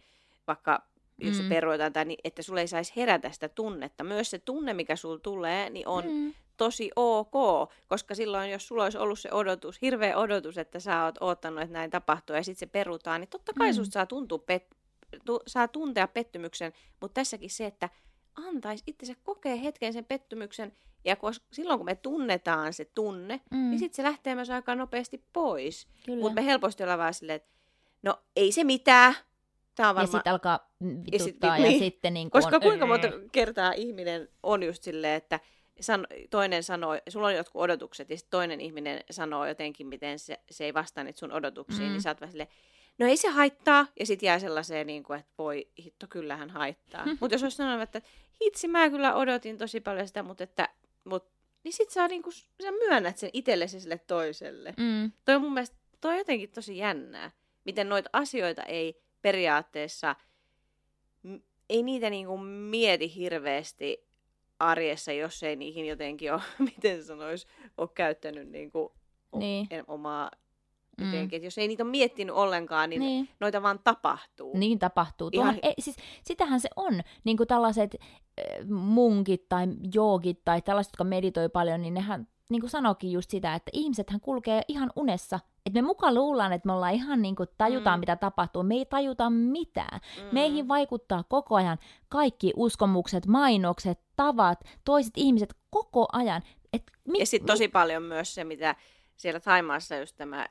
vaikka 0.47 0.81
jos 1.17 1.36
mm. 1.36 1.43
se 1.43 1.49
peruetaan, 1.49 1.93
tai 1.93 2.05
niin, 2.05 2.19
että 2.23 2.41
sulle 2.41 2.62
ei 2.62 2.67
saisi 2.67 2.93
herätä 2.95 3.31
sitä 3.31 3.49
tunnetta. 3.49 4.03
Myös 4.03 4.29
se 4.29 4.39
tunne, 4.39 4.73
mikä 4.73 4.95
sulla 4.95 5.19
tulee, 5.19 5.69
niin 5.69 5.88
on 5.88 6.03
mm. 6.08 6.34
tosi 6.58 6.91
ok, 6.95 7.34
koska 7.88 8.15
silloin, 8.15 8.51
jos 8.51 8.67
sulla 8.67 8.84
olisi 8.84 8.97
ollut 8.97 9.19
se 9.19 9.29
odotus, 9.31 9.81
hirveä 9.81 10.17
odotus, 10.17 10.58
että 10.58 10.79
sä 10.79 11.03
oot 11.03 11.15
odottanut, 11.21 11.62
että 11.62 11.73
näin 11.73 11.91
tapahtuu, 11.91 12.36
ja 12.36 12.43
sitten 12.43 12.60
se 12.60 12.71
perutaan, 12.71 13.21
niin 13.21 13.29
totta 13.29 13.53
kai 13.58 13.71
mm. 13.71 13.75
susta 13.75 13.93
saa, 13.93 14.05
tuntua 14.05 14.39
pet- 14.51 14.75
tu- 15.25 15.43
saa 15.47 15.67
tuntea 15.67 16.08
pettymyksen, 16.08 16.73
mutta 17.01 17.13
tässäkin 17.13 17.49
se, 17.49 17.65
että 17.65 17.89
antaisi 18.36 18.84
itsensä 18.88 19.13
kokea 19.24 19.56
hetken 19.56 19.93
sen 19.93 20.06
pettymyksen 20.06 20.74
Ja 21.06 21.15
koska, 21.15 21.45
silloin 21.52 21.80
kun 21.80 21.86
me 21.86 21.95
tunnetaan 21.95 22.74
se 22.74 22.86
tunne, 22.86 23.41
mm. 23.52 23.69
niin 23.69 23.80
sitten 23.80 23.95
se 23.95 24.04
lähtee 24.04 24.36
myös 24.36 24.50
aika 24.50 24.76
nopeasti 24.76 25.24
pois. 25.34 25.88
Mutta 26.08 26.34
me 26.34 26.45
helposti 26.45 26.84
ollaan 26.84 27.00
vaan 27.00 27.13
silleen, 27.13 27.36
että 27.36 27.50
no 28.04 28.19
ei 28.36 28.52
se 28.52 28.63
mitään. 28.63 29.15
Tää 29.76 29.89
on 29.89 29.95
varma... 29.95 30.04
Ja 30.04 30.12
sitten 30.12 30.32
alkaa 30.34 30.71
vituttaa 31.12 31.50
ja, 31.50 31.56
sit, 31.56 31.63
ja 31.63 31.69
niin. 31.69 31.80
sitten 31.80 32.13
niin 32.13 32.32
Koska 32.32 32.56
on... 32.56 32.62
kuinka 32.62 32.86
monta 32.86 33.08
kertaa 33.32 33.71
ihminen 33.71 34.30
on 34.43 34.63
just 34.63 34.84
silleen, 34.84 35.13
että 35.13 35.39
san, 35.80 36.08
toinen 36.30 36.63
sanoo, 36.63 36.98
sulla 37.10 37.28
on 37.28 37.36
jotkut 37.36 37.62
odotukset 37.62 38.10
ja 38.10 38.17
sitten 38.17 38.32
toinen 38.32 38.62
ihminen 38.62 39.04
sanoo 39.12 39.45
jotenkin, 39.45 39.88
miten 39.88 40.19
se, 40.19 40.39
se 40.52 40.65
ei 40.65 40.74
vastaa 40.74 41.04
niitä 41.04 41.19
sun 41.19 41.32
odotuksiin, 41.32 41.80
niin 41.80 41.89
mm. 41.89 41.93
niin 41.93 42.02
sä 42.02 42.10
oot 42.10 42.21
vähän 42.21 42.32
silleen, 42.32 42.50
no 42.98 43.06
ei 43.06 43.17
se 43.17 43.30
haittaa, 43.30 43.88
ja 44.00 44.06
sitten 44.06 44.28
jää 44.28 44.39
sellaiseen, 44.39 44.88
niin 44.88 45.04
kuin, 45.04 45.19
että 45.19 45.32
voi 45.38 45.67
hitto, 45.84 46.08
kyllähän 46.10 46.50
haittaa. 46.50 47.06
Mutta 47.19 47.36
jos 47.36 47.43
olisi 47.43 47.58
sanonut, 47.58 47.82
että 47.82 48.02
hitsi, 48.41 48.67
mä 48.67 48.89
kyllä 48.89 49.15
odotin 49.15 49.58
tosi 49.58 49.82
paljon 49.82 50.08
sitä, 50.08 50.24
mutta 50.24 50.43
että, 50.43 50.69
mut, 51.04 51.28
niin 51.63 51.74
sit 51.74 51.89
sä, 51.89 52.08
niin 52.08 52.24
kuin, 52.24 52.34
sä 52.34 52.71
myönnät 52.71 53.17
sen 53.17 53.30
itsellesi 53.34 53.80
sille 53.80 53.98
toiselle. 54.08 54.74
Mm. 54.78 55.12
Toi 55.26 55.36
on 55.36 55.41
mun 55.41 55.54
mielestä, 55.54 55.78
toi 56.02 56.12
on 56.12 56.17
jotenkin 56.17 56.52
tosi 56.52 56.78
jännää, 56.78 57.32
miten 57.65 57.89
noita 57.89 58.10
asioita 58.13 58.63
ei 58.63 59.02
periaatteessa, 59.21 60.15
ei 61.69 61.84
niitä 61.84 62.10
niin 62.10 62.28
kuin 62.28 62.41
mieti 62.41 63.15
hirveästi 63.15 64.08
arjessa, 64.60 65.12
jos 65.12 65.43
ei 65.43 65.56
niihin 65.56 65.86
jotenkin 65.86 66.34
ole, 66.34 66.41
miten 66.76 67.04
sanois, 67.04 67.48
ole 67.78 67.89
käyttänyt 67.93 68.50
niin 68.50 68.71
kuin 68.71 68.89
niin. 69.36 69.67
omaa 69.88 70.32
Mm. 70.97 71.05
Jotenkin, 71.05 71.43
jos 71.43 71.58
ei 71.58 71.67
niitä 71.67 71.84
ole 71.84 71.91
miettinyt 71.91 72.36
ollenkaan, 72.36 72.89
niin, 72.89 72.99
niin. 72.99 73.29
noita 73.39 73.62
vaan 73.62 73.79
tapahtuu. 73.84 74.58
Niin 74.58 74.79
tapahtuu. 74.79 75.29
Ihan... 75.34 75.60
ei, 75.62 75.73
siis, 75.79 75.95
sitähän 76.23 76.60
se 76.60 76.69
on. 76.75 77.01
Niin 77.23 77.38
kuin 77.38 77.47
tällaiset 77.47 77.95
äh, 78.01 78.67
munkit 78.69 79.49
tai 79.49 79.67
joogit 79.93 80.45
tai 80.45 80.62
tällaiset, 80.62 80.91
jotka 80.91 81.03
meditoi 81.03 81.49
paljon, 81.49 81.81
niin 81.81 81.93
nehän 81.93 82.27
niin 82.49 82.62
kuin 82.62 82.69
sanoikin 82.69 83.12
just 83.12 83.29
sitä, 83.29 83.55
että 83.55 83.71
ihmisethän 83.73 84.21
kulkee 84.21 84.62
ihan 84.67 84.91
unessa. 84.95 85.39
Että 85.65 85.81
me 85.81 85.88
mukaan 85.88 86.15
luullaan, 86.15 86.53
että 86.53 86.65
me 86.65 86.73
ollaan 86.73 86.93
ihan 86.93 87.21
niin 87.21 87.36
kuin 87.36 87.49
tajutaan, 87.58 87.99
mm. 87.99 88.01
mitä 88.01 88.15
tapahtuu. 88.15 88.63
Me 88.63 88.75
ei 88.75 88.86
tajuta 88.86 89.29
mitään. 89.29 89.99
Mm. 90.17 90.27
Meihin 90.31 90.67
vaikuttaa 90.67 91.23
koko 91.23 91.55
ajan 91.55 91.77
kaikki 92.10 92.53
uskomukset, 92.55 93.25
mainokset, 93.25 93.99
tavat, 94.15 94.60
toiset 94.84 95.13
ihmiset 95.15 95.55
koko 95.69 96.08
ajan. 96.12 96.41
Et 96.73 96.84
mi- 97.08 97.19
ja 97.19 97.25
sitten 97.25 97.47
tosi 97.47 97.67
paljon 97.67 98.03
myös 98.03 98.36
se, 98.36 98.43
mitä 98.43 98.75
siellä 99.17 99.39
Taimaassa 99.39 99.95
just 99.95 100.15
tämä 100.17 100.49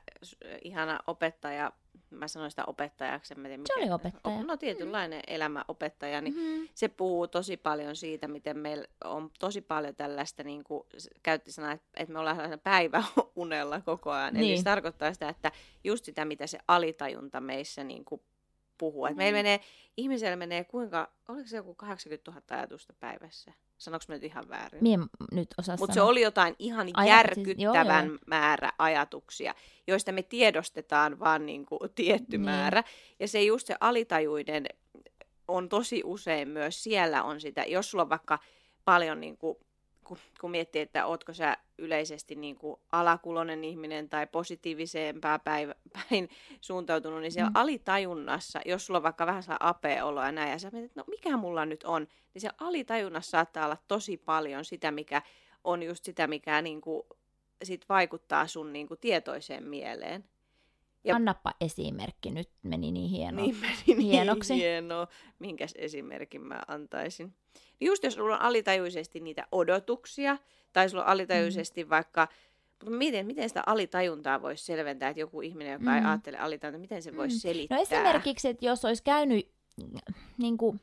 ihana 0.61 0.99
opettaja, 1.07 1.71
mä 2.09 2.27
sanoin 2.27 2.51
sitä 2.51 2.63
opettajaksi, 2.67 3.33
en 3.33 3.43
tiedä 3.43 3.57
mikä, 3.57 3.73
se 3.73 3.79
oli 3.79 3.91
opettaja. 3.91 4.43
No 4.43 4.57
tietynlainen 4.57 5.19
mm. 5.19 5.33
elämäopettaja, 5.33 6.21
niin 6.21 6.33
mm-hmm. 6.33 6.67
se 6.73 6.87
puhuu 6.87 7.27
tosi 7.27 7.57
paljon 7.57 7.95
siitä, 7.95 8.27
miten 8.27 8.57
meillä 8.57 8.85
on 9.03 9.31
tosi 9.39 9.61
paljon 9.61 9.95
tällaista, 9.95 10.43
niin 10.43 10.63
kuin 10.63 10.83
käytti 11.23 11.51
sanaa, 11.51 11.71
että 11.71 12.13
me 12.13 12.19
ollaan 12.19 12.59
päiväunella 12.63 13.81
koko 13.81 14.11
ajan. 14.11 14.33
Niin. 14.33 14.45
Eli 14.45 14.57
se 14.57 14.63
tarkoittaa 14.63 15.13
sitä, 15.13 15.29
että 15.29 15.51
just 15.83 16.05
sitä, 16.05 16.25
mitä 16.25 16.47
se 16.47 16.59
alitajunta 16.67 17.41
meissä 17.41 17.83
niin 17.83 18.05
kuin 18.05 18.21
puhuu. 18.77 19.05
Mm-hmm. 19.05 19.17
meillä 19.17 19.37
menee, 19.37 19.59
ihmisellä 19.97 20.35
menee 20.35 20.63
kuinka, 20.63 21.11
oliko 21.27 21.47
se 21.47 21.55
joku 21.55 21.75
80 21.75 22.31
000 22.31 22.43
ajatusta 22.49 22.93
päivässä? 22.99 23.53
Sanoinko 23.77 24.05
nyt 24.07 24.23
ihan 24.23 24.49
väärin? 24.49 24.83
Mie 24.83 24.97
nyt 25.31 25.47
osaa 25.57 25.75
Mutta 25.79 25.93
se 25.93 26.01
oli 26.01 26.21
jotain 26.21 26.55
ihan 26.59 26.89
Ajatus, 26.93 27.09
järkyttävän 27.09 27.45
siis, 27.45 27.63
joo, 27.63 27.75
joo. 28.05 28.19
määrä 28.27 28.71
ajatuksia, 28.77 29.55
joista 29.87 30.11
me 30.11 30.23
tiedostetaan 30.23 31.19
vain 31.19 31.45
niin 31.45 31.65
kuin 31.65 31.79
tietty 31.95 32.37
niin. 32.37 32.41
määrä. 32.41 32.83
Ja 33.19 33.27
se 33.27 33.43
just 33.43 33.67
se 33.67 33.75
alitajuinen 33.79 34.65
on 35.47 35.69
tosi 35.69 36.01
usein 36.05 36.47
myös 36.47 36.83
siellä 36.83 37.23
on 37.23 37.41
sitä, 37.41 37.63
jos 37.63 37.91
sulla 37.91 38.01
on 38.01 38.09
vaikka 38.09 38.39
paljon 38.85 39.19
niin 39.19 39.37
kuin 39.37 39.57
kun, 40.07 40.17
kun 40.41 40.51
miettii, 40.51 40.81
että 40.81 41.05
ootko 41.05 41.33
sä 41.33 41.57
yleisesti 41.77 42.35
niin 42.35 42.55
kuin 42.55 42.79
alakulonen 42.91 43.63
ihminen 43.63 44.09
tai 44.09 44.27
positiivisempaa 44.27 45.39
päivä, 45.39 45.75
päin 46.09 46.29
suuntautunut, 46.61 47.21
niin 47.21 47.31
siellä 47.31 47.49
mm. 47.49 47.55
alitajunnassa, 47.55 48.61
jos 48.65 48.85
sulla 48.85 48.97
on 48.97 49.03
vaikka 49.03 49.25
vähän 49.25 49.43
saa 49.43 49.57
apea 49.59 50.05
olo 50.05 50.23
ja 50.23 50.31
näin, 50.31 50.51
ja 50.51 50.59
sä 50.59 50.69
mietit, 50.71 50.91
että 50.91 51.01
no 51.01 51.05
mikä 51.07 51.37
mulla 51.37 51.65
nyt 51.65 51.83
on, 51.83 52.07
niin 52.33 52.41
se 52.41 52.49
alitajunnassa 52.59 53.31
saattaa 53.31 53.65
olla 53.65 53.77
tosi 53.87 54.17
paljon 54.17 54.65
sitä, 54.65 54.91
mikä 54.91 55.21
on 55.63 55.83
just 55.83 56.03
sitä, 56.03 56.27
mikä 56.27 56.61
niin 56.61 56.81
kuin, 56.81 57.03
sit 57.63 57.89
vaikuttaa 57.89 58.47
sun 58.47 58.73
niin 58.73 58.87
kuin 58.87 58.99
tietoiseen 58.99 59.63
mieleen. 59.63 60.25
Ja... 61.05 61.15
Annappa 61.15 61.53
esimerkki, 61.61 62.31
nyt 62.31 62.49
meni 62.63 62.91
niin 62.91 63.09
hieno. 63.09 63.41
Niin 63.41 63.55
meni 63.55 63.75
niin 63.87 63.99
hienoksi. 63.99 64.55
hieno. 64.55 65.07
Minkäs 65.39 65.73
esimerkin 65.77 66.41
mä 66.41 66.61
antaisin? 66.67 67.33
Just 67.81 68.03
jos 68.03 68.13
sulla 68.13 68.35
on 68.35 68.41
alitajuisesti 68.41 69.19
niitä 69.19 69.47
odotuksia, 69.51 70.37
tai 70.73 70.89
sulla 70.89 71.03
on 71.03 71.09
alitajuisesti 71.09 71.83
mm. 71.83 71.89
vaikka, 71.89 72.27
mutta 72.83 72.97
mietin, 72.97 73.25
miten 73.25 73.49
sitä 73.49 73.63
alitajuntaa 73.65 74.41
voisi 74.41 74.65
selventää, 74.65 75.09
että 75.09 75.19
joku 75.19 75.41
ihminen, 75.41 75.73
joka 75.73 75.85
mm. 75.85 75.97
ei 75.97 76.03
ajattele 76.05 76.37
alitajuntaa, 76.37 76.81
miten 76.81 77.03
se 77.03 77.15
voisi 77.15 77.35
mm. 77.35 77.39
selittää? 77.39 77.77
No 77.77 77.81
esimerkiksi, 77.81 78.47
että 78.47 78.65
jos 78.65 78.85
olisi 78.85 79.03
käynyt 79.03 79.51
niin 80.37 80.57
kuin, 80.57 80.81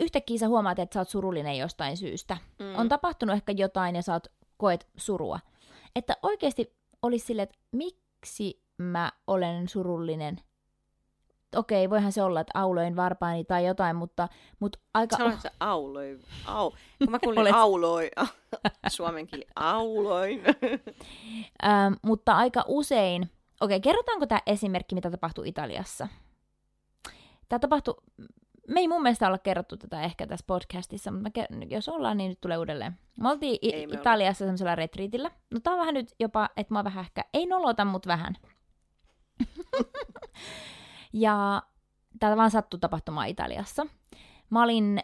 yhtäkkiä 0.00 0.38
sä 0.38 0.48
huomaat, 0.48 0.78
että 0.78 0.94
sä 0.94 1.00
oot 1.00 1.08
surullinen 1.08 1.58
jostain 1.58 1.96
syystä. 1.96 2.36
Mm. 2.58 2.74
On 2.76 2.88
tapahtunut 2.88 3.36
ehkä 3.36 3.52
jotain 3.56 3.96
ja 3.96 4.02
sä 4.02 4.12
oot, 4.12 4.26
koet 4.56 4.86
surua. 4.96 5.40
Että 5.96 6.16
oikeasti 6.22 6.76
olisi 7.02 7.26
silleen, 7.26 7.48
että 7.48 7.58
miksi 7.72 8.65
mä 8.78 9.12
olen 9.26 9.68
surullinen 9.68 10.40
okei, 11.56 11.90
voihan 11.90 12.12
se 12.12 12.22
olla, 12.22 12.40
että 12.40 12.58
auloin 12.60 12.96
varpaani 12.96 13.44
tai 13.44 13.66
jotain, 13.66 13.96
mutta, 13.96 14.28
mutta 14.60 14.78
aika... 14.94 15.16
Sanoit 15.16 15.40
sä 15.40 15.50
auloin, 15.60 16.22
au. 16.46 16.70
Kun 16.98 17.10
mä 17.10 17.18
kuulin 17.18 17.38
Olet... 17.42 17.54
auloin, 17.54 18.10
suomen 18.88 19.26
kieli 19.26 19.46
auloin. 19.56 20.42
ähm, 21.66 21.92
mutta 22.02 22.36
aika 22.36 22.64
usein, 22.66 23.30
okei, 23.60 23.80
kerrotaanko 23.80 24.26
tämä 24.26 24.40
esimerkki, 24.46 24.94
mitä 24.94 25.10
tapahtui 25.10 25.48
Italiassa? 25.48 26.08
Tämä 27.48 27.58
tapahtui, 27.58 27.94
me 28.68 28.80
ei 28.80 28.88
mun 28.88 29.02
mielestä 29.02 29.26
olla 29.26 29.38
kerrottu 29.38 29.76
tätä 29.76 30.02
ehkä 30.02 30.26
tässä 30.26 30.44
podcastissa, 30.46 31.10
mutta 31.10 31.30
ker- 31.38 31.66
jos 31.70 31.88
ollaan, 31.88 32.16
niin 32.16 32.28
nyt 32.28 32.40
tulee 32.40 32.58
uudelleen. 32.58 32.98
Me 33.20 33.30
oltiin 33.30 33.58
I- 33.62 33.86
me 33.86 33.94
Italiassa 33.94 34.44
semmoisella 34.44 34.74
retriitillä. 34.74 35.30
No 35.50 35.60
tää 35.60 35.72
on 35.72 35.78
vähän 35.78 35.94
nyt 35.94 36.14
jopa, 36.20 36.48
että 36.56 36.74
mä 36.74 36.84
vähän 36.84 37.04
ehkä, 37.04 37.24
ei 37.34 37.46
nolota, 37.46 37.84
mutta 37.84 38.08
vähän. 38.08 38.36
Ja 41.12 41.62
tämä 42.20 42.36
vaan 42.36 42.50
sattui 42.50 42.80
tapahtumaan 42.80 43.28
Italiassa. 43.28 43.86
Mä 44.50 44.62
olin 44.62 45.00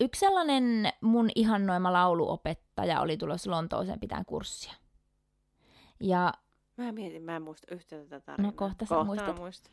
yksi 0.00 0.20
sellainen 0.20 0.92
mun 1.00 1.30
ihannoima 1.34 1.92
lauluopettaja 1.92 3.00
oli 3.00 3.16
tulossa 3.16 3.50
Lontooseen 3.50 4.00
pitää 4.00 4.24
kurssia. 4.26 4.72
Ja 6.00 6.32
Mä 6.76 6.92
mietin, 6.92 7.22
mä 7.22 7.36
en 7.36 7.42
muista 7.42 7.74
yhtä 7.74 7.96
tätä 7.96 8.20
tarinaa. 8.20 8.50
No 8.50 8.56
kohta 8.56 8.86
sä 8.86 9.04
muistat. 9.04 9.38
Muista. 9.38 9.70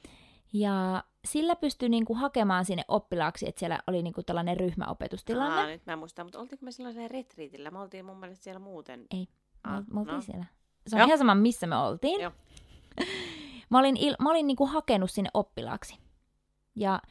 Ja 0.53 1.03
sillä 1.25 1.55
pystyi 1.55 1.89
niinku 1.89 2.13
hakemaan 2.13 2.65
sinne 2.65 2.83
oppilaaksi, 2.87 3.47
että 3.47 3.59
siellä 3.59 3.79
oli 3.87 4.03
niinku 4.03 4.23
tällainen 4.23 4.57
ryhmäopetustilanne. 4.57 5.61
Aa, 5.61 5.67
nyt 5.67 5.85
mä 5.85 5.95
muistan, 5.95 6.25
mutta 6.25 6.39
oltiinko 6.39 6.65
me 6.65 6.71
silloin 6.71 7.11
retriitillä? 7.11 7.71
Me 7.71 7.79
oltiin 7.79 8.05
mun 8.05 8.17
mielestä 8.19 8.43
siellä 8.43 8.59
muuten. 8.59 9.05
Ei, 9.11 9.27
Aa, 9.63 9.83
me 9.93 9.99
oltiin 9.99 10.15
no. 10.15 10.21
siellä. 10.21 10.45
Se 10.87 10.95
on 10.95 10.99
Joo. 10.99 11.05
ihan 11.07 11.17
sama, 11.17 11.35
missä 11.35 11.67
me 11.67 11.75
oltiin. 11.75 12.21
Joo. 12.21 12.31
Mä 13.69 13.79
olin, 13.79 13.97
il, 13.97 14.15
mä 14.19 14.29
olin 14.29 14.47
niinku 14.47 14.65
hakenut 14.65 15.11
sinne 15.11 15.29
oppilaaksi. 15.33 15.97
Ja 16.75 17.01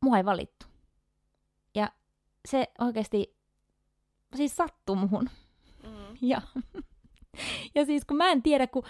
mua 0.00 0.16
ei 0.16 0.24
valittu. 0.24 0.66
Ja 1.74 1.92
se 2.48 2.68
oikeasti 2.78 3.36
siis 4.36 4.56
sattui 4.56 4.96
muhun. 4.96 5.30
Mm. 5.82 6.16
Ja, 6.22 6.42
ja 7.74 7.84
siis 7.84 8.04
kun 8.04 8.16
mä 8.16 8.30
en 8.30 8.42
tiedä, 8.42 8.66
kun 8.66 8.82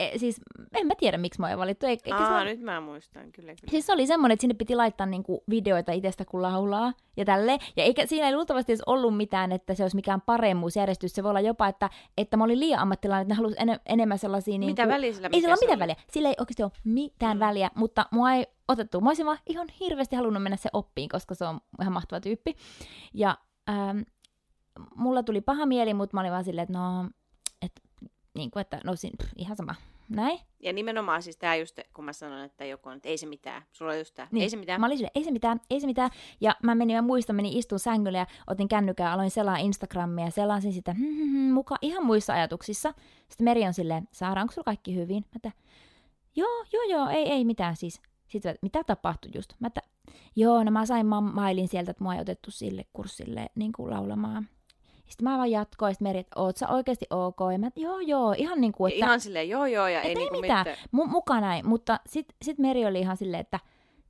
e, 0.00 0.18
siis 0.18 0.40
en 0.74 0.86
mä 0.86 0.94
tiedä, 0.98 1.18
miksi 1.18 1.40
mä 1.40 1.48
oon 1.48 1.58
valittu. 1.58 1.86
Eikä, 1.86 2.16
Aa, 2.16 2.38
se... 2.38 2.44
nyt 2.44 2.60
mä 2.60 2.80
muistan, 2.80 3.32
kyllä, 3.32 3.54
kyllä. 3.54 3.70
Siis 3.70 3.86
se 3.86 3.92
oli 3.92 4.06
semmoinen, 4.06 4.34
että 4.34 4.40
sinne 4.40 4.54
piti 4.54 4.76
laittaa 4.76 5.06
niinku 5.06 5.44
videoita 5.50 5.92
itsestä, 5.92 6.24
kun 6.24 6.42
laulaa 6.42 6.92
ja 7.16 7.24
tälle. 7.24 7.58
Ja 7.76 7.84
eikä 7.84 8.06
siinä 8.06 8.26
ei 8.26 8.34
luultavasti 8.34 8.72
edes 8.72 8.82
ollut 8.86 9.16
mitään, 9.16 9.52
että 9.52 9.74
se 9.74 9.84
olisi 9.84 9.96
mikään 9.96 10.20
paremmuusjärjestys. 10.20 11.12
Se 11.12 11.22
voi 11.22 11.30
olla 11.30 11.40
jopa, 11.40 11.68
että, 11.68 11.90
että 12.16 12.36
mä 12.36 12.44
olin 12.44 12.60
liian 12.60 12.80
ammattilainen, 12.80 13.22
että 13.22 13.34
ne 13.34 13.36
halusi 13.36 13.56
en, 13.58 13.80
enemmän 13.86 14.18
sellaisia... 14.18 14.58
Mitä 14.58 14.82
niinku... 14.82 14.94
väliä 14.94 15.12
sillä 15.12 15.28
Ei 15.32 15.40
sillä 15.40 15.52
ole 15.52 15.60
mitään 15.60 15.78
väliä. 15.78 15.96
Sillä 16.12 16.28
ei 16.28 16.34
oikeasti 16.38 16.62
ole 16.62 16.72
mitään 16.84 17.36
mm. 17.36 17.40
väliä, 17.40 17.70
mutta 17.74 18.06
mua 18.10 18.32
ei 18.32 18.46
otettu. 18.68 19.00
Mä 19.00 19.10
olisin 19.10 19.26
vaan 19.26 19.38
ihan 19.46 19.68
hirveästi 19.80 20.16
halunnut 20.16 20.42
mennä 20.42 20.56
se 20.56 20.68
oppiin, 20.72 21.08
koska 21.08 21.34
se 21.34 21.44
on 21.44 21.60
ihan 21.80 21.92
mahtava 21.92 22.20
tyyppi. 22.20 22.56
Ja 23.14 23.38
ähm, 23.68 23.98
mulla 24.94 25.22
tuli 25.22 25.40
paha 25.40 25.66
mieli, 25.66 25.94
mutta 25.94 26.16
mä 26.16 26.20
olin 26.20 26.32
vaan 26.32 26.44
silleen, 26.44 26.62
että 26.62 26.78
no, 26.78 27.08
niin 28.36 28.50
kuin, 28.50 28.60
että 28.60 28.80
no 28.84 28.92
pff, 28.92 29.32
ihan 29.36 29.56
sama, 29.56 29.74
näin. 30.08 30.38
Ja 30.60 30.72
nimenomaan 30.72 31.22
siis 31.22 31.36
tämä 31.36 31.56
just, 31.56 31.78
kun 31.94 32.04
mä 32.04 32.12
sanoin, 32.12 32.44
että 32.44 32.64
joku 32.64 32.88
on, 32.88 32.96
että 32.96 33.08
ei 33.08 33.18
se 33.18 33.26
mitään. 33.26 33.62
Sulla 33.72 33.92
on 33.92 33.98
just 33.98 34.14
tämä, 34.14 34.28
niin. 34.30 34.42
ei 34.42 34.50
se 34.50 34.56
mitään. 34.56 34.80
Mä 34.80 34.86
olin 34.86 34.98
sille, 34.98 35.10
ei 35.14 35.24
se 35.24 35.30
mitään, 35.30 35.60
ei 35.70 35.80
se 35.80 35.86
mitään. 35.86 36.10
Ja 36.40 36.56
mä 36.62 36.74
menin, 36.74 36.96
mä 36.96 37.02
muistan, 37.02 37.36
menin 37.36 37.58
istun 37.58 37.78
sängylle 37.78 38.18
ja 38.18 38.26
otin 38.46 38.68
kännykää, 38.68 39.12
aloin 39.12 39.30
selaa 39.30 39.56
Instagramia 39.56 40.24
ja 40.24 40.30
selasin 40.30 40.72
sitä 40.72 40.92
hmm, 40.92 41.16
hmm, 41.16 41.30
hmm, 41.30 41.52
muka 41.52 41.76
ihan 41.82 42.06
muissa 42.06 42.32
ajatuksissa. 42.32 42.94
Sitten 43.28 43.44
Meri 43.44 43.66
on 43.66 43.74
silleen, 43.74 44.08
Saara, 44.12 44.42
onko 44.42 44.52
sulla 44.52 44.64
kaikki 44.64 44.94
hyvin? 44.94 45.24
Mä 45.24 45.36
että, 45.36 45.52
joo, 46.36 46.64
joo, 46.72 46.82
joo, 46.82 47.08
ei, 47.08 47.32
ei 47.32 47.44
mitään 47.44 47.76
siis. 47.76 48.00
Sitten, 48.28 48.50
että 48.50 48.60
mitä 48.62 48.84
tapahtui 48.84 49.30
just? 49.34 49.52
Mä 49.60 49.66
että, 49.66 49.80
joo, 50.36 50.64
no 50.64 50.70
mä 50.70 50.86
sain 50.86 51.06
ma- 51.06 51.20
mailin 51.20 51.68
sieltä, 51.68 51.90
että 51.90 52.04
mua 52.04 52.14
ei 52.14 52.20
otettu 52.20 52.50
sille 52.50 52.84
kurssille 52.92 53.46
niin 53.54 53.72
kuin 53.72 53.90
laulamaan. 53.90 54.48
Sitten 55.08 55.28
mä 55.28 55.36
vaan 55.36 55.50
jatkoin, 55.50 55.94
sitten 55.94 56.08
Meri, 56.08 56.18
että 56.18 56.40
oot 56.40 56.56
sä 56.56 56.68
oikeasti 56.68 57.06
ok? 57.10 57.38
Ja 57.52 57.58
mä, 57.58 57.70
joo 57.76 58.00
joo, 58.00 58.34
ihan 58.38 58.60
niin 58.60 58.72
kuin, 58.72 58.92
että... 58.92 59.06
Ihan 59.06 59.20
silleen 59.20 59.48
joo 59.48 59.66
joo 59.66 59.88
ja 59.88 60.00
ei, 60.00 60.08
ei 60.08 60.14
niinku 60.14 60.40
mitään, 60.40 60.66
mitään. 60.66 60.76
M- 60.92 61.10
muka 61.10 61.40
näin. 61.40 61.66
Mutta 61.66 62.00
sitten 62.06 62.36
sit 62.42 62.58
Meri 62.58 62.86
oli 62.86 63.00
ihan 63.00 63.16
silleen, 63.16 63.40
että 63.40 63.60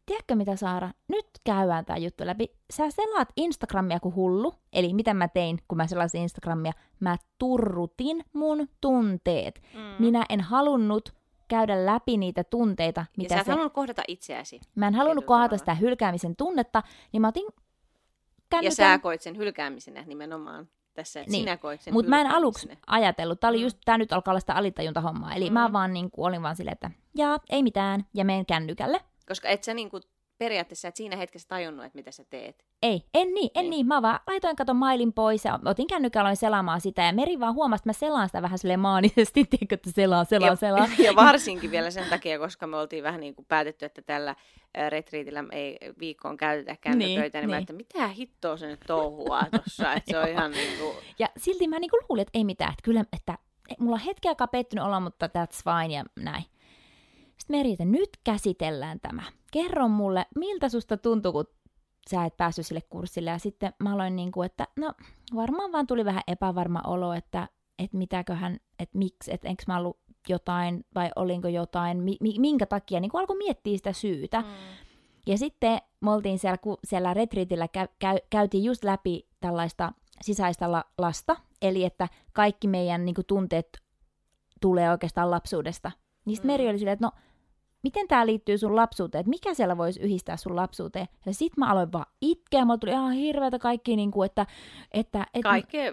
tiedätkö 0.07 0.35
mitä 0.35 0.57
Saara, 0.57 0.91
nyt 1.09 1.27
käydään 1.45 1.85
tämä 1.85 1.97
juttu 1.97 2.27
läpi. 2.27 2.53
Sä 2.73 2.91
selaat 2.91 3.29
Instagramia 3.37 4.01
kuin 4.01 4.15
hullu, 4.15 4.55
eli 4.73 4.95
mitä 4.95 5.15
mä 5.15 5.29
tein, 5.29 5.59
kun 5.69 5.77
mä 5.77 5.87
selasin 5.87 6.23
Instagramia, 6.23 6.73
mä 7.01 7.17
turrutin 7.39 8.25
mun 8.33 8.69
tunteet. 8.81 9.63
Mm. 9.75 9.81
Minä 9.99 10.27
en 10.29 10.41
halunnut 10.41 11.15
käydä 11.49 11.87
läpi 11.87 12.17
niitä 12.17 12.45
tunteita, 12.45 13.05
mitä 13.17 13.35
ja 13.35 13.37
sä 13.37 13.41
et 13.41 13.47
se... 13.47 13.51
halunnut 13.51 13.73
kohdata 13.73 14.03
itseäsi. 14.09 14.61
Mä 14.75 14.87
en 14.87 14.95
halunnut 14.95 15.25
kohdata 15.25 15.59
sitä 15.59 15.75
hylkäämisen 15.75 16.37
tunnetta, 16.37 16.83
niin 17.13 17.21
mä 17.21 17.29
otin 17.29 17.47
kännykän... 18.49 18.65
Ja 18.65 18.71
sä 18.71 18.99
koit 18.99 19.23
sen 19.23 19.37
hylkäämisenä 19.37 20.03
nimenomaan 20.03 20.69
tässä, 20.97 21.21
että 21.21 21.33
niin. 21.33 21.43
sinä 21.43 21.57
koit 21.57 21.81
sen 21.81 21.93
Mutta 21.93 22.11
mä 22.11 22.21
en 22.21 22.27
aluksi 22.27 22.69
ajatellut, 22.87 23.41
tää 23.41 23.51
oli 23.51 23.59
mm. 23.59 23.63
just, 23.63 23.79
nyt 23.99 24.13
alkaa 24.13 24.33
olla 24.33 24.41
sitä 24.41 24.55
alitajunta-hommaa, 24.55 25.35
eli 25.35 25.51
mm. 25.51 25.55
mä 25.55 25.73
vaan 25.73 25.93
niin 25.93 26.11
kuin, 26.11 26.27
olin 26.27 26.43
vaan 26.43 26.57
silleen, 26.57 26.73
että 26.73 26.91
jaa, 27.15 27.39
ei 27.51 27.63
mitään, 27.63 28.07
ja 28.15 28.25
menen 28.25 28.47
kännykälle. 28.47 29.01
Koska 29.29 29.49
et 29.49 29.65
sä 29.65 29.75
niin 29.75 29.91
kuin 29.91 30.03
periaatteessa 30.39 30.89
et 30.89 30.97
siinä 30.97 31.16
hetkessä 31.16 31.49
tajunnut, 31.49 31.87
että 31.87 31.99
mitä 31.99 32.11
sä 32.11 32.24
teet. 32.30 32.64
Ei, 32.82 33.03
en 33.14 33.34
niin, 33.34 33.51
en 33.55 33.62
niin. 33.62 33.70
niin. 33.70 33.87
Mä 33.87 34.03
vaan 34.03 34.20
laitoin 34.26 34.57
katon 34.57 34.76
mailin 34.76 35.12
pois 35.12 35.45
ja 35.45 35.59
otin 35.64 35.87
kännykällä 35.87 36.34
selaamaan 36.34 36.80
sitä 36.80 37.03
ja 37.03 37.12
Meri 37.12 37.41
vaan 37.41 37.55
huomasi, 37.55 37.80
että 37.80 37.89
mä 37.89 37.93
selaan 37.93 38.28
sitä 38.28 38.43
vähän 38.43 38.59
silleen 38.59 38.80
maanisesti, 38.80 39.45
tiedätkö, 39.51 39.74
että 39.74 39.91
selaa, 39.91 40.24
selaa, 40.24 40.49
ja, 40.49 40.57
selaa. 40.57 40.89
Ja 41.07 41.16
varsinkin 41.16 41.70
vielä 41.70 41.91
sen 41.91 42.09
takia, 42.11 42.39
koska 42.39 42.66
me 42.66 42.76
oltiin 42.76 43.05
vähän 43.05 43.20
niin 43.20 43.34
kuin 43.34 43.47
päätetty, 43.47 43.84
että 43.84 44.03
tällä 44.03 44.37
retriitillä 44.89 45.45
ei 45.53 45.78
viikkoon 45.99 46.37
käytetä 46.37 46.76
kännyköitä, 46.80 47.39
niin, 47.39 47.43
niin, 47.43 47.51
niin. 47.51 47.51
mä 47.51 47.59
että 47.59 47.72
mitä 47.72 48.09
hittoa 48.09 48.57
se 48.57 48.66
nyt 48.66 48.80
touhua 48.87 49.43
tuossa, 49.51 49.93
että 49.93 50.11
se 50.11 50.18
on 50.18 50.28
ihan 50.34 50.51
niin 50.51 50.78
kuin... 50.78 50.97
Ja 51.18 51.28
silti 51.37 51.68
mä 51.68 51.78
niin 51.78 51.91
kuin 51.91 52.05
luulin, 52.09 52.22
että 52.22 52.39
ei 52.39 52.45
mitään, 52.45 52.72
että 52.72 52.82
kyllä, 52.82 53.05
että 53.12 53.39
mulla 53.78 53.95
on 53.95 54.03
hetki 54.07 54.28
aikaa 54.28 54.47
pettynyt 54.47 54.84
olla, 54.84 55.01
mutta 55.01 55.26
that's 55.26 55.62
fine 55.64 55.95
ja 55.95 56.05
näin. 56.16 56.45
Sitten 57.39 57.57
Meri, 57.57 57.72
että 57.72 57.84
nyt 57.84 58.11
käsitellään 58.24 59.01
tämä. 59.01 59.22
Kerro 59.57 59.89
mulle, 59.89 60.27
miltä 60.37 60.69
susta 60.69 60.97
tuntui, 60.97 61.33
kun 61.33 61.45
sä 62.11 62.25
et 62.25 62.37
päässyt 62.37 62.67
sille 62.67 62.81
kurssille. 62.91 63.31
Ja 63.31 63.39
sitten 63.39 63.73
mä 63.79 63.95
aloin 63.95 64.17
niin 64.17 64.33
kuin, 64.33 64.47
että 64.47 64.69
no 64.77 64.93
varmaan 65.35 65.73
vaan 65.73 65.87
tuli 65.87 66.05
vähän 66.05 66.23
epävarma 66.27 66.81
olo, 66.87 67.13
että, 67.13 67.49
että 67.79 67.97
mitäköhän, 67.97 68.57
että 68.79 68.99
miksi, 68.99 69.35
että 69.35 69.49
enkö 69.49 69.63
mä 69.67 69.79
ollut 69.79 69.99
jotain 70.29 70.85
vai 70.95 71.11
olinko 71.17 71.49
jotain, 71.49 72.03
mi, 72.03 72.17
minkä 72.39 72.67
takia, 72.67 73.01
niin 73.01 73.11
kuin 73.11 73.21
alkoi 73.21 73.37
miettiä 73.37 73.77
sitä 73.77 73.93
syytä. 73.93 74.41
Mm. 74.41 74.47
Ja 75.27 75.39
sitten 75.39 75.79
me 76.01 76.11
oltiin 76.11 76.39
siellä, 76.39 76.59
kun 76.59 76.79
siellä 76.85 77.15
retriitillä 77.15 77.69
käy, 77.69 77.89
käy, 77.99 78.19
käytiin 78.31 78.65
just 78.65 78.85
läpi 78.85 79.29
tällaista 79.41 79.93
sisäistä 80.21 80.73
la, 80.73 80.85
lasta, 80.99 81.37
eli 81.63 81.85
että 81.85 82.09
kaikki 82.33 82.69
meidän 82.69 83.05
niin 83.05 83.15
kuin, 83.15 83.27
tunteet 83.27 83.79
tulee 84.61 84.91
oikeastaan 84.91 85.31
lapsuudesta. 85.31 85.93
Niin 86.25 86.37
sitten 86.37 86.49
mm. 86.49 86.53
Meri 86.53 86.69
oli 86.69 86.79
silleen, 86.79 86.93
että 86.93 87.07
no 87.07 87.13
miten 87.83 88.09
tämä 88.09 88.27
liittyy 88.27 88.59
sun 88.59 88.77
lapsuuteen, 88.77 89.20
että 89.20 89.31
mikä 89.31 89.55
siellä 89.55 89.77
voisi 89.77 90.01
yhdistää 90.01 90.37
sun 90.37 90.57
lapsuuteen. 90.57 91.07
Ja 91.27 91.35
sit 91.35 91.57
mä 91.57 91.70
aloin 91.70 91.93
vaan 91.93 92.07
itkeä, 92.20 92.64
mulla 92.64 92.79
tuli 92.79 92.91
ihan 92.91 93.12
hirveätä 93.12 93.59
kaikki, 93.59 93.97
niin 93.97 94.11
kuin, 94.11 94.27
että, 94.27 94.47
että, 94.93 95.27
että... 95.35 95.49
Kaikkea 95.49 95.93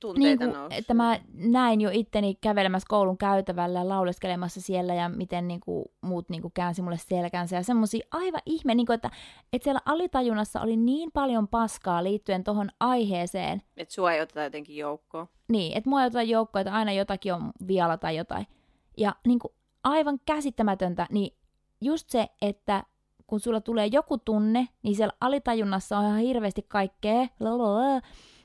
tunteita 0.00 0.44
niin 0.44 0.54
kuin, 0.54 0.72
Että 0.72 0.94
mä 0.94 1.20
näin 1.34 1.80
jo 1.80 1.90
itteni 1.92 2.34
kävelemässä 2.34 2.86
koulun 2.88 3.18
käytävällä 3.18 3.78
ja 3.78 3.88
lauleskelemassa 3.88 4.60
siellä 4.60 4.94
ja 4.94 5.08
miten 5.08 5.48
niin 5.48 5.60
kuin, 5.60 5.84
muut 6.00 6.28
niin 6.28 6.42
kuin, 6.42 6.52
käänsi 6.52 6.82
mulle 6.82 6.98
selkänsä 6.98 7.56
ja 7.56 7.62
semmoisia 7.62 8.06
aivan 8.10 8.42
ihme, 8.46 8.74
niin 8.74 8.86
kuin, 8.86 8.94
että, 8.94 9.10
että 9.52 9.64
siellä 9.64 9.80
alitajunnassa 9.84 10.60
oli 10.60 10.76
niin 10.76 11.12
paljon 11.12 11.48
paskaa 11.48 12.04
liittyen 12.04 12.44
tuohon 12.44 12.68
aiheeseen. 12.80 13.62
Että 13.76 13.94
sua 13.94 14.12
ei 14.12 14.20
oteta 14.20 14.42
jotenkin 14.42 14.76
joukkoon. 14.76 15.28
Niin, 15.48 15.76
että 15.76 15.90
mua 15.90 16.00
ei 16.00 16.06
oteta 16.06 16.22
joukkoon, 16.22 16.60
että 16.60 16.74
aina 16.74 16.92
jotakin 16.92 17.34
on 17.34 17.52
vialla 17.66 17.96
tai 17.96 18.16
jotain. 18.16 18.46
Ja 18.96 19.14
niin 19.26 19.38
kuin, 19.38 19.52
aivan 19.88 20.20
käsittämätöntä, 20.26 21.06
niin 21.10 21.36
just 21.80 22.10
se, 22.10 22.28
että 22.42 22.82
kun 23.26 23.40
sulla 23.40 23.60
tulee 23.60 23.86
joku 23.86 24.18
tunne, 24.18 24.68
niin 24.82 24.96
siellä 24.96 25.12
alitajunnassa 25.20 25.98
on 25.98 26.04
ihan 26.04 26.18
hirveästi 26.18 26.62
kaikkea, 26.68 27.26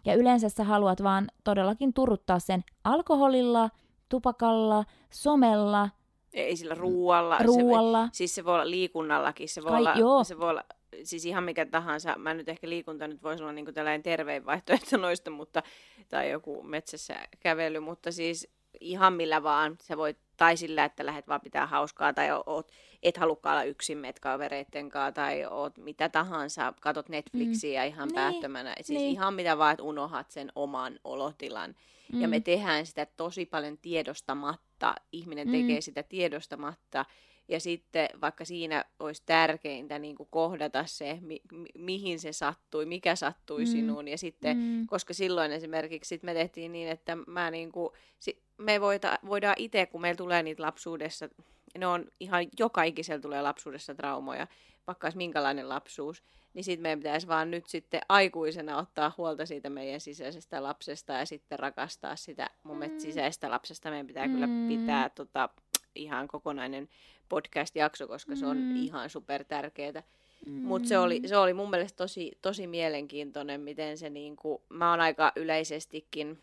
ja 0.05 0.15
yleensä 0.15 0.49
sä 0.49 0.63
haluat 0.63 1.03
vaan 1.03 1.27
todellakin 1.43 1.93
turuttaa 1.93 2.39
sen 2.39 2.63
alkoholilla, 2.83 3.69
tupakalla, 4.09 4.85
somella, 5.09 5.89
ei 6.33 6.55
sillä 6.55 6.75
ruualla. 6.75 7.37
ruualla. 7.43 8.05
Se, 8.05 8.17
siis 8.17 8.35
se 8.35 8.45
voi 8.45 8.53
olla 8.53 8.69
liikunnallakin, 8.69 9.49
se 9.49 9.63
voi, 9.63 9.71
Kai, 9.71 9.79
olla, 9.79 9.93
joo. 9.93 10.23
se 10.23 10.39
voi 10.39 10.49
olla 10.49 10.63
siis 11.03 11.25
ihan 11.25 11.43
mikä 11.43 11.65
tahansa. 11.65 12.15
Mä 12.17 12.33
nyt 12.33 12.49
ehkä 12.49 12.69
liikunta 12.69 13.07
nyt 13.07 13.23
voisi 13.23 13.43
olla 13.43 13.53
niin 13.53 13.73
tällainen 13.73 14.03
tervein 14.03 14.45
vaihtoehto 14.45 14.97
noista, 14.97 15.31
mutta, 15.31 15.63
tai 16.09 16.31
joku 16.31 16.63
metsässä 16.63 17.15
kävely, 17.39 17.79
mutta 17.79 18.11
siis 18.11 18.47
ihan 18.79 19.13
millä 19.13 19.43
vaan. 19.43 19.77
Sä 19.81 19.97
voit 19.97 20.17
tai 20.43 20.57
sillä, 20.57 20.85
että 20.85 21.05
lähdet 21.05 21.27
vaan 21.27 21.41
pitää 21.41 21.67
hauskaa, 21.67 22.13
tai 22.13 22.27
oot, 22.45 22.71
et 23.03 23.17
halukka 23.17 23.51
olla 23.51 23.63
yksin 23.63 23.97
met 23.97 24.19
kavereitten 24.19 24.89
kanssa, 24.89 25.11
tai 25.11 25.45
oot 25.45 25.77
mitä 25.77 26.09
tahansa, 26.09 26.73
katot 26.81 27.09
Netflixiä 27.09 27.81
mm. 27.81 27.87
ihan 27.87 28.07
niin, 28.07 28.15
päättömänä. 28.15 28.75
Siis 28.81 28.99
niin. 28.99 29.11
ihan 29.11 29.33
mitä 29.33 29.57
vaan, 29.57 29.71
että 29.71 29.83
unohat 29.83 30.31
sen 30.31 30.51
oman 30.55 30.99
olotilan. 31.03 31.75
Mm. 32.13 32.21
Ja 32.21 32.27
me 32.27 32.37
mm. 32.37 32.43
tehdään 32.43 32.85
sitä 32.85 33.05
tosi 33.05 33.45
paljon 33.45 33.77
tiedostamatta. 33.77 34.95
Ihminen 35.11 35.47
mm. 35.47 35.51
tekee 35.51 35.81
sitä 35.81 36.03
tiedostamatta. 36.03 37.05
Ja 37.47 37.59
sitten 37.59 38.09
vaikka 38.21 38.45
siinä 38.45 38.85
olisi 38.99 39.23
tärkeintä 39.25 39.99
niin 39.99 40.15
kuin 40.15 40.29
kohdata 40.31 40.85
se, 40.85 41.17
mi- 41.21 41.41
mi- 41.51 41.69
mihin 41.77 42.19
se 42.19 42.33
sattui, 42.33 42.85
mikä 42.85 43.15
sattui 43.15 43.61
mm. 43.61 43.71
sinuun. 43.71 44.07
Ja 44.07 44.17
sitten, 44.17 44.57
mm. 44.57 44.87
koska 44.87 45.13
silloin 45.13 45.51
esimerkiksi 45.51 46.09
sit 46.09 46.23
me 46.23 46.33
tehtiin 46.33 46.71
niin, 46.71 46.87
että 46.87 47.17
mä 47.27 47.51
niin 47.51 47.71
kuin, 47.71 47.89
si- 48.19 48.42
me 48.57 48.81
voita, 48.81 49.19
voidaan 49.27 49.55
itse, 49.57 49.85
kun 49.85 50.01
meillä 50.01 50.17
tulee 50.17 50.43
niitä 50.43 50.63
lapsuudessa, 50.63 51.29
ne 51.77 51.87
on 51.87 52.05
ihan, 52.19 52.45
joka 52.59 52.83
ikisellä 52.83 53.21
tulee 53.21 53.41
lapsuudessa 53.41 53.95
traumoja, 53.95 54.47
vaikka 54.87 55.07
olisi 55.07 55.17
minkälainen 55.17 55.69
lapsuus, 55.69 56.23
niin 56.53 56.63
sitten 56.63 56.81
meidän 56.81 56.99
pitäisi 56.99 57.27
vaan 57.27 57.51
nyt 57.51 57.67
sitten 57.67 58.01
aikuisena 58.09 58.77
ottaa 58.77 59.13
huolta 59.17 59.45
siitä 59.45 59.69
meidän 59.69 59.99
sisäisestä 59.99 60.63
lapsesta 60.63 61.13
ja 61.13 61.25
sitten 61.25 61.59
rakastaa 61.59 62.15
sitä 62.15 62.49
mun 62.63 62.77
mm. 62.77 62.99
sisäistä 62.99 63.49
lapsesta. 63.49 63.89
Meidän 63.89 64.07
pitää 64.07 64.27
mm. 64.27 64.33
kyllä 64.33 64.47
pitää 64.67 65.09
tota, 65.09 65.49
ihan 65.95 66.27
kokonainen 66.27 66.89
podcast-jakso, 67.29 68.07
koska 68.07 68.35
se 68.35 68.45
on 68.45 68.57
mm. 68.57 68.75
ihan 68.75 69.09
super 69.09 69.43
tärkeää. 69.43 70.03
Mm. 70.45 70.51
Mutta 70.51 70.87
se 70.87 70.97
oli, 70.97 71.21
se 71.25 71.37
oli 71.37 71.53
mun 71.53 71.69
mielestä 71.69 71.97
tosi, 71.97 72.31
tosi 72.41 72.67
mielenkiintoinen, 72.67 73.61
miten 73.61 73.97
se 73.97 74.09
niinku, 74.09 74.63
mä 74.69 74.91
oon 74.91 75.01
aika 75.01 75.31
yleisestikin 75.35 76.39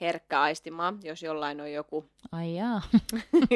herkkä 0.00 0.40
aistimaan, 0.40 0.98
jos 1.02 1.22
jollain 1.22 1.60
on 1.60 1.72
joku, 1.72 2.04
Ai 2.32 2.56
jaa. 2.56 2.82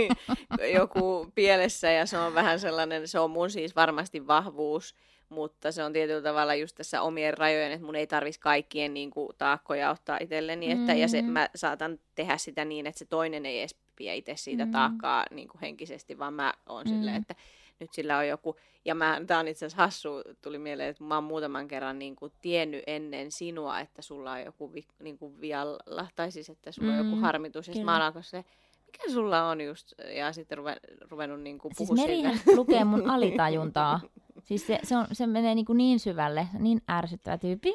joku 0.79 1.33
pielessä 1.35 1.91
ja 1.91 2.07
se 2.07 2.19
on 2.19 2.35
vähän 2.35 2.61
sellainen, 2.61 3.09
se 3.09 3.19
on 3.19 3.31
mun 3.31 3.51
siis 3.51 3.77
varmasti 3.77 4.27
vahvuus, 4.27 4.95
mutta 5.29 5.73
se 5.73 5.85
on 5.85 5.93
tietyllä 5.93 6.23
tavalla 6.23 6.55
just 6.55 6.77
tässä 6.77 7.03
omien 7.03 7.39
rajojen, 7.39 7.73
että 7.73 7.87
mun 7.87 7.97
ei 7.97 8.07
tarvitsisi 8.07 8.41
kaikkien 8.41 8.95
niin 8.95 9.11
kuin, 9.11 9.29
taakkoja 9.39 9.91
ottaa 9.91 10.19
itselleni, 10.21 10.71
että, 10.71 10.93
mm. 10.93 10.99
ja 10.99 11.09
se, 11.09 11.23
mä 11.23 11.49
saatan 11.55 11.99
tehdä 12.15 12.37
sitä 12.37 12.65
niin, 12.65 12.87
että 12.87 12.99
se 12.99 13.05
toinen 13.05 13.47
ei 13.47 13.61
edes 13.61 13.77
vie 13.99 14.17
itse 14.17 14.37
siitä 14.37 14.65
mm. 14.65 14.71
taakkaa 14.71 15.25
niin 15.31 15.49
kuin 15.49 15.61
henkisesti, 15.61 16.19
vaan 16.19 16.35
mä 16.35 16.55
oon 16.67 16.85
mm. 16.87 16.89
silleen, 16.91 17.17
että 17.17 17.35
nyt 17.81 17.93
sillä 17.93 18.19
on 18.19 18.29
joku, 18.29 18.57
ja 18.85 18.95
mä, 18.95 19.21
tää 19.27 19.39
on 19.39 19.49
itse 19.49 19.67
asiassa 19.67 19.83
hassu, 19.83 20.09
tuli 20.43 20.59
mieleen, 20.59 20.89
että 20.89 21.05
mä 21.05 21.15
oon 21.15 21.25
muutaman 21.25 21.69
kerran 21.69 21.99
niin 21.99 22.17
kuin 22.17 22.33
tiennyt 22.41 22.83
ennen 22.87 23.33
sinua, 23.33 23.81
että 23.81 24.03
sulla 24.03 24.33
on 24.33 24.43
joku 24.43 24.73
vi, 24.73 24.85
niin 25.03 25.19
kuin 25.19 25.41
vialla, 25.41 26.07
tai 26.17 26.31
siis 26.33 26.51
että 26.51 26.73
sulla 26.73 26.93
mm, 26.93 26.99
on 27.01 27.07
joku 27.07 27.21
harmitus, 27.21 27.69
ja 27.69 27.85
mä 27.85 27.97
alan 27.97 28.25
se, 28.25 28.45
mikä 28.87 29.13
sulla 29.13 29.49
on 29.49 29.61
just, 29.61 29.93
ja 30.17 30.33
sitten 30.33 30.59
ruven, 30.59 30.77
ruvennut 31.11 31.41
niin 31.41 31.59
kuin 31.59 31.75
siis 31.75 31.93
Merihän 31.93 32.41
lukee 32.57 32.85
mun 32.85 33.11
alitajuntaa. 33.11 34.01
Siis 34.43 34.67
se, 34.67 34.79
se, 34.83 34.97
on, 34.97 35.07
se 35.13 35.27
menee 35.27 35.55
niin, 35.55 35.67
kuin 35.67 35.77
niin 35.77 36.01
syvälle, 36.01 36.49
niin 36.59 36.83
ärsyttävä 36.91 37.39
tyyppi. 37.39 37.75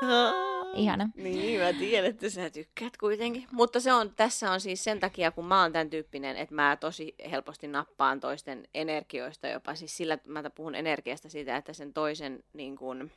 Ihana. 0.74 1.10
Niin, 1.16 1.60
mä 1.60 1.72
tiedän, 1.72 2.10
että 2.10 2.30
sä 2.30 2.50
tykkäät 2.50 2.96
kuitenkin. 2.96 3.46
Mutta 3.52 3.80
se 3.80 3.92
on, 3.92 4.14
tässä 4.14 4.50
on 4.50 4.60
siis 4.60 4.84
sen 4.84 5.00
takia, 5.00 5.30
kun 5.30 5.44
mä 5.44 5.62
oon 5.62 5.72
tämän 5.72 5.90
tyyppinen, 5.90 6.36
että 6.36 6.54
mä 6.54 6.76
tosi 6.80 7.14
helposti 7.30 7.68
nappaan 7.68 8.20
toisten 8.20 8.68
energioista 8.74 9.48
jopa. 9.48 9.74
Siis 9.74 9.96
sillä, 9.96 10.18
mä 10.26 10.50
puhun 10.50 10.74
energiasta 10.74 11.28
siitä, 11.28 11.56
että 11.56 11.72
sen 11.72 11.92
toisen, 11.92 12.44
niin 12.52 12.76
kuin, 12.76 13.12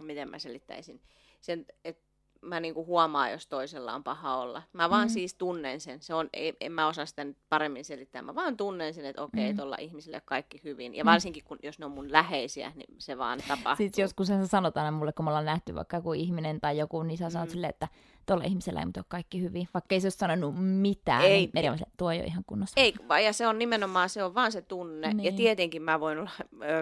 miten 0.00 0.30
mä 0.30 0.38
selittäisin, 0.38 1.00
sen, 1.40 1.66
että 1.84 2.11
mä 2.42 2.60
niinku 2.60 2.86
huomaan, 2.86 3.32
jos 3.32 3.46
toisella 3.46 3.94
on 3.94 4.04
paha 4.04 4.36
olla. 4.36 4.62
Mä 4.72 4.90
vaan 4.90 5.08
mm. 5.08 5.12
siis 5.12 5.34
tunnen 5.34 5.80
sen. 5.80 6.02
Se 6.02 6.14
on, 6.14 6.28
ei, 6.32 6.56
en 6.60 6.72
mä 6.72 6.86
osaa 6.86 7.06
sitä 7.06 7.24
nyt 7.24 7.36
paremmin 7.48 7.84
selittää. 7.84 8.22
Mä 8.22 8.34
vaan 8.34 8.56
tunnen 8.56 8.94
sen, 8.94 9.04
että 9.04 9.22
okei, 9.22 9.44
okay, 9.44 9.52
mm. 9.52 9.56
tuolla 9.56 9.76
ihmisille 9.80 10.22
kaikki 10.24 10.60
hyvin. 10.64 10.94
Ja 10.94 11.04
mm. 11.04 11.10
varsinkin, 11.10 11.44
kun, 11.44 11.58
jos 11.62 11.78
ne 11.78 11.86
on 11.86 11.92
mun 11.92 12.12
läheisiä, 12.12 12.72
niin 12.74 12.94
se 12.98 13.18
vaan 13.18 13.38
tapahtuu. 13.48 13.86
Sitten 13.86 14.02
joskus 14.02 14.26
sä 14.26 14.46
sanot 14.46 14.76
aina 14.76 14.90
mulle, 14.90 15.12
kun 15.12 15.24
me 15.24 15.28
ollaan 15.28 15.44
nähty 15.44 15.74
vaikka 15.74 15.96
joku 15.96 16.12
ihminen 16.12 16.60
tai 16.60 16.78
joku, 16.78 17.02
niin 17.02 17.18
sä 17.18 17.30
sanot 17.30 17.48
mm. 17.48 17.52
silleen, 17.52 17.70
että 17.70 17.88
tuolla 18.26 18.44
ihmisellä 18.44 18.80
ei 18.80 18.86
ole 18.96 19.04
kaikki 19.08 19.42
hyvin. 19.42 19.68
Vaikka 19.74 19.94
ei 19.94 20.00
se 20.00 20.06
ole 20.06 20.10
sanonut 20.10 20.54
mitään, 20.58 21.22
ei, 21.22 21.38
niin 21.38 21.50
meri 21.54 21.68
tuo 21.96 22.10
ei 22.10 22.18
ole 22.18 22.26
ihan 22.26 22.44
kunnossa. 22.46 22.80
Ei, 22.80 22.94
ja 23.24 23.32
se 23.32 23.46
on 23.46 23.58
nimenomaan, 23.58 24.08
se 24.08 24.24
on 24.24 24.34
vaan 24.34 24.52
se 24.52 24.62
tunne. 24.62 25.14
Niin. 25.14 25.24
Ja 25.24 25.32
tietenkin 25.32 25.82
mä 25.82 26.00
voin 26.00 26.18
olla 26.18 26.30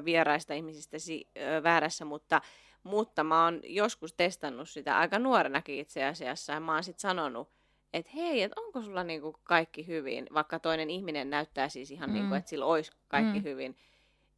vieraista 0.05 0.55
ihmisistä 0.55 0.99
si- 0.99 1.29
väärässä, 1.63 2.05
mutta 2.05 2.41
Mutta 2.83 3.25
mä 3.25 3.45
oon 3.45 3.61
joskus 3.65 4.13
testannut 4.13 4.69
sitä 4.69 4.99
aika 4.99 5.19
nuorenakin 5.19 5.79
itse 5.79 6.05
asiassa, 6.05 6.53
ja 6.53 6.61
mä 6.61 6.75
oon 6.75 6.85
sitten 6.85 7.01
sanonut, 7.01 7.49
että 7.93 8.11
hei, 8.15 8.43
että 8.43 8.61
onko 8.61 8.83
sulla 8.83 9.05
niinku 9.05 9.37
kaikki 9.43 9.87
hyvin, 9.87 10.27
vaikka 10.35 10.59
toinen 10.59 10.91
ihminen 10.91 11.31
näyttää 11.31 11.69
siis 11.69 11.91
ihan, 11.91 12.09
niinku, 12.09 12.19
mm. 12.19 12.23
niinku, 12.23 12.35
että 12.35 12.51
sillä 12.51 12.67
olisi 12.67 12.93
kaikki 13.09 13.39
mm. 13.39 13.45
hyvin. 13.45 13.77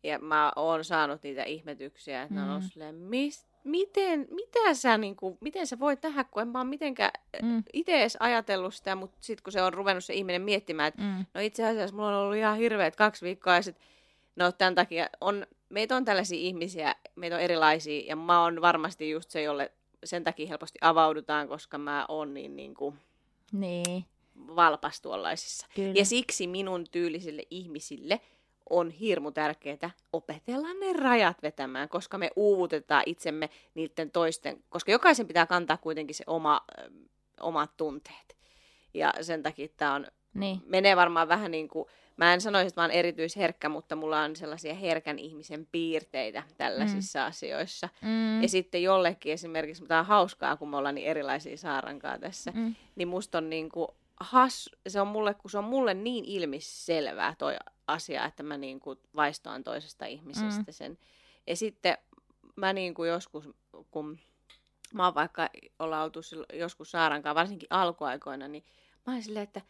Ja 0.03 0.19
mä 0.19 0.53
oon 0.57 0.85
saanut 0.85 1.23
niitä 1.23 1.43
ihmetyksiä, 1.43 2.23
että 2.23 2.35
mm. 2.35 2.37
ne 2.37 2.43
on 2.43 2.49
mm. 2.49 2.55
ollut 2.55 2.73
silleen, 2.73 2.95
mist, 2.95 3.47
miten, 3.65 4.29
mitä 4.31 4.75
sä, 4.75 4.99
niin 4.99 5.17
kuin, 5.17 5.39
miten 5.41 5.67
sä 5.67 5.79
voit 5.79 6.01
tähän, 6.01 6.25
kun 6.31 6.43
en 6.43 6.49
mä 6.49 6.61
ole 6.61 6.69
mitenkään 6.69 7.11
mm. 7.43 7.63
itse 7.73 8.01
edes 8.01 8.17
ajatellut 8.21 8.75
sitä, 8.75 8.95
mutta 8.95 9.17
sitten 9.21 9.43
kun 9.45 9.53
se 9.53 9.63
on 9.63 9.75
ruvennut 9.75 10.05
se 10.05 10.15
ihminen 10.15 10.43
miettimään, 10.43 10.89
että 10.89 11.03
mm. 11.03 11.27
no 11.35 11.41
itse 11.41 11.67
asiassa 11.67 11.97
mulla 11.97 12.09
on 12.09 12.15
ollut 12.15 12.37
ihan 12.37 12.57
hirveät 12.57 12.97
kaksi 12.97 13.25
viikkoa 13.25 13.55
ja 13.55 13.63
sitten 13.63 13.87
no 14.37 14.53
tämän 14.53 14.75
takia 14.75 15.07
on, 15.21 15.47
meitä 15.69 15.97
on 15.97 16.05
tällaisia 16.05 16.39
ihmisiä, 16.39 16.95
meitä 17.17 17.37
on 17.37 17.43
erilaisia 17.43 18.03
ja 18.07 18.17
mä 18.17 18.43
oon 18.43 18.61
varmasti 18.61 19.11
just 19.11 19.31
se, 19.31 19.43
jolle 19.43 19.73
sen 20.05 20.25
takia 20.25 20.47
helposti 20.49 20.79
avaudutaan, 20.81 21.49
koska 21.49 21.79
mä 21.79 22.07
oon 22.09 22.35
niin, 22.35 22.57
niin 22.57 22.75
kuin, 22.75 22.99
niin. 23.53 24.05
valpas 24.37 25.01
tuollaisissa. 25.01 25.67
Kyllä. 25.75 25.93
Ja 25.95 26.05
siksi 26.05 26.47
minun 26.47 26.85
tyylisille 26.91 27.43
ihmisille– 27.51 28.21
on 28.71 28.91
hirmu 28.91 29.31
tärkeää 29.31 29.91
opetella 30.13 30.69
ne 30.75 30.93
rajat 30.93 31.43
vetämään, 31.43 31.89
koska 31.89 32.19
me 32.19 32.31
uuvutetaan 32.37 33.03
itsemme 33.07 33.51
niiden 33.75 34.11
toisten, 34.11 34.65
koska 34.69 34.93
jokaisen 34.93 35.27
pitää 35.27 35.47
kantaa 35.47 35.77
kuitenkin 35.77 36.15
se 36.15 36.25
oma, 36.27 36.65
ö, 36.79 36.91
omat 37.41 37.77
tunteet. 37.77 38.37
Ja 38.95 39.13
sen 39.21 39.43
takia 39.43 39.69
tämä 39.77 39.95
on, 39.95 40.07
niin. 40.35 40.61
menee 40.67 40.97
varmaan 40.97 41.29
vähän 41.29 41.51
niin 41.51 41.69
kuin, 41.69 41.89
mä 42.17 42.35
en 42.35 42.41
sanoisi, 42.41 42.69
että 42.69 42.81
mä 42.81 42.85
oon 42.85 42.91
erityisherkkä, 42.91 43.69
mutta 43.69 43.97
mulla 43.97 44.21
on 44.21 44.37
sellaisia 44.37 44.75
herkän 44.75 45.19
ihmisen 45.19 45.69
piirteitä 45.73 46.43
tällaisissa 46.57 47.19
mm. 47.19 47.27
asioissa. 47.27 47.89
Mm. 48.03 48.43
Ja 48.43 48.49
sitten 48.49 48.83
jollekin 48.83 49.33
esimerkiksi, 49.33 49.83
mutta 49.83 49.99
on 49.99 50.07
hauskaa, 50.07 50.57
kun 50.57 50.69
me 50.69 50.77
ollaan 50.77 50.95
niin 50.95 51.07
erilaisia 51.07 51.57
saarankaa 51.57 52.19
tässä, 52.19 52.51
mm. 52.55 52.75
niin 52.97 53.09
musta 53.09 53.39
on 53.39 53.51
niin 53.51 53.69
kuin 53.69 53.89
has, 54.21 54.71
se 54.89 55.01
on 55.01 55.07
mulle, 55.09 55.35
kun 55.35 55.51
se 55.51 55.59
on 55.59 55.65
mulle 55.65 55.95
niin 55.95 56.25
ilmiselvää 56.25 57.35
toi 57.39 57.57
asia, 57.87 58.25
että 58.25 58.43
mä 58.43 58.57
niin 58.57 58.81
kuin 58.81 58.99
vaistoan 59.17 59.65
toisesta 59.65 60.07
ihmisestä 60.07 60.63
mm. 60.67 60.73
sen. 60.73 60.99
Ja 61.47 61.57
sitten 61.57 61.99
mä 62.57 62.73
niin 62.73 62.95
kuin 62.95 63.09
joskus, 63.09 63.49
kun 63.91 64.19
mä 64.95 65.05
oon 65.05 65.15
vaikka 65.15 65.51
ollaan 65.79 66.05
oltu 66.05 66.21
joskus 66.53 66.91
Saarankaan, 66.91 67.37
varsinkin 67.37 67.67
alkuaikoina, 67.71 68.49
niin 68.49 68.65
mä 69.07 69.13
oon 69.13 69.23
silleen, 69.23 69.43
että 69.43 69.61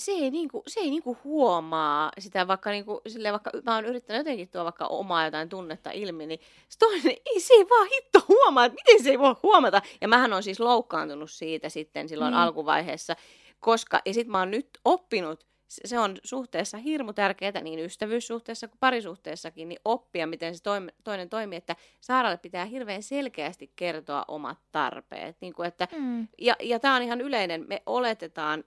se 0.00 0.12
ei, 0.12 0.30
niinku, 0.30 0.62
se 0.66 0.80
ei 0.80 0.90
niinku 0.90 1.16
huomaa 1.24 2.10
sitä, 2.18 2.48
vaikka, 2.48 2.70
niinku, 2.70 3.00
silleen, 3.08 3.32
vaikka 3.32 3.50
mä 3.66 3.74
oon 3.74 3.84
yrittänyt 3.84 4.20
jotenkin 4.20 4.48
tuoda 4.48 4.64
vaikka 4.64 4.86
omaa 4.86 5.24
jotain 5.24 5.48
tunnetta 5.48 5.90
ilmi, 5.90 6.26
niin 6.26 6.40
se 6.68 6.78
toinen, 6.78 7.16
ei 7.26 7.40
se 7.40 7.54
ei 7.54 7.68
vaan 7.70 7.88
hitto 7.94 8.20
huomaa, 8.28 8.64
että 8.64 8.78
miten 8.86 9.04
se 9.04 9.10
ei 9.10 9.18
voi 9.18 9.34
huomata. 9.42 9.82
Ja 10.00 10.08
mähän 10.08 10.32
on 10.32 10.42
siis 10.42 10.60
loukkaantunut 10.60 11.30
siitä 11.30 11.68
sitten 11.68 12.08
silloin 12.08 12.34
mm. 12.34 12.40
alkuvaiheessa, 12.40 13.16
koska, 13.60 14.00
ja 14.04 14.14
sitten 14.14 14.32
mä 14.32 14.38
oon 14.38 14.50
nyt 14.50 14.68
oppinut, 14.84 15.46
se 15.84 15.98
on 15.98 16.16
suhteessa 16.24 16.78
hirmu 16.78 17.12
tärkeää, 17.12 17.60
niin 17.60 17.78
ystävyyssuhteessa 17.78 18.68
kuin 18.68 18.78
parisuhteessakin, 18.80 19.68
niin 19.68 19.80
oppia, 19.84 20.26
miten 20.26 20.56
se 20.56 20.62
toinen 21.04 21.28
toimii, 21.30 21.56
että 21.56 21.76
Saaralle 22.00 22.36
pitää 22.36 22.64
hirveän 22.64 23.02
selkeästi 23.02 23.72
kertoa 23.76 24.24
omat 24.28 24.58
tarpeet. 24.72 25.36
Niin 25.40 25.54
kuin 25.54 25.68
että, 25.68 25.88
mm. 25.98 26.28
Ja, 26.38 26.56
ja 26.60 26.80
tämä 26.80 26.96
on 26.96 27.02
ihan 27.02 27.20
yleinen, 27.20 27.64
me 27.68 27.82
oletetaan, 27.86 28.64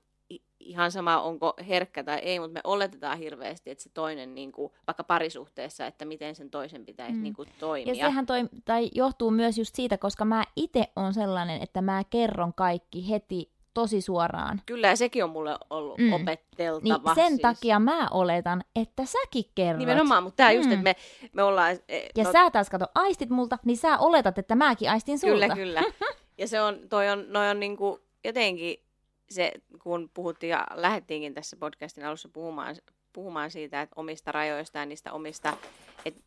ihan 0.60 0.92
sama 0.92 1.22
onko 1.22 1.54
herkkä 1.68 2.04
tai 2.04 2.20
ei, 2.20 2.40
mutta 2.40 2.54
me 2.54 2.62
oletetaan 2.64 3.18
hirveästi, 3.18 3.70
että 3.70 3.84
se 3.84 3.90
toinen, 3.94 4.36
niin 4.36 4.52
kuin, 4.52 4.72
vaikka 4.88 5.04
parisuhteessa, 5.04 5.88
että 5.88 6.06
miten 6.06 6.36
sen 6.36 6.50
toisen 6.50 6.86
pitäisi 6.86 7.14
mm. 7.14 7.24
niin 7.24 7.34
kuin, 7.34 7.50
toimia. 7.60 7.94
Ja 7.94 8.08
sehän 8.08 8.26
toi, 8.26 8.50
tai 8.66 8.90
johtuu 8.94 9.32
myös 9.32 9.58
just 9.58 9.76
siitä, 9.76 9.98
koska 9.98 10.26
mä 10.26 10.44
itse 10.56 10.84
on 10.96 11.14
sellainen, 11.14 11.62
että 11.62 11.82
mä 11.82 12.04
kerron 12.10 12.54
kaikki 12.54 13.10
heti 13.10 13.52
tosi 13.74 14.02
suoraan. 14.02 14.62
Kyllä, 14.66 14.88
ja 14.88 14.96
sekin 14.96 15.24
on 15.24 15.30
mulle 15.30 15.58
ollut 15.70 15.98
mm. 15.98 16.14
opetteltava. 16.14 16.98
Niin 17.06 17.16
sen 17.16 17.28
siis. 17.28 17.42
takia 17.42 17.80
mä 17.80 18.08
oletan, 18.12 18.64
että 18.76 19.06
säkin 19.06 19.46
kerrot. 19.56 19.80
Nimenomaan, 19.80 20.24
mutta 20.24 20.38
tämä 20.38 20.50
mm. 20.50 20.56
just, 20.56 20.72
että 20.72 20.84
me, 20.84 20.96
me 21.34 21.44
ollaan... 21.44 21.78
E, 21.88 22.00
ja 22.18 22.24
no... 22.24 22.32
sä 22.32 22.50
taas 22.52 22.70
kato, 22.70 22.86
aistit 22.96 23.30
multa, 23.30 23.58
niin 23.66 23.78
sä 23.78 23.98
oletat, 23.98 24.38
että 24.38 24.56
mäkin 24.56 24.92
aistin 24.92 25.20
sulta. 25.20 25.34
Kyllä, 25.34 25.56
kyllä. 25.56 25.84
ja 26.40 26.48
se 26.48 26.62
on, 26.62 26.80
toi 26.90 27.10
on, 27.10 27.26
noi 27.28 27.50
on 27.50 27.60
niinku 27.60 28.00
jotenkin 28.24 28.85
se, 29.30 29.52
kun 29.84 30.10
puhuttiin 30.14 30.50
ja 30.50 30.68
lähdettiinkin 30.74 31.34
tässä 31.34 31.58
podcastin 31.60 32.06
alussa 32.06 32.30
puhumaan, 32.30 32.76
puhumaan 33.14 33.52
siitä, 33.52 33.82
että 33.82 33.94
omista 33.96 34.32
rajoista 34.32 34.80
ja 34.80 34.86
niistä 34.86 35.14
omista, 35.14 35.58
että 36.06 36.22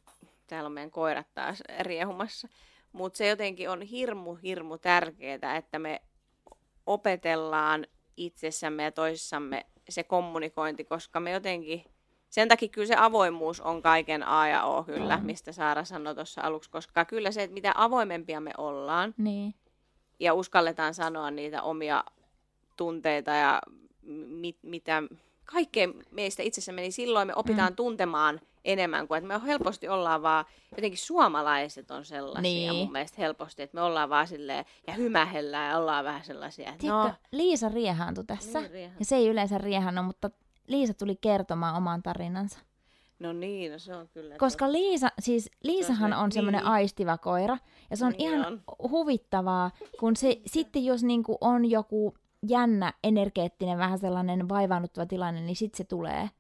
täällä 0.46 0.66
on 0.66 0.72
meidän 0.72 0.90
koirat 0.90 1.26
taas 1.34 1.62
riehumassa, 1.80 2.48
mutta 2.92 3.16
se 3.16 3.28
jotenkin 3.28 3.70
on 3.70 3.82
hirmu, 3.82 4.34
hirmu 4.34 4.78
tärkeää, 4.78 5.56
että 5.56 5.78
me 5.78 6.02
opetellaan 6.86 7.86
itsessämme 8.16 8.82
ja 8.82 8.92
toisissamme 8.92 9.66
se 9.88 10.02
kommunikointi, 10.02 10.84
koska 10.84 11.20
me 11.20 11.30
jotenkin, 11.30 11.84
sen 12.30 12.48
takia 12.48 12.68
kyllä 12.68 12.86
se 12.86 12.94
avoimuus 12.98 13.60
on 13.60 13.82
kaiken 13.82 14.28
A 14.28 14.48
ja 14.48 14.64
O 14.64 14.84
kyllä, 14.84 15.16
mm. 15.16 15.26
mistä 15.26 15.52
Saara 15.52 15.84
sanoi 15.84 16.14
tuossa 16.14 16.40
aluksi, 16.40 16.70
koska 16.70 17.04
kyllä 17.04 17.30
se, 17.30 17.42
että 17.42 17.54
mitä 17.54 17.72
avoimempia 17.74 18.40
me 18.40 18.50
ollaan 18.58 19.14
niin. 19.18 19.54
ja 20.20 20.34
uskalletaan 20.34 20.94
sanoa 20.94 21.30
niitä 21.30 21.62
omia 21.62 22.04
tunteita 22.78 23.30
ja 23.30 23.62
mit, 24.26 24.56
mitä 24.62 25.02
kaikkea 25.44 25.88
meistä 26.10 26.42
itsessämme, 26.42 26.80
niin 26.80 26.92
silloin 26.92 27.26
me 27.26 27.32
opitaan 27.36 27.72
mm. 27.72 27.76
tuntemaan 27.76 28.40
enemmän 28.64 29.08
kuin, 29.08 29.18
että 29.18 29.28
me 29.28 29.46
helposti 29.46 29.88
ollaan 29.88 30.22
vaan, 30.22 30.44
jotenkin 30.76 30.98
suomalaiset 30.98 31.90
on 31.90 32.04
sellaisia 32.04 32.42
niin. 32.72 32.74
mun 32.74 32.92
mielestä 32.92 33.16
helposti, 33.18 33.62
että 33.62 33.74
me 33.74 33.82
ollaan 33.82 34.10
vaan 34.10 34.26
silleen, 34.26 34.64
ja 34.86 34.94
hymähellään 34.94 35.70
ja 35.70 35.78
ollaan 35.78 36.04
vähän 36.04 36.24
sellaisia. 36.24 36.68
Että 36.68 36.78
Tiedätkö, 36.78 37.08
no. 37.08 37.14
Liisa 37.32 37.68
riehaantui 37.68 38.24
tässä, 38.24 38.60
niin, 38.60 38.92
ja 38.98 39.04
se 39.04 39.16
ei 39.16 39.28
yleensä 39.28 39.58
riehannu, 39.58 40.02
mutta 40.02 40.30
Liisa 40.66 40.94
tuli 40.94 41.16
kertomaan 41.16 41.74
oman 41.74 42.02
tarinansa. 42.02 42.58
No 43.18 43.32
niin, 43.32 43.72
no 43.72 43.78
se 43.78 43.96
on 43.96 44.08
kyllä. 44.08 44.36
Koska 44.38 44.72
Liisa, 44.72 45.08
siis 45.18 45.50
Liisahan 45.62 46.12
on, 46.12 46.18
on 46.18 46.32
semmoinen 46.32 46.60
niin. 46.60 46.70
aistiva 46.70 47.18
koira, 47.18 47.58
ja 47.90 47.96
se 47.96 48.04
on 48.04 48.12
niin 48.18 48.34
ihan 48.34 48.46
on. 48.46 48.90
huvittavaa, 48.90 49.70
kun 50.00 50.16
se 50.16 50.40
sitten 50.46 50.84
jos 50.84 51.02
niinku 51.02 51.38
on 51.40 51.70
joku 51.70 52.14
jännä, 52.48 52.92
energeettinen, 53.04 53.78
vähän 53.78 53.98
sellainen 53.98 54.48
vaivaannuttava 54.48 55.06
tilanne, 55.06 55.40
niin 55.40 55.56
sitten 55.56 55.76
se 55.76 55.84
tulee. 55.84 56.30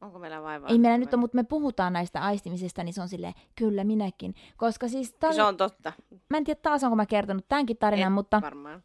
Onko 0.00 0.18
meillä 0.18 0.42
vaivaa? 0.42 0.68
Ei 0.68 0.78
meillä 0.78 0.98
nyt 0.98 1.14
ole, 1.14 1.20
mutta 1.20 1.36
me 1.36 1.44
puhutaan 1.44 1.92
näistä 1.92 2.22
aistimisesta, 2.22 2.84
niin 2.84 2.92
se 2.92 3.02
on 3.02 3.08
silleen, 3.08 3.34
kyllä 3.54 3.84
minäkin. 3.84 4.34
Koska 4.56 4.88
siis... 4.88 5.12
Taas, 5.12 5.36
se 5.36 5.42
on 5.42 5.56
totta. 5.56 5.92
Mä 6.30 6.36
en 6.36 6.44
tiedä 6.44 6.60
taas, 6.62 6.84
onko 6.84 6.96
mä 6.96 7.06
kertonut 7.06 7.48
tämänkin 7.48 7.76
tarinan, 7.76 8.12
Et 8.12 8.14
mutta... 8.14 8.40
varmaan. 8.42 8.82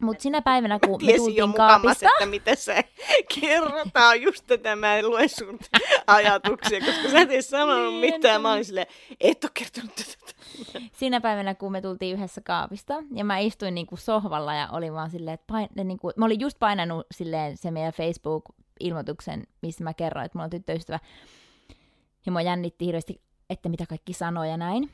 Mutta 0.00 0.22
sinä 0.22 0.42
päivänä, 0.42 0.78
kun 0.78 1.04
me 1.04 1.16
tultiin 1.16 1.52
kaapista... 1.52 2.06
että 2.06 2.26
miten 2.26 2.56
se 2.56 2.84
kerrotaan 3.40 4.22
just 4.22 4.44
tätä, 4.46 4.76
mä 4.76 4.96
en 4.96 5.10
lue 5.10 5.28
sun 5.28 5.58
ajatuksia, 6.06 6.80
koska 6.80 7.08
sä 7.10 7.20
et 7.20 7.46
sanonut 7.46 7.94
niin, 7.94 8.14
mitään. 8.14 8.42
Mä 8.42 8.52
olin 8.52 8.64
silleen, 8.64 8.86
et 9.20 9.44
ole 9.44 9.50
kertonut 9.54 9.94
tätä. 9.94 10.10
Siinä 10.92 11.20
päivänä, 11.20 11.54
kun 11.54 11.72
me 11.72 11.80
tultiin 11.80 12.16
yhdessä 12.16 12.40
kaapista, 12.40 12.94
ja 13.14 13.24
mä 13.24 13.38
istuin 13.38 13.74
niinku 13.74 13.96
sohvalla 13.96 14.54
ja 14.54 14.68
olin 14.72 14.94
vaan 14.94 15.10
silleen, 15.10 15.34
että 15.34 15.46
pain, 15.46 15.68
niinku, 15.84 16.12
mä 16.16 16.24
olin 16.24 16.40
just 16.40 16.58
painanut 16.58 17.06
silleen 17.14 17.56
se 17.56 17.70
meidän 17.70 17.92
Facebook 17.92 18.44
ilmoituksen, 18.80 19.46
missä 19.62 19.84
mä 19.84 19.94
kerroin, 19.94 20.26
että 20.26 20.38
mulla 20.38 20.44
on 20.44 20.50
tyttöystävä. 20.50 20.98
Ja 22.26 22.32
mua 22.32 22.42
jännitti 22.42 22.86
hirveästi, 22.86 23.20
että 23.50 23.68
mitä 23.68 23.86
kaikki 23.86 24.12
sanoo 24.12 24.44
ja 24.44 24.56
näin. 24.56 24.90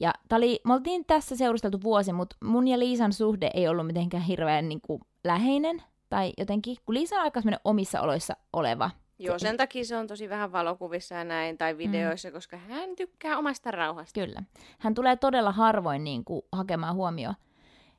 Ja 0.00 0.12
oli, 0.32 0.60
me 0.64 0.74
oltiin 0.74 1.04
tässä 1.04 1.36
seurusteltu 1.36 1.82
vuosi, 1.82 2.12
mutta 2.12 2.36
mun 2.44 2.68
ja 2.68 2.78
Liisan 2.78 3.12
suhde 3.12 3.50
ei 3.54 3.68
ollut 3.68 3.86
mitenkään 3.86 4.22
hirveän 4.22 4.68
niin 4.68 4.80
kuin, 4.80 5.00
läheinen. 5.24 5.82
Tai 6.08 6.32
jotenkin, 6.38 6.76
kun 6.86 6.94
Liisa 6.94 7.16
on 7.16 7.22
aika 7.22 7.40
omissa 7.64 8.00
oloissa 8.00 8.36
oleva. 8.52 8.90
Joo, 9.18 9.38
sen 9.38 9.56
takia 9.56 9.84
se 9.84 9.96
on 9.96 10.06
tosi 10.06 10.28
vähän 10.28 10.52
valokuvissa 10.52 11.14
ja 11.14 11.24
näin, 11.24 11.58
tai 11.58 11.72
mm. 11.72 11.78
videoissa, 11.78 12.28
mm. 12.28 12.32
koska 12.32 12.56
hän 12.56 12.96
tykkää 12.96 13.38
omasta 13.38 13.70
rauhasta. 13.70 14.20
Kyllä. 14.20 14.42
Hän 14.78 14.94
tulee 14.94 15.16
todella 15.16 15.52
harvoin 15.52 16.04
niin 16.04 16.24
kuin, 16.24 16.42
hakemaan 16.52 16.94
huomioon. 16.94 17.34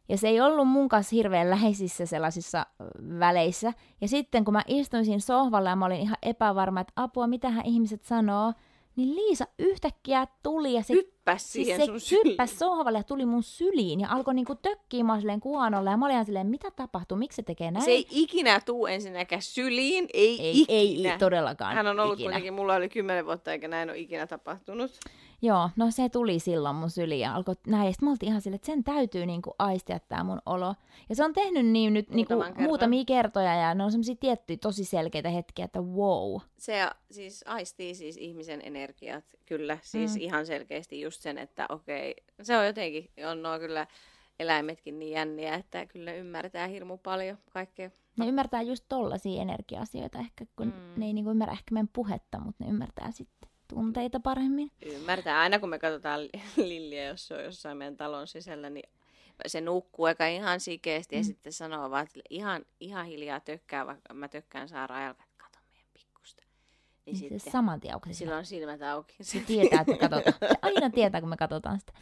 Ja 0.09 0.17
se 0.17 0.27
ei 0.27 0.41
ollut 0.41 0.67
mun 0.67 0.89
kanssa 0.89 1.15
hirveän 1.15 1.49
läheisissä 1.49 2.05
sellaisissa 2.05 2.65
väleissä. 3.19 3.73
Ja 4.01 4.07
sitten 4.07 4.45
kun 4.45 4.53
mä 4.53 4.61
istuin 4.67 5.05
siinä 5.05 5.19
sohvalla 5.19 5.69
ja 5.69 5.75
mä 5.75 5.85
olin 5.85 6.01
ihan 6.01 6.17
epävarma, 6.21 6.79
että 6.81 6.93
apua, 6.95 7.27
mitähän 7.27 7.65
ihmiset 7.65 8.03
sanoo, 8.03 8.53
niin 8.95 9.15
Liisa 9.15 9.47
yhtäkkiä 9.59 10.27
tuli 10.43 10.73
ja 10.73 10.83
se, 10.83 10.93
hyppäs 10.93 11.51
siis 11.53 11.67
se 11.67 11.85
sun 11.85 11.99
sohvalle 12.45 12.99
ja 12.99 13.03
tuli 13.03 13.25
mun 13.25 13.43
syliin 13.43 13.99
ja 13.99 14.07
alkoi 14.11 14.33
niinku 14.33 14.55
tökkiä 14.55 15.03
mua 15.03 15.19
silleen 15.19 15.39
kuonolle 15.39 15.89
ja 15.89 15.97
mä 15.97 16.05
olin 16.05 16.25
silleen, 16.25 16.47
mitä 16.47 16.71
tapahtuu, 16.71 17.17
miksi 17.17 17.35
se 17.35 17.43
tekee 17.43 17.71
näin? 17.71 17.85
Se 17.85 17.91
ei 17.91 18.07
ikinä 18.09 18.61
tuu 18.65 18.87
ensinnäkään 18.87 19.41
syliin, 19.41 20.07
ei, 20.13 20.41
ei 20.41 20.61
ikinä. 20.61 21.13
Ei 21.13 21.19
todellakaan 21.19 21.75
Hän 21.75 21.87
on 21.87 21.99
ollut 21.99 22.13
ikinä. 22.13 22.27
kuitenkin, 22.27 22.53
mulla 22.53 22.75
oli 22.75 22.89
kymmenen 22.89 23.25
vuotta 23.25 23.51
eikä 23.51 23.67
näin 23.67 23.89
ole 23.89 23.97
ikinä 23.97 24.27
tapahtunut. 24.27 24.91
Joo, 25.43 25.69
no 25.75 25.91
se 25.91 26.09
tuli 26.09 26.39
silloin 26.39 26.75
mun 26.75 26.89
syliin 26.89 27.19
ja 27.19 27.35
alkoi 27.35 27.55
näin. 27.67 27.85
Ja 27.85 27.91
sitten 27.91 28.07
me 28.07 28.11
oltiin 28.11 28.27
ihan 28.27 28.41
silleen, 28.41 28.55
että 28.55 28.65
sen 28.65 28.83
täytyy 28.83 29.25
niinku 29.25 29.53
aistia 29.59 29.99
tämä 29.99 30.23
mun 30.23 30.41
olo. 30.45 30.75
Ja 31.09 31.15
se 31.15 31.25
on 31.25 31.33
tehnyt 31.33 31.65
niin 31.65 31.93
nyt 31.93 32.09
niinku 32.09 32.33
muutamia 32.57 33.05
kertoja 33.05 33.55
ja 33.55 33.75
ne 33.75 33.83
on 33.83 33.91
semmoisia 33.91 34.15
tiettyjä 34.15 34.57
tosi 34.57 34.85
selkeitä 34.85 35.29
hetkiä, 35.29 35.65
että 35.65 35.81
wow. 35.81 36.41
Se 36.57 36.89
siis 37.11 37.43
aistii 37.47 37.95
siis 37.95 38.17
ihmisen 38.17 38.61
energiat, 38.63 39.25
kyllä. 39.45 39.77
Siis 39.81 40.15
mm. 40.15 40.21
ihan 40.21 40.45
selkeästi 40.45 41.01
just 41.01 41.21
sen, 41.21 41.37
että 41.37 41.65
okei, 41.69 42.15
se 42.41 42.57
on 42.57 42.65
jotenkin, 42.65 43.09
on 43.29 43.43
nuo 43.43 43.59
kyllä 43.59 43.87
eläimetkin 44.39 44.99
niin 44.99 45.11
jänniä, 45.11 45.55
että 45.55 45.85
kyllä 45.85 46.13
ymmärtää 46.13 46.67
hirmu 46.67 46.97
paljon 46.97 47.37
kaikkea. 47.51 47.89
Ne 48.17 48.27
ymmärtää 48.27 48.61
just 48.61 48.85
tollaisia 48.89 49.41
energia-asioita 49.41 50.19
ehkä, 50.19 50.45
kun 50.55 50.67
mm. 50.67 50.99
ne 50.99 51.05
ei 51.05 51.13
niinku 51.13 51.31
ymmärrä 51.31 51.53
ehkä 51.53 51.73
meidän 51.73 51.89
puhetta, 51.93 52.39
mutta 52.39 52.63
ne 52.63 52.69
ymmärtää 52.69 53.11
sitten 53.11 53.40
tunteita 53.75 54.19
paremmin. 54.19 54.71
Ymmärtää. 54.85 55.39
Aina 55.39 55.59
kun 55.59 55.69
me 55.69 55.79
katsotaan 55.79 56.21
Lilliä, 56.57 57.05
jos 57.05 57.27
se 57.27 57.33
on 57.33 57.43
jossain 57.43 57.77
meidän 57.77 57.97
talon 57.97 58.27
sisällä, 58.27 58.69
niin 58.69 58.89
se 59.45 59.61
nukkuu 59.61 60.05
eka 60.05 60.27
ihan 60.27 60.59
sikeesti 60.59 61.15
mm. 61.15 61.19
ja 61.19 61.23
sitten 61.23 61.53
sanoo 61.53 61.91
vaan, 61.91 62.03
että 62.03 62.19
ihan, 62.29 62.65
ihan 62.79 63.05
hiljaa 63.05 63.39
tökkää, 63.39 63.87
vaikka 63.87 64.13
mä 64.13 64.27
tökkään 64.27 64.69
Saara 64.69 64.95
ajalta, 64.95 65.23
että 65.23 65.43
kato 65.43 65.59
meidän 65.71 65.89
pikkusta. 65.93 66.43
Niin, 66.43 67.03
niin 67.05 67.15
sitten, 67.15 67.39
se 67.39 67.49
saman 67.49 67.79
tien. 67.79 67.95
Silloin 68.11 68.37
on 68.37 68.45
silmät 68.45 68.81
auki. 68.81 69.15
Se 69.21 69.39
tietää, 69.39 69.81
että 69.81 69.97
katsotaan. 70.07 70.51
Se 70.51 70.55
aina 70.61 70.89
tietää, 70.89 71.21
kun 71.21 71.29
me 71.29 71.37
katsotaan 71.37 71.79
sitä. 71.79 71.93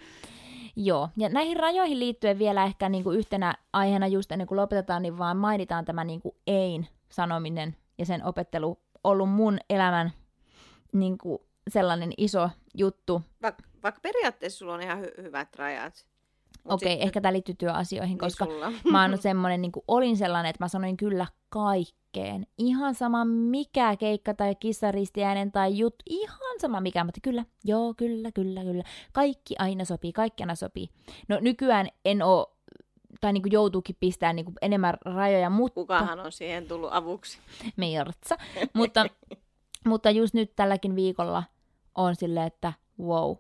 Joo, 0.76 1.10
ja 1.18 1.30
näihin 1.30 1.58
rajoihin 1.58 2.00
liittyen 2.00 2.40
vielä 2.40 2.64
ehkä 2.64 2.90
niin 2.90 3.04
kuin 3.04 3.18
yhtenä 3.18 3.54
aiheena 3.74 4.08
just 4.08 4.32
ennen 4.32 4.48
kuin 4.48 4.58
lopetetaan, 4.58 5.02
niin 5.02 5.18
vaan 5.18 5.38
mainitaan 5.38 5.86
tämä 5.86 6.04
niin 6.04 6.22
kuin 6.22 6.36
ein 6.48 6.88
sanominen 7.10 7.76
ja 7.98 8.06
sen 8.06 8.26
opettelu 8.26 8.80
ollut 9.04 9.30
mun 9.30 9.58
elämän 9.70 10.12
niin 10.94 11.18
kuin 11.18 11.42
sellainen 11.72 12.12
iso 12.18 12.50
juttu. 12.78 13.22
Vaikka 13.42 13.64
vaik 13.84 14.02
periaatteessa 14.02 14.58
sulla 14.58 14.74
on 14.74 14.82
ihan 14.82 15.04
hy- 15.04 15.22
hyvät 15.22 15.56
rajat. 15.56 16.06
Okei, 16.66 16.94
okay, 16.94 17.06
ehkä 17.06 17.22
tämä 17.22 17.34
liittyy 17.34 17.56
työasioihin, 17.56 18.10
niin 18.10 18.20
koska 18.20 18.46
niin 18.46 18.80
mä 18.92 19.02
oon 19.02 19.18
semmoinen, 19.28 19.62
niin 19.62 19.72
olin 19.88 20.18
sellainen, 20.18 20.50
että 20.50 20.64
mä 20.64 20.68
sanoin 20.68 20.98
kyllä 20.98 21.28
kaikkeen. 21.50 22.48
Ihan 22.58 22.96
sama 22.96 23.26
mikä 23.26 23.96
keikka 23.96 24.34
tai 24.34 24.56
kissaristiäinen 24.56 25.52
tai 25.52 25.78
jut, 25.78 25.96
ihan 26.06 26.60
sama 26.60 26.82
mikä, 26.82 27.04
mutta 27.04 27.20
kyllä, 27.24 27.46
joo, 27.64 27.94
kyllä, 27.94 28.32
kyllä, 28.32 28.64
kyllä. 28.64 28.84
Kaikki 29.14 29.56
aina 29.60 29.86
sopii, 29.86 30.14
kaikki 30.14 30.44
aina 30.44 30.56
sopii. 30.56 30.90
No 31.28 31.38
nykyään 31.42 31.88
en 32.06 32.22
oo 32.22 32.56
tai 33.22 33.34
niin 33.34 33.44
kuin 33.44 33.52
joutuukin 33.52 33.96
pistämään 34.00 34.36
niin 34.36 34.46
kuin 34.46 34.56
enemmän 34.62 34.98
rajoja, 35.06 35.50
mutta... 35.50 35.76
Kukahan 35.76 36.20
on 36.20 36.32
siihen 36.32 36.68
tullut 36.68 36.90
avuksi? 36.94 37.40
Meirtsa. 37.76 38.38
mutta, 38.74 39.06
mutta 39.90 40.12
just 40.12 40.34
nyt 40.34 40.56
tälläkin 40.56 40.96
viikolla 40.96 41.44
on 42.00 42.16
silleen, 42.16 42.48
että 42.48 42.74
wow, 43.00 43.36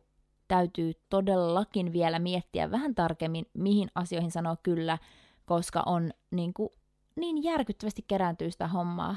täytyy 0.47 0.93
todellakin 1.10 1.93
vielä 1.93 2.20
miettiä 2.20 2.72
vähän 2.72 2.95
tarkemmin, 2.95 3.45
mihin 3.53 3.89
asioihin 3.95 4.32
sanoo 4.32 4.55
kyllä, 4.64 4.97
koska 5.45 5.84
on 5.86 6.12
niin, 6.32 6.53
kuin, 6.53 6.70
niin 7.16 7.43
järkyttävästi 7.43 8.05
kerääntyy 8.07 8.51
sitä 8.51 8.68
hommaa. 8.68 9.16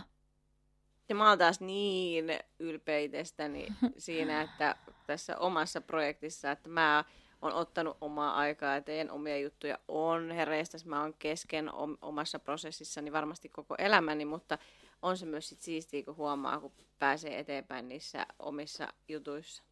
Ja 1.09 1.15
mä 1.15 1.29
oon 1.29 1.39
taas 1.39 1.61
niin 1.61 2.25
ylpeitestäni 2.59 3.67
siinä, 3.99 4.43
että 4.43 4.77
tässä 5.07 5.39
omassa 5.39 5.81
projektissa, 5.81 6.51
että 6.51 6.69
mä 6.69 7.05
oon 7.43 7.53
ottanut 7.53 7.97
omaa 8.01 8.35
aikaa 8.37 8.75
ja 8.75 8.83
teen 8.83 9.11
omia 9.11 9.39
juttuja. 9.39 9.79
On 9.89 10.31
hereistä, 10.31 10.79
mä 10.85 11.01
oon 11.01 11.15
kesken 11.19 11.71
omassa 12.03 12.39
prosessissani 12.39 13.13
varmasti 13.13 13.49
koko 13.49 13.75
elämäni, 13.79 14.25
mutta 14.25 14.59
on 15.03 15.17
se 15.17 15.27
myös 15.27 15.49
sit 15.49 15.61
siistiä, 15.61 16.03
kun 16.03 16.17
huomaa, 16.17 16.61
kun 16.61 16.73
pääsee 16.99 17.39
eteenpäin 17.39 17.89
niissä 17.89 18.27
omissa 18.39 18.89
jutuissa. 19.09 19.63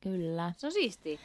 Kyllä. 0.00 0.52
Se 0.56 0.66
on 0.66 0.72
siistiä. 0.72 1.18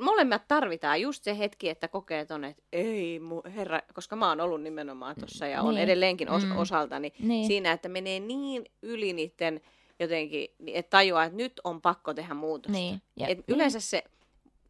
Molemmat 0.00 0.42
tarvitaan 0.48 1.00
just 1.00 1.24
se 1.24 1.38
hetki, 1.38 1.68
että 1.68 1.88
kokee 1.88 2.24
ton, 2.24 2.44
että 2.44 2.62
ei 2.72 3.20
mu, 3.20 3.42
herra, 3.44 3.80
koska 3.94 4.16
mä 4.16 4.28
oon 4.28 4.40
ollut 4.40 4.62
nimenomaan 4.62 5.16
tuossa 5.18 5.46
ja 5.46 5.62
on 5.62 5.74
niin. 5.74 5.82
edelleenkin 5.84 6.30
os, 6.30 6.44
mm. 6.44 6.56
osaltani 6.56 7.12
niin. 7.18 7.46
siinä, 7.46 7.72
että 7.72 7.88
menee 7.88 8.20
niin 8.20 8.64
yli 8.82 9.12
niiden 9.12 9.60
jotenkin, 10.00 10.48
että 10.66 10.90
tajuaa, 10.90 11.24
että 11.24 11.36
nyt 11.36 11.60
on 11.64 11.82
pakko 11.82 12.14
tehdä 12.14 12.34
muutosta. 12.34 12.78
Niin. 12.78 13.02
Ja, 13.16 13.26
Et 13.26 13.38
niin. 13.38 13.44
Yleensä 13.48 13.80
se 13.80 14.04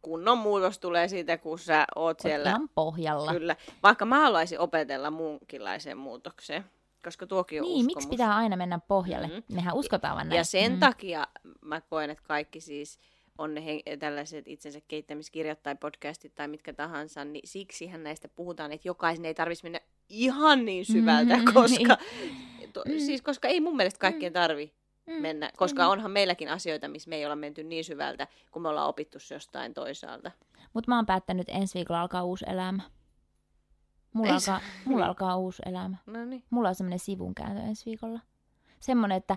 kunnon 0.03 0.39
muutos 0.39 0.79
tulee 0.79 1.09
siitä, 1.09 1.39
kun 1.39 1.59
sä 1.59 1.87
oot 1.97 2.21
siellä. 2.21 2.49
Ihan 2.49 2.69
pohjalla. 2.75 3.33
Kyllä. 3.33 3.57
Vaikka 3.83 4.05
mä 4.05 4.21
haluaisin 4.21 4.59
opetella 4.61 5.11
muunkinlaiseen 5.11 5.99
muutokseen 5.99 6.65
koska 7.05 7.27
tuokin 7.27 7.63
on 7.63 7.69
Niin, 7.69 7.77
uskomus. 7.77 7.95
miksi 7.95 8.09
pitää 8.09 8.37
aina 8.37 8.57
mennä 8.57 8.79
pohjalle? 8.79 9.27
Mm-hmm. 9.27 9.55
Mehän 9.55 9.75
uskotaan 9.75 10.17
vaan 10.17 10.29
näin. 10.29 10.37
Ja 10.37 10.45
sen 10.45 10.73
mm. 10.73 10.79
takia 10.79 11.27
mä 11.61 11.81
koen, 11.81 12.11
että 12.11 12.25
kaikki 12.27 12.61
siis 12.61 12.99
on 13.39 13.55
ne 13.55 13.65
he, 13.65 13.83
tällaiset 13.99 14.49
itsensä 14.49 14.81
kehittämiskirjat 14.89 15.63
tai 15.63 15.77
podcastit 15.77 16.35
tai 16.35 16.49
mitkä 16.49 16.73
tahansa, 16.73 17.25
niin 17.25 17.49
siksihän 17.49 18.03
näistä 18.03 18.29
puhutaan, 18.29 18.73
että 18.73 18.89
jokaisen 18.89 19.25
ei 19.25 19.35
tarvitsisi 19.35 19.65
mennä 19.65 19.81
ihan 20.09 20.65
niin 20.65 20.87
syvältä, 20.87 21.37
mm, 21.37 21.45
koska, 21.55 21.99
to, 22.73 22.83
mm. 22.89 22.99
siis, 22.99 23.23
koska 23.23 23.49
ei 23.49 23.61
mun 23.61 23.77
mielestä 23.77 23.99
kaikkien 23.99 24.33
mm. 24.33 24.35
tarvi 24.35 24.73
mm. 25.07 25.23
mennä, 25.23 25.51
koska 25.57 25.83
mm. 25.83 25.89
onhan 25.89 26.11
meilläkin 26.11 26.49
asioita, 26.49 26.89
missä 26.89 27.11
me 27.11 27.17
ei 27.17 27.25
olla 27.25 27.37
menty 27.37 27.65
niin 27.65 27.85
syvältä, 27.85 28.27
kun 28.51 28.63
me 28.63 28.69
ollaan 28.69 28.89
opittu 28.89 29.19
jostain 29.31 29.75
toisaalta. 29.75 30.31
Mutta 30.73 30.91
mä 30.91 30.97
oon 30.97 31.07
päättänyt, 31.07 31.49
että 31.49 31.61
ensi 31.61 31.75
viikolla 31.75 32.01
alkaa 32.01 32.25
uusi 32.25 32.45
elämä. 32.49 32.83
Mulla, 34.13 34.35
alkaa, 34.35 34.61
mulla 34.87 35.07
alkaa 35.07 35.37
uusi 35.37 35.63
elämä. 35.67 35.97
No 36.07 36.25
niin. 36.25 36.45
Mulla 36.51 36.69
on 36.69 36.75
semmoinen 36.75 36.99
sivunkääntö 36.99 37.63
ensi 37.63 37.87
viikolla. 37.87 38.21
Semmoinen, 38.81 39.17
että 39.17 39.37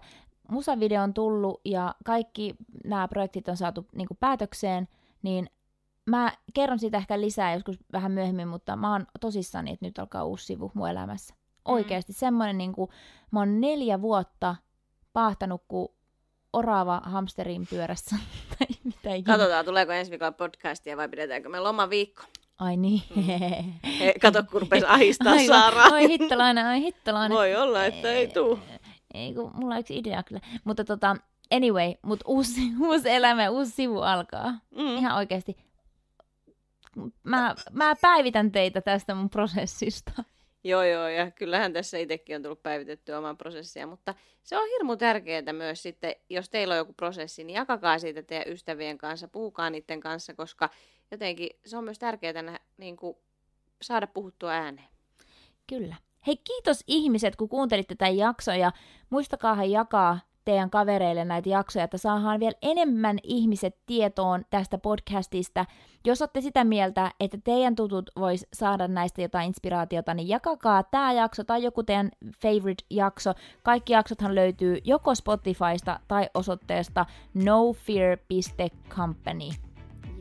musavideo 0.52 1.04
on 1.04 1.14
tullut 1.14 1.62
ja 1.66 1.96
kaikki 2.06 2.56
nämä 2.84 3.08
projektit 3.08 3.48
on 3.48 3.58
saatu 3.58 3.88
niin 3.96 4.08
kuin 4.08 4.18
päätökseen, 4.18 4.88
niin 5.22 5.50
mä 6.06 6.32
kerron 6.54 6.80
siitä 6.80 6.98
ehkä 6.98 7.22
lisää 7.22 7.54
joskus 7.54 7.80
vähän 7.94 8.12
myöhemmin, 8.12 8.48
mutta 8.48 8.76
mä 8.76 8.92
oon 8.92 9.06
tosissani, 9.20 9.72
että 9.72 9.86
nyt 9.86 10.00
alkaa 10.00 10.24
uusi 10.24 10.46
sivu 10.46 10.72
mun 10.74 10.90
elämässä. 10.90 11.34
Mm. 11.34 11.74
Oikeasti 11.74 12.14
semmoinen, 12.14 12.58
niin 12.58 12.74
kuin, 12.74 12.90
mä 13.32 13.40
oon 13.40 13.62
neljä 13.62 14.02
vuotta 14.02 14.56
paahtanut 15.14 15.64
kuin 15.68 15.90
orava 16.54 17.02
hamsterin 17.04 17.68
pyörässä. 17.70 18.16
mitä 18.84 19.10
Katsotaan, 19.26 19.66
tuleeko 19.66 19.92
ensi 19.92 20.12
viikolla 20.12 20.32
podcastia 20.32 20.98
vai 20.98 21.10
pidetäänkö 21.10 21.50
me 21.50 21.60
lomaviikko. 21.60 22.24
Ai 22.62 22.78
niin. 22.78 23.02
Mm. 23.16 23.24
Kato, 24.22 24.44
kun 24.52 24.62
rupesi 24.62 24.86
ahistaa 24.96 25.34
Saaraa. 25.48 25.86
Ai 25.86 26.08
hittolainen, 26.08 26.66
ai 26.66 26.82
hittolainen. 26.82 27.38
Voi 27.38 27.56
olla, 27.56 27.86
että 27.86 28.12
ei 28.12 28.28
tuu. 28.28 28.60
Ei, 29.14 29.34
kun 29.34 29.52
mulla 29.54 29.74
on 29.76 29.80
yksi 29.80 29.98
idea 29.98 30.24
kyllä. 30.24 30.42
Mutta 30.64 30.86
tota, 30.86 31.16
anyway, 31.52 31.94
mutta 32.02 32.26
uusi, 32.28 32.62
uusi 32.88 33.10
elämä, 33.10 33.50
uusi 33.50 33.72
sivu 33.72 34.00
alkaa. 34.00 34.60
Mm. 34.76 34.98
Ihan 34.98 35.18
oikeasti. 35.18 35.58
Mä, 37.24 37.56
mä 37.72 37.96
päivitän 38.02 38.52
teitä 38.52 38.82
tästä 38.82 39.16
mun 39.16 39.30
prosessista. 39.30 40.24
Joo, 40.64 40.84
joo, 40.84 41.08
ja 41.08 41.32
kyllähän 41.32 41.74
tässä 41.74 41.98
itsekin 41.98 42.36
on 42.36 42.42
tullut 42.44 42.64
päivitettyä 42.64 43.18
oman 43.18 43.38
prosessia, 43.38 43.88
mutta 43.88 44.16
se 44.44 44.58
on 44.58 44.68
hirmu 44.68 44.96
tärkeää 44.96 45.54
myös 45.54 45.84
sitten, 45.84 46.16
jos 46.30 46.50
teillä 46.50 46.74
on 46.74 46.78
joku 46.78 46.94
prosessi, 46.94 47.44
niin 47.44 47.56
jakakaa 47.56 48.00
siitä 48.00 48.24
teidän 48.24 48.54
ystävien 48.54 48.98
kanssa, 48.98 49.28
puhukaa 49.28 49.70
niiden 49.70 50.00
kanssa, 50.00 50.34
koska 50.34 50.70
jotenkin 51.12 51.50
se 51.66 51.78
on 51.78 51.84
myös 51.84 52.00
tärkeää 52.00 52.60
niin 52.78 52.98
kuin, 52.98 53.18
saada 53.82 54.08
puhuttua 54.08 54.52
ääneen. 54.52 54.88
Kyllä. 55.68 55.96
Hei 56.28 56.38
kiitos 56.38 56.84
ihmiset, 56.88 57.36
kun 57.36 57.50
kuuntelitte 57.50 57.96
tämän 57.96 58.18
jakson 58.18 58.60
ja 58.60 58.72
muistakaa 59.10 59.64
jakaa 59.64 60.20
teidän 60.46 60.70
kavereille 60.70 61.26
näitä 61.26 61.50
jaksoja, 61.50 61.86
että 61.86 61.98
saadaan 61.98 62.40
vielä 62.40 62.56
enemmän 62.62 63.18
ihmiset 63.24 63.76
tietoon 63.86 64.46
tästä 64.50 64.78
podcastista. 64.78 65.66
Jos 66.06 66.22
olette 66.22 66.42
sitä 66.42 66.64
mieltä, 66.64 67.12
että 67.20 67.38
teidän 67.44 67.76
tutut 67.76 68.10
vois 68.20 68.48
saada 68.54 68.88
näistä 68.88 69.22
jotain 69.22 69.48
inspiraatiota, 69.48 70.14
niin 70.14 70.28
jakakaa 70.28 70.84
tämä 70.84 71.14
jakso 71.14 71.44
tai 71.44 71.64
joku 71.64 71.84
teidän 71.84 72.12
favorite 72.42 72.84
jakso. 72.90 73.34
Kaikki 73.64 73.94
jaksothan 73.94 74.36
löytyy 74.36 74.78
joko 74.84 75.16
Spotifysta 75.16 76.00
tai 76.08 76.30
osoitteesta 76.34 77.06
nofear.company. 77.34 79.71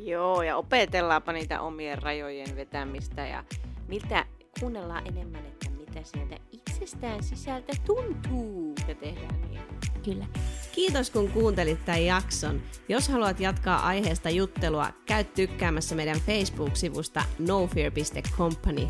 Joo, 0.05 0.43
ja 0.43 0.57
opetellaanpa 0.57 1.33
niitä 1.33 1.61
omien 1.61 2.03
rajojen 2.03 2.57
vetämistä 2.57 3.27
ja 3.27 3.45
mitä 3.89 4.27
kuunnellaan 4.61 5.07
enemmän, 5.07 5.47
että 5.47 5.71
mitä 5.71 6.01
sieltä 6.03 6.37
itsestään 6.53 7.23
sisältä 7.23 7.73
tuntuu 7.87 8.75
ja 8.89 8.95
tehdään 8.95 9.41
niin. 9.41 9.61
Kyllä. 10.05 10.27
Kiitos 10.73 11.11
kun 11.11 11.31
kuuntelit 11.31 11.85
tämän 11.85 12.05
jakson. 12.05 12.63
Jos 12.89 13.09
haluat 13.09 13.41
jatkaa 13.41 13.87
aiheesta 13.87 14.31
juttelua, 14.31 14.91
käy 15.07 15.25
tykkäämässä 15.25 15.95
meidän 15.95 16.21
Facebook-sivusta 16.21 17.23
nofear.company. 17.39 18.89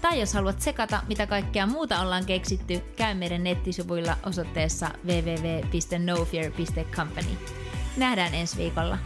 Tai 0.00 0.20
jos 0.20 0.34
haluat 0.34 0.60
sekata, 0.60 1.02
mitä 1.08 1.26
kaikkea 1.26 1.66
muuta 1.66 2.00
ollaan 2.00 2.24
keksitty, 2.24 2.80
käy 2.96 3.14
meidän 3.14 3.44
nettisivuilla 3.44 4.16
osoitteessa 4.26 4.90
www.nofear.company. 5.06 7.28
Nähdään 7.96 8.34
ensi 8.34 8.56
viikolla. 8.56 8.98